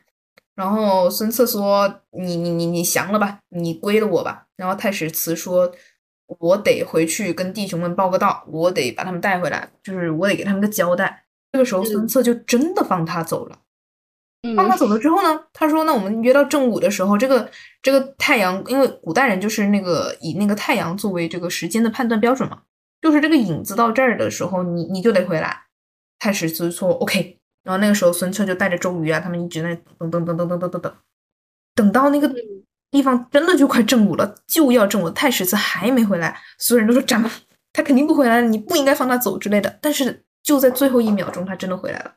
[0.56, 5.72] 然后孙策说：“你你你你降了吧，你归了我吧。”然后太史慈说
[6.40, 11.26] ：“我得回去跟弟兄们报个到，我得把他们带回来，就是我得给他们个交代。
[11.52, 13.60] 这个时候，孙策就真的放他走了。
[14.56, 17.50] 放他走了之后呢，他说：“那我们约到正午的时候，这个
[17.82, 22.62] 这个太阳，因为古代人就是那个以那个太阳作为这个时间的判断标准嘛，
[23.02, 25.64] 就是这个影子到这儿的时候，你你就得回来。”
[26.20, 30.94] 太史慈说：“OK。”然后那个时候，孙策就带着周瑜啊，他们一直在等等等等等等等等，
[31.76, 32.30] 等到那个
[32.92, 37.32] 地方真的就快正午了，就要正午，太史慈还没回来，所有人都说：“斩吧，
[37.72, 42.16] 他肯定不回来了，你不应该放他走之类的。”但是就在最后一秒钟，他真的回来了。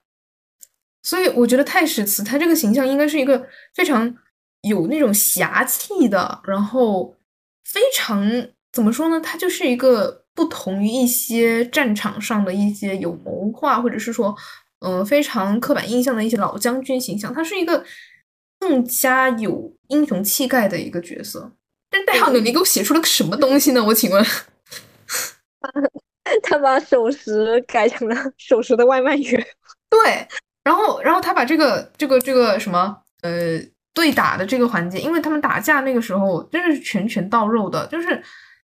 [1.02, 4.12] 所以我觉得太史慈他这个形象应该是一个非常
[4.62, 7.16] 有那种侠气的，然后
[7.64, 9.20] 非常怎么说呢？
[9.20, 14.36] 他就是一个不同于一些战场上的一些有谋划，或者是说，
[14.80, 17.32] 嗯，非常刻板印象的一些老将军形象。
[17.32, 17.84] 他是一个
[18.58, 21.52] 更加有英雄气概的一个角色。
[21.90, 23.82] 但戴浩牛，你给我写出了个什么东西呢？
[23.84, 24.24] 我请问，
[26.42, 29.46] 他把守时改成了守时的外卖员。
[29.88, 30.26] 对。
[30.64, 33.56] 然后，然后他把这个、这个、这个什么，呃，
[33.94, 38.20] 对打的这个环节，因为他们打架那个时候真是拳拳到肉的，就是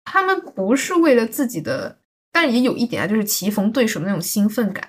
[0.02, 1.98] 他们不是为了自己的，
[2.32, 4.88] 但也有一点啊，就是棋逢对手的那种兴奋感，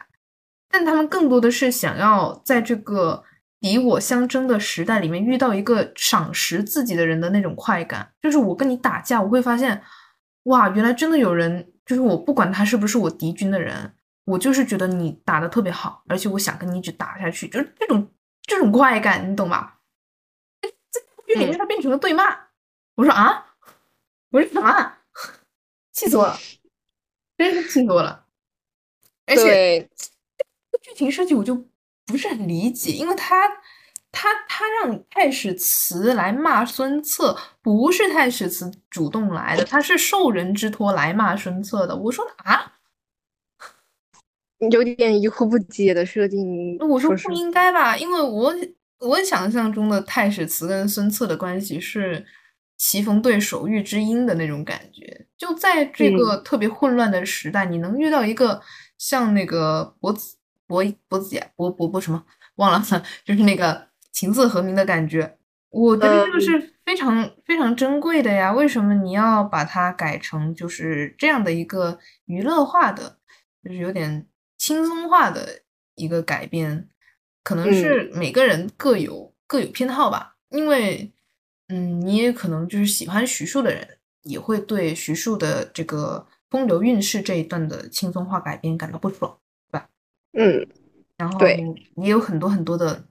[0.73, 3.23] 但他们更多的是想要在这个
[3.59, 9.83] 敌我相争的时代里面遇到一个赏识自己的人的那种快感，就是我跟你打架，我会发现，
[10.45, 13.93] 哇，原来真的有人，就是我不管他是不是我敌军的人。
[14.25, 18.09] 我就是觉得你打的特别好，而且我想跟你一直打下去，就是这种
[18.43, 19.81] 这种快感，你懂吧？
[20.61, 20.69] 在
[21.27, 22.23] 剧里面它变成了对骂，
[22.95, 23.45] 我说啊，
[24.31, 24.93] 我说什么？
[25.91, 26.37] 气死我了，
[27.37, 28.25] 真是气死我了！
[29.27, 29.89] 而且
[30.93, 31.55] 剧情设计我就
[32.05, 33.47] 不是很理解，因为他
[34.11, 41.95] 他他让太史慈来骂孙策，不是太史慈主动来的，他是受人之托来骂孙策的。
[41.95, 42.73] 我说啊。
[44.71, 47.97] 有点疑惑不解的设定，我说不应该吧？
[47.97, 48.55] 因为我
[48.99, 52.25] 我想象中的太史慈跟孙策的关系是
[52.77, 55.25] 棋逢对手、遇知音的那种感觉。
[55.37, 58.61] 就在这个特别混乱的时代，你能遇到一个
[58.97, 60.37] 像那个伯子
[60.67, 62.23] 伯伯子呀，伯伯伯什么
[62.55, 62.83] 忘了，
[63.25, 65.37] 就是那个情字和鸣的感觉，
[65.69, 68.51] 我觉得这个是非常非常珍贵的呀。
[68.51, 73.17] 为什么你要把它改成就是这样的一个娱乐化的，
[73.63, 74.27] 就是有点。
[74.55, 75.59] 轻松化的
[75.95, 76.87] 一个改编，
[77.43, 80.37] 可能是每个人各有各有偏好吧。
[80.51, 81.11] 因为，
[81.67, 89.37] 嗯，你也可能就是喜欢徐庶的人，也会对徐庶的这个风流韵事这一段的轻松化改编感到不爽？
[90.33, 90.67] 嗯，
[91.17, 93.05] 然后也有很多很多的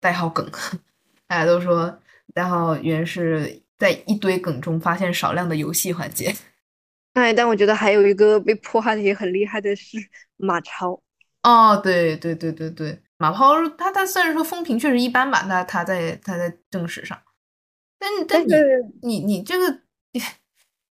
[0.00, 0.48] 代号梗，
[1.28, 2.00] 大家都说
[2.32, 6.34] 代号原是在一堆梗中发现少量的游戏环节。
[7.14, 9.98] 哎，但我觉得还有一个被迫害的也很厉害的是
[10.36, 11.02] 马超。
[11.42, 17.20] 哦，对对对对对，马超他他虽然说风评确实一般吧，那他在他在正史上，
[17.98, 18.54] 但但你
[19.02, 19.80] 你你这个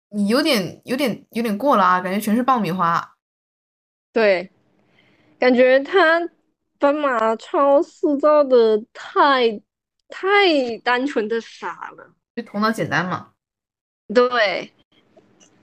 [0.10, 3.16] 你有点有点有点过了啊，感觉全是爆米花。
[4.12, 4.52] 对，
[5.44, 6.22] 感觉他
[6.80, 9.62] 把马超塑造的太
[10.08, 13.34] 太单纯的傻了，就头脑简单嘛。
[14.14, 14.72] 对。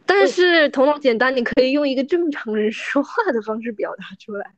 [0.05, 4.55] 但是头脑简单，你可以用一个正常人说话的方式表达出来。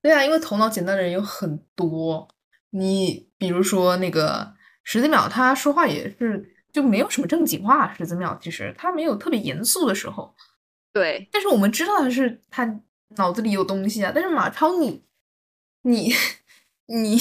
[0.00, 2.28] 对啊，因为头脑简单的人有很多。
[2.70, 4.54] 你比如说那个
[4.84, 7.92] 石子淼，他说话也是就没有什么正经话。
[7.94, 10.32] 石子淼其实他没有特别严肃的时候。
[10.92, 11.28] 对。
[11.32, 12.80] 但是我们知道的是他
[13.16, 14.12] 脑子里有东西啊。
[14.14, 15.02] 但是马超，你
[15.82, 16.12] 你
[16.86, 17.18] 你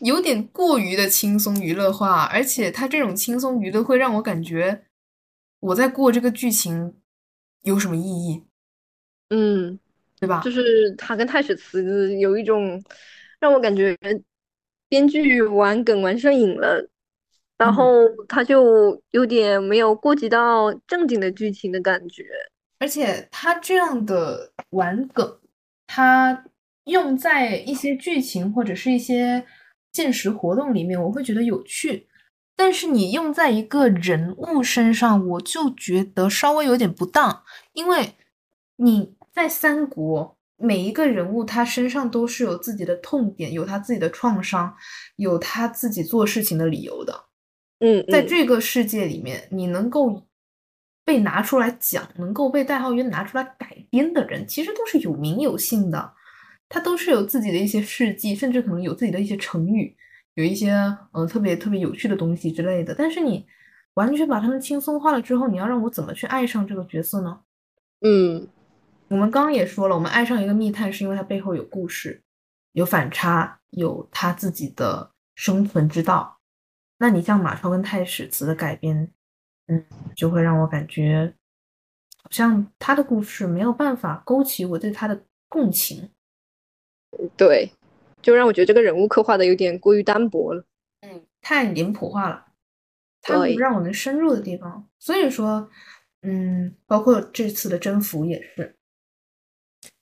[0.00, 4.84] 有点过于的轻松娱乐化，而且他这种轻松娱乐会让我感觉。
[5.60, 6.94] 我在过这个剧情
[7.62, 8.42] 有什么意义？
[9.28, 9.78] 嗯，
[10.18, 10.40] 对吧？
[10.42, 12.82] 就是他跟太史慈有一种
[13.38, 13.96] 让我感觉
[14.88, 16.88] 编剧玩梗玩上瘾了，
[17.58, 22.24] 然后他就有点没有顾及到正经的剧情的感觉。
[22.80, 25.38] 而且他这样的玩梗，
[25.86, 26.46] 他
[26.84, 29.46] 用在一些剧情或者是一些
[29.92, 32.08] 现实活动里面，我会觉得有趣。
[32.56, 37.42] 但是你用在一个人物身上，我就觉得稍微有点不当，
[37.74, 38.14] 因为
[38.76, 44.74] 你在三国每一个人物他身上都是有自己的痛点，有他自己的创伤，
[45.16, 47.24] 有他自己做事情的理由的。
[47.78, 50.26] 嗯，在这个世界里面，你能够
[51.10, 56.12] 被拿出来讲，能够被代号约拿出来改编的人，其实都是有名有姓的，
[56.68, 59.96] 他都是有自己的一些事迹，甚至可能有自己的一些成语。
[60.34, 60.70] 有一些
[61.10, 63.44] 呃特别特别有趣的东西之类的，但是你
[63.94, 67.40] 完全把他们轻松化了之后，你要让我怎么去爱上这个角色呢？
[68.02, 68.46] 嗯，
[69.08, 72.22] 我们刚刚也说了，我们爱上一个密探是因为他背后有故事，
[72.74, 76.38] 有反差，有他自己的生存之道。
[76.98, 79.10] 那你像马超跟太史慈的改编，
[79.70, 79.84] 嗯，
[80.16, 81.32] 就会让我感觉
[82.22, 86.10] 好像他的故事没有办法勾起我对他的共情。
[87.36, 87.72] 对，
[88.20, 90.64] 就让我觉得这个人物刻画的有点过于单薄了。
[91.02, 92.46] 嗯，太脸谱化了，
[93.22, 94.88] 他没有让我能深入的地方。
[94.98, 95.70] 所以说，
[96.22, 98.76] 嗯，包括这次的征服也是，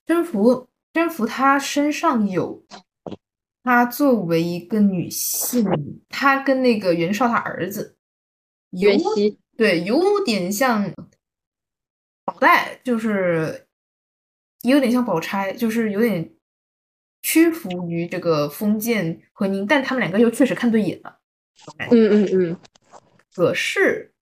[0.07, 2.65] 征服征服他身上有
[3.63, 5.65] 她作为一个女性，
[6.09, 7.97] 她跟那个袁绍他儿子
[8.71, 10.95] 袁熙，对有点像
[12.25, 13.67] 宝黛，就是
[14.63, 16.33] 也有点像宝钗，就是有点
[17.23, 21.19] 屈服于这个封建婚姻，但他们两个又确实看对眼了。
[21.91, 22.57] 嗯嗯嗯，
[23.35, 24.13] 可是，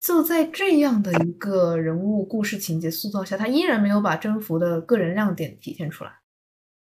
[0.00, 6.12] 就在这样的一个人物故事情节塑造下，他依然没有把征服的个人亮点体现出来。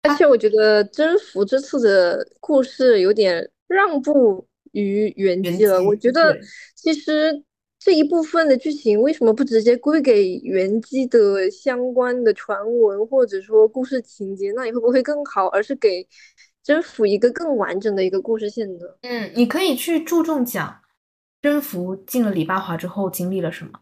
[0.02, 5.80] 而且我觉得征服这次的故事有点让步于原原机了。
[5.80, 6.36] 我觉得
[6.74, 7.44] 其实
[7.84, 15.48] 这一部分的剧情为什么不直接归给原机的相关的传闻或者说故事情节，那你会不会更好？
[15.48, 16.06] 而是给
[16.62, 18.86] 征服一个更完整的一个故事线呢？
[19.00, 20.80] 嗯，你可以去注重讲
[21.40, 23.72] 征服进了李八华之后经历了什么，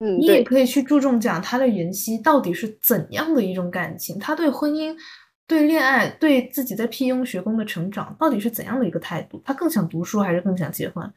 [0.00, 4.92] 嗯，你也，可以去注重讲他的原息到底是怎样的一种感情，他对婚姻、
[5.46, 9.40] 对恋爱、对自己在辟雍学宫的成长到底是怎样的一个态度？
[9.44, 11.08] 他更想读书还是更想结婚？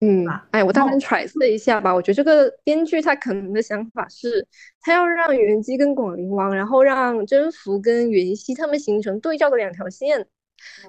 [0.00, 4.46] 嗯吧，哎，我大然胆揣测一下吧，我觉得这个编剧他可能的想法是，
[4.80, 10.26] 他要让袁姬跟广陵王，然后让甄宓跟袁熙他们形成对照的两条线，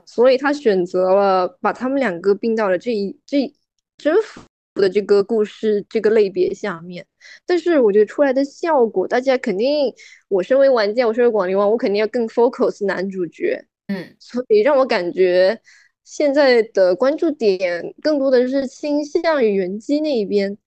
[0.06, 3.54] 所以他选择了把他们两个并到了这一这
[3.98, 4.42] 甄宓
[4.82, 7.06] 的这个故事这个类别下面。
[7.46, 9.94] 但是我觉得出来的效果，大家肯定，
[10.28, 15.58] 我身为玩家，我身为广陵王，我肯定要更 focus 男主角，嗯，所以让我感觉
[16.06, 20.58] 现在的关注点更多的是倾向于原机那一边，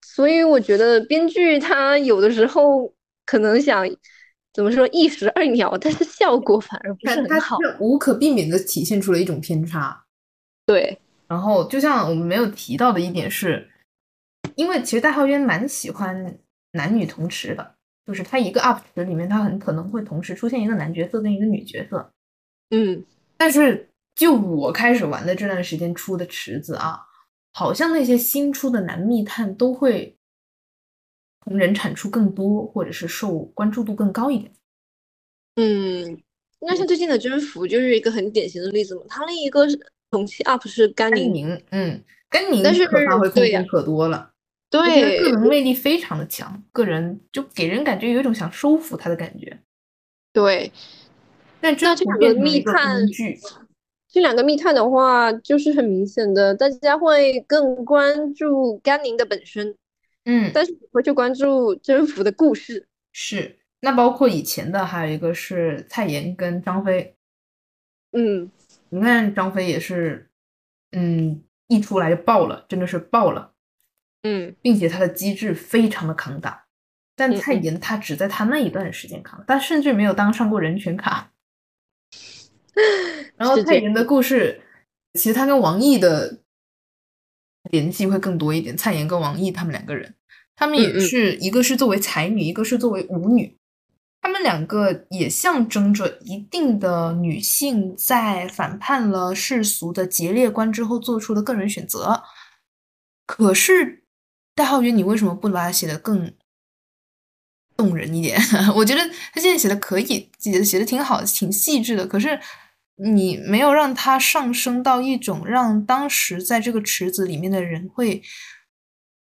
[0.00, 2.92] 所以我觉得编剧他有的时候
[3.24, 3.86] 可能想
[4.52, 7.56] 怎么说一石二鸟，但是效果反而不是很好。
[7.78, 10.04] 无可避免的体现出了一种偏差。
[10.66, 13.68] 对，然后，就像我们没有提到的一点是，
[14.54, 16.38] 因为其实戴浩渊蛮喜欢
[16.72, 17.74] 男女同池的，
[18.06, 22.10] 就是他一个 UP 池里面，他很可能会同时出现一个男角色跟一个女角色。
[22.70, 23.04] 嗯，
[23.36, 27.00] 但是就我开始玩的这段时间出的池子啊，
[27.52, 30.16] 好像那些新出的男密探都会
[31.44, 34.52] 同人产出更多，或者是受关注度更高一点。
[35.56, 36.22] 嗯，
[36.60, 39.02] 那像最近的征服就是一个很典型的例子嘛。
[39.08, 39.78] 他另一个是
[40.10, 44.30] 同期 UP 是甘甘宁，嗯，甘宁但是可发挥空间可多了。
[44.70, 49.58] 对个人魅力非常的强，个人就给人感觉有一种想收服他的感觉。
[50.32, 50.72] 对，
[51.60, 53.38] 但征服那这两个密探工具，
[54.12, 59.74] 这两个密探的话，就是很明显的，大家会更关注甘宁的本身，
[60.26, 62.86] 嗯，但是不会去关注征服的故事。
[63.10, 63.58] 是。
[63.80, 67.16] 那包括以前的，还有一个是蔡妍跟张飞。
[68.12, 68.50] 嗯，
[68.90, 70.28] 你看张飞也是，
[70.92, 73.54] 嗯，一出来就爆了，真的是爆了，
[74.22, 76.66] 嗯，并且他的机制非常的扛打。
[77.16, 81.31] 但蔡妍他只在他那一段时间扛，他甚至没有当上过人权卡。
[83.36, 84.60] 然后蔡妍的故事，
[85.14, 86.40] 其实他跟王毅的
[87.70, 88.76] 联系会更多一点。
[88.76, 90.14] 蔡妍跟王毅他们两个人，
[90.56, 93.56] 他们也嗯嗯是一个是作为才女，一个是作为舞女，
[94.20, 102.22] 他们两个也象征着一定的女性在反叛了世俗的节烈观之后做出的个人选择。
[103.26, 104.04] 可是
[104.54, 106.32] 戴浩源，你为什么不把它写的更
[107.76, 108.38] 动人一点？
[108.76, 109.00] 我觉得
[109.32, 112.06] 他现在写的可以，写的写的挺好，挺细致的。
[112.06, 112.38] 可是
[113.04, 118.22] 你没有让它上升到一种让当时在这个池子里面的人会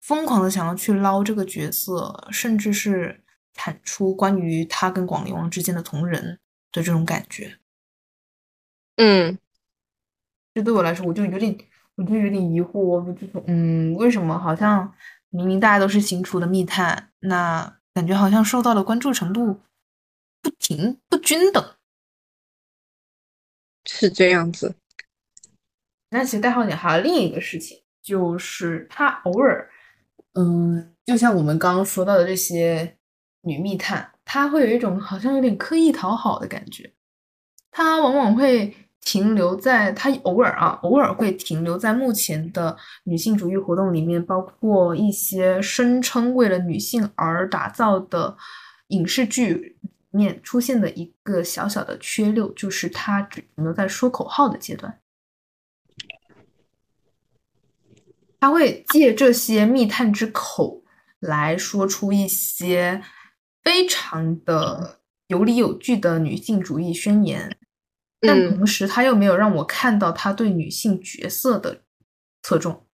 [0.02, 3.24] 疯狂的想要去捞这个角色，甚至是
[3.54, 6.40] 产出关于他跟广陵王之间的同人
[6.72, 7.58] 的这种感觉。
[8.98, 9.38] 嗯，
[10.54, 11.58] 这对我来说，我就有点，
[11.96, 14.94] 我就有点疑惑，我就说，嗯，为什么好像
[15.30, 19.62] 明明大家都是新出的密探，那感觉好像受到的关注程度
[20.42, 21.64] 不停不均等。
[23.92, 24.76] 是这样子。
[26.12, 29.70] 那其实代号点还有另一个事情，就是他偶尔，
[30.34, 32.98] 嗯，就像我们刚刚说到的这些
[33.42, 36.92] 女密探，她会有一种好像有点刻意讨好的感觉。
[37.72, 48.36] 她往往会停留在它偶尔啊，偶尔会停留在目前的女性主义活动里面，包括一些声称为了女性而打造的
[48.88, 49.78] 影视剧
[50.12, 55.00] 面出现的一个小小的缺漏，就是它只停留在说口号的阶段。
[58.40, 60.82] 他会借这些密探之口
[61.20, 63.04] 来说出一些
[63.64, 67.58] 非常的有理有据的女性主义宣言，
[68.22, 71.82] 但嗯同时他又没有让我看到他对女性角色的
[72.42, 72.88] 侧重，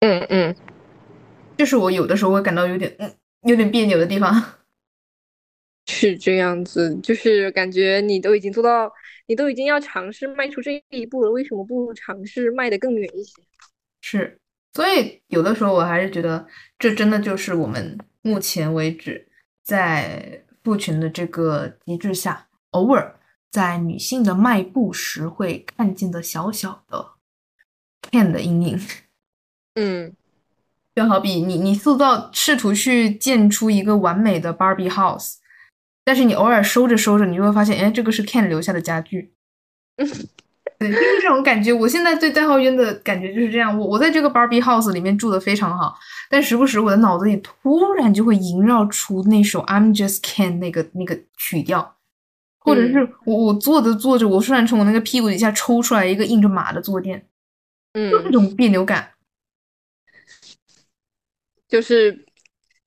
[0.00, 0.56] 嗯嗯，
[1.56, 4.54] 这是我有的时候会感到有点嗯有点别扭的地方。
[5.86, 8.90] 是这样子，就是感觉你都已经做到，
[9.26, 13.42] 你都已经要尝试迈出这一步了，为什么不尝试迈得更远一些？
[14.00, 14.38] 是，
[14.72, 16.46] 所以有的时候我还是觉得，
[16.78, 19.28] 这真的就是我们目前为止
[19.64, 23.18] 在父权的这个机制下，偶尔
[23.50, 27.12] 在女性的迈步时会看见的小小的
[28.10, 28.80] Ken 的阴影。
[29.74, 30.14] 嗯
[30.94, 35.36] 就好比你你塑造试图去建出一个完美的 Barbie house，
[36.04, 39.32] 但是你偶尔收着收着，你就会发现，哎，这个是 Ken 留下的家具。
[40.78, 41.72] 对，就是这种感觉。
[41.72, 43.78] 我现在对代号渊的感觉就是这样。
[43.78, 45.96] 我我在这个 Barbie house 里面住的非常好，
[46.28, 51.96] 但时不时我的脑子里突然就会萦绕出那首 I'm Just Ken 那个那个曲调，
[52.58, 57.20] 或者是我我坐着坐着，我突然从我那个屁股底下抽出来一个印着马的坐垫，
[57.94, 59.10] 就那嗯，种别扭感。
[61.68, 62.26] 就是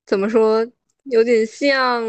[0.04, 0.66] 怎么说，
[1.04, 2.04] 有点像，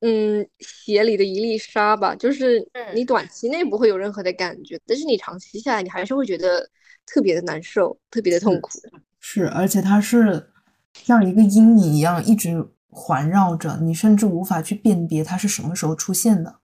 [0.00, 2.14] 嗯，鞋里的一粒沙吧。
[2.14, 6.68] 就是你短期内不会有任何的感觉，但是你长期下来，你还是会觉得
[7.06, 8.78] 特别的难受，特别的痛苦。
[9.20, 10.50] 是，而且它是
[10.92, 16.60] 像一个阴影一样一直环绕着你，甚至无法去辨别它是什么时候出现的。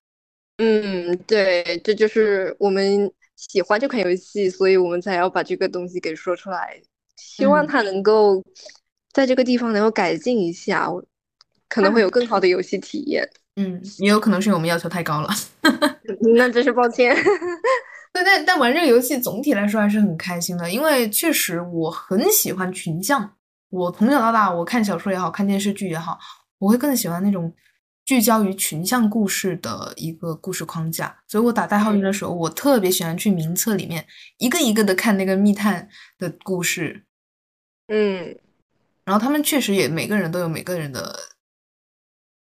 [0.59, 6.81] 嗯，对，这就是我们喜欢这款游戏，所以我们才要把这个东西给说出来，
[7.17, 8.43] 希望嗯它能够
[9.13, 11.03] 在这个地方能够改进一下，我
[11.73, 13.28] 可能会有更好的游戏体验。
[13.57, 15.28] 嗯，也有可能是我们要求太高了。
[16.36, 17.15] 那真是抱歉。
[18.12, 23.35] 对，但但玩这个游戏总体来说还是很开心的，因为确实我很喜欢群像。
[23.70, 26.19] 我从小到大，我看小说也好看电视剧也好，
[26.59, 27.51] 我会更喜欢那种
[28.05, 31.16] 聚焦于群像故事的一个故事框架。
[31.27, 35.89] 所以我打代号运的时候，我特别喜欢去名册里面一个一个的看那个密探
[36.19, 37.05] 的故事，
[37.89, 38.36] 嗯
[39.05, 41.19] 然后他们确实也每个人都有每个人的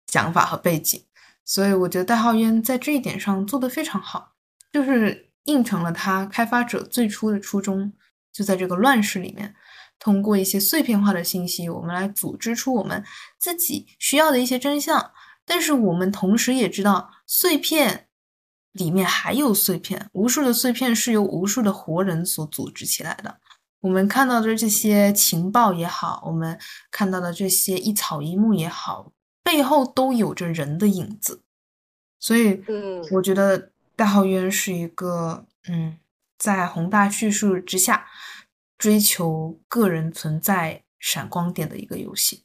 [0.07, 1.03] 想法和背景，
[1.45, 4.33] 所以我觉得代号渊在这一点上做得非常好，
[4.71, 7.93] 就是应承了他开发者最初的初衷，
[8.31, 9.55] 就在这个乱世里面，
[9.99, 13.03] 通过一些碎片化的信息，我们来组织出我们
[13.37, 15.11] 自己需要的一些真相，
[15.45, 18.07] 但是我们同时也知道碎片
[18.71, 23.39] 里面还有碎片，无数的碎片是由无数的活人所组织起来的。
[23.79, 26.59] 我们看到的这些情报也好，我们
[26.91, 29.11] 看到的这些一草一木也好，
[29.47, 31.41] 背后都有着人的影子。
[32.19, 35.97] 所以，嗯我觉得代号渊是一个，嗯，
[36.37, 38.05] 在宏大叙述之下，
[38.77, 42.43] 追求个人存在闪光点的一个游戏。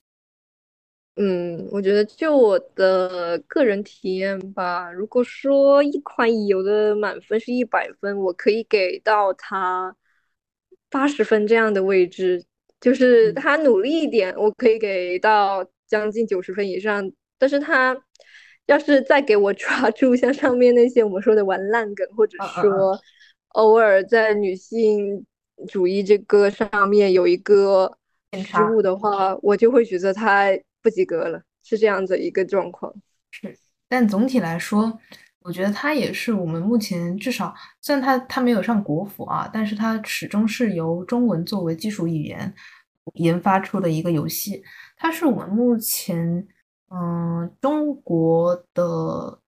[1.16, 9.96] 嗯，我觉得就我的个人体验吧，如果说一款乙游的满分是一百分，我可以给到它
[10.88, 12.44] 八十分这样的位置，
[12.80, 17.94] 就是嗯他努力一点，我可以给到将近九十分以上，但是他
[18.64, 22.98] 要是再给我抓 住像上面那些我们说的玩烂梗，或者说
[23.48, 25.26] 偶尔在女性
[25.68, 27.98] 主义这个上面有一个
[28.32, 30.48] 失误的话，我就会觉得他
[30.80, 32.90] 不及格了，是这样子一个状况。
[33.30, 33.54] 是
[33.86, 34.98] 但总体来说，
[35.40, 42.54] 我觉得他也是我们目前至少，虽然他他没有上国服啊，但是他始终是由中文作为基础语言
[43.16, 44.62] 研发出的一个游戏。
[45.02, 46.46] 它是我们目前
[46.88, 49.40] 嗯中国的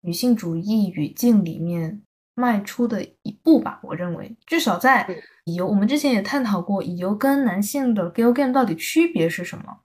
[0.00, 2.00] 女性主义语境里面
[2.32, 3.78] 迈出的一步吧。
[3.82, 9.80] 我认为，至少在嗯乙游，我们之前也探讨过乙游跟男性的 gal game 到底区别是什么。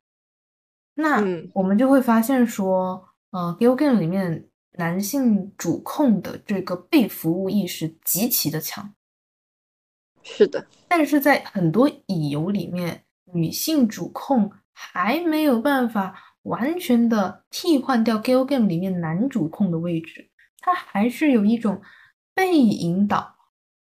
[0.93, 4.47] 那嗯我们就会发现说，呃 g a l game 里面
[4.77, 8.93] 男性主控的这个被服务意识极其的强，
[10.23, 14.49] 是的，但是在很多乙游里面，女性主控
[14.79, 16.13] 还没有办法
[16.43, 20.29] 完全的替换掉 g a l game 里面男主控的位置，
[20.59, 21.81] 他还是有一种
[22.35, 23.35] 被引导、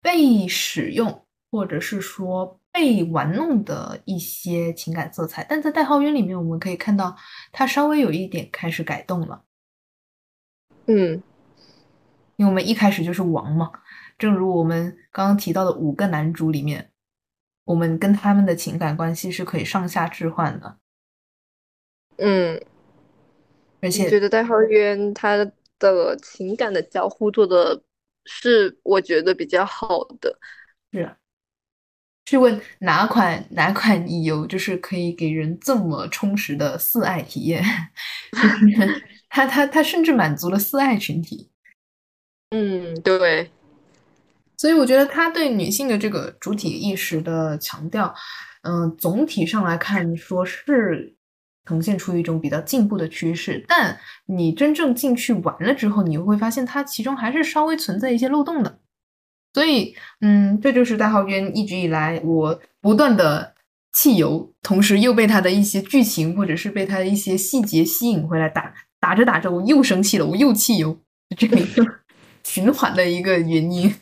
[0.01, 5.43] 被使用，或者是说被玩弄的一些情感色彩。
[5.43, 7.17] 但在代号渊里面，我们可以看到
[7.51, 9.43] 他稍微有一点开始改动了。
[10.85, 11.21] 嗯
[12.37, 13.69] 因为我们一开始就是王嘛。
[14.17, 16.91] 正如我们刚刚提到的五个男主里面，
[17.69, 20.77] 我们跟他们的情感关系是可以上下置换的，
[22.17, 22.59] 嗯，
[23.79, 25.37] 而且觉得代号渊他
[25.77, 27.79] 的情感的交互做的
[28.25, 30.35] 是我觉得比较好的。
[30.91, 31.15] 是
[32.25, 37.63] 去问哪款哪款乙游就是可以给人这么充实的四爱体验？
[39.29, 41.51] 他他他甚至满足了四爱群体。
[42.49, 43.51] 嗯，对，
[44.59, 48.13] 所以我觉得他对女性的这个主体意识的强调，
[48.63, 51.15] 嗯、总体上来看说是
[51.65, 58.79] 呈现出一种比较进步的趋势，但你真正进去玩了之后，你会发现它其中还是稍微存在一些漏洞的。
[59.53, 63.55] 所以，嗯，这就是大号渊一直以来我不断的
[63.93, 70.91] 弃游，同时又被他的一些剧情或者是被他的一些细节吸引回来打，打着打着我又生气了，我又弃游，
[71.29, 71.65] 就这个
[72.43, 73.95] 循环的一个原因。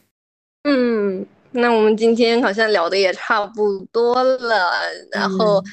[0.69, 4.69] 嗯，那我们今天好像聊的也差不多了，
[5.14, 5.64] 然后嗯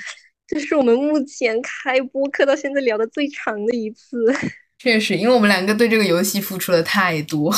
[0.47, 4.33] 这是我们目前开播课到现在聊的最长的一次。
[4.79, 7.53] 确实，因为我们两个对这个游戏付出了太多，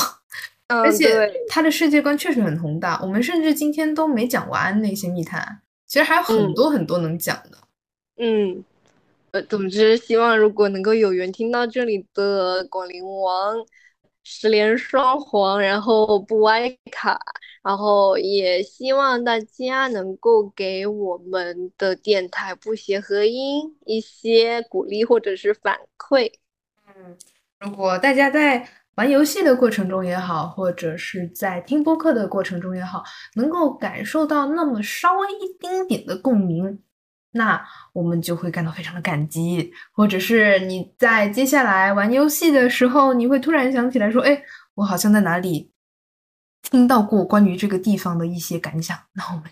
[0.68, 2.98] 嗯，而且对，它的世界观确实很宏大。
[3.02, 7.58] 我们甚至今天都没讲完那些密探，其实还有很嗯多很多能讲的。
[8.18, 8.64] 嗯，
[9.32, 13.56] 呃，总之希望如果能够有缘听到这里的广陵王
[14.28, 17.16] 十连双黄，然后不歪卡，
[17.62, 26.32] 然后也希望大家能够给我们的电台不协和音一些鼓励或者是反馈。
[26.88, 27.16] 嗯，
[27.60, 33.04] 如果大家在玩游戏的过程中也好，或者是在听播客的过程中也好，
[33.36, 36.82] 能够感受到那么稍微一丁点的共鸣，
[37.36, 39.72] 那我们就会感到非常的感激。
[39.92, 44.42] 或者是你在接下来玩游戏的时候，你会突然想起来说：“哎，
[44.74, 45.72] 我好像在哪里
[46.62, 49.44] 听到过关于这个地方的一些感想。”那我们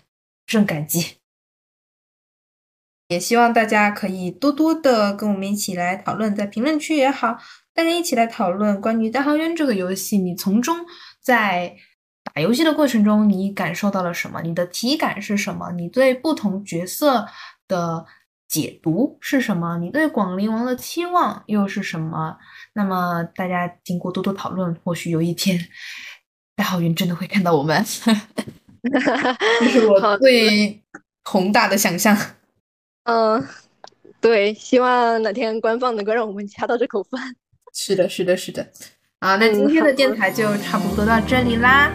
[0.45, 1.17] 正感激。
[3.07, 7.37] 也希望大家可以多多的跟我们一起来讨论，在评论区也好，
[7.71, 10.75] 大家一起来讨论关于《大号渊》这个游戏，你从中
[11.21, 11.75] 在
[12.23, 14.41] 打游戏的过程中，你感受到了什么？
[14.41, 15.71] 你的体感是什么？
[15.73, 17.27] 你对不同角色
[17.67, 18.05] 的
[18.47, 19.77] 解读是什么？
[19.77, 22.37] 你对广陵王的期望又是什么？
[22.73, 25.59] 那么大家经过多多讨论，或许有一天，
[26.55, 27.83] 大号渊真的会看到我们。
[29.61, 30.79] 这是我最
[31.23, 32.15] 宏大的想象。
[33.05, 33.43] 嗯，
[34.21, 37.35] 对，希望哪天官方能够让我们掐到这口饭。
[37.73, 38.67] 是的，是的，是的。
[39.19, 41.91] 啊，那今天的电台就差不多到这里啦，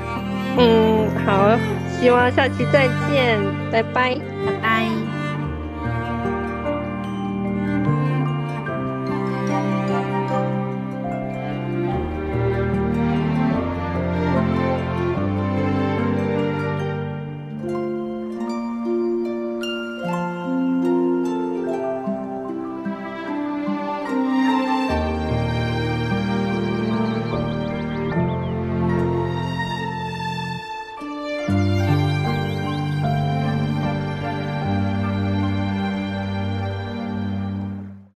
[0.58, 1.56] 嗯，好，
[2.00, 3.40] 希望下期再见，
[3.70, 4.16] 拜拜。
[4.44, 4.99] 拜拜。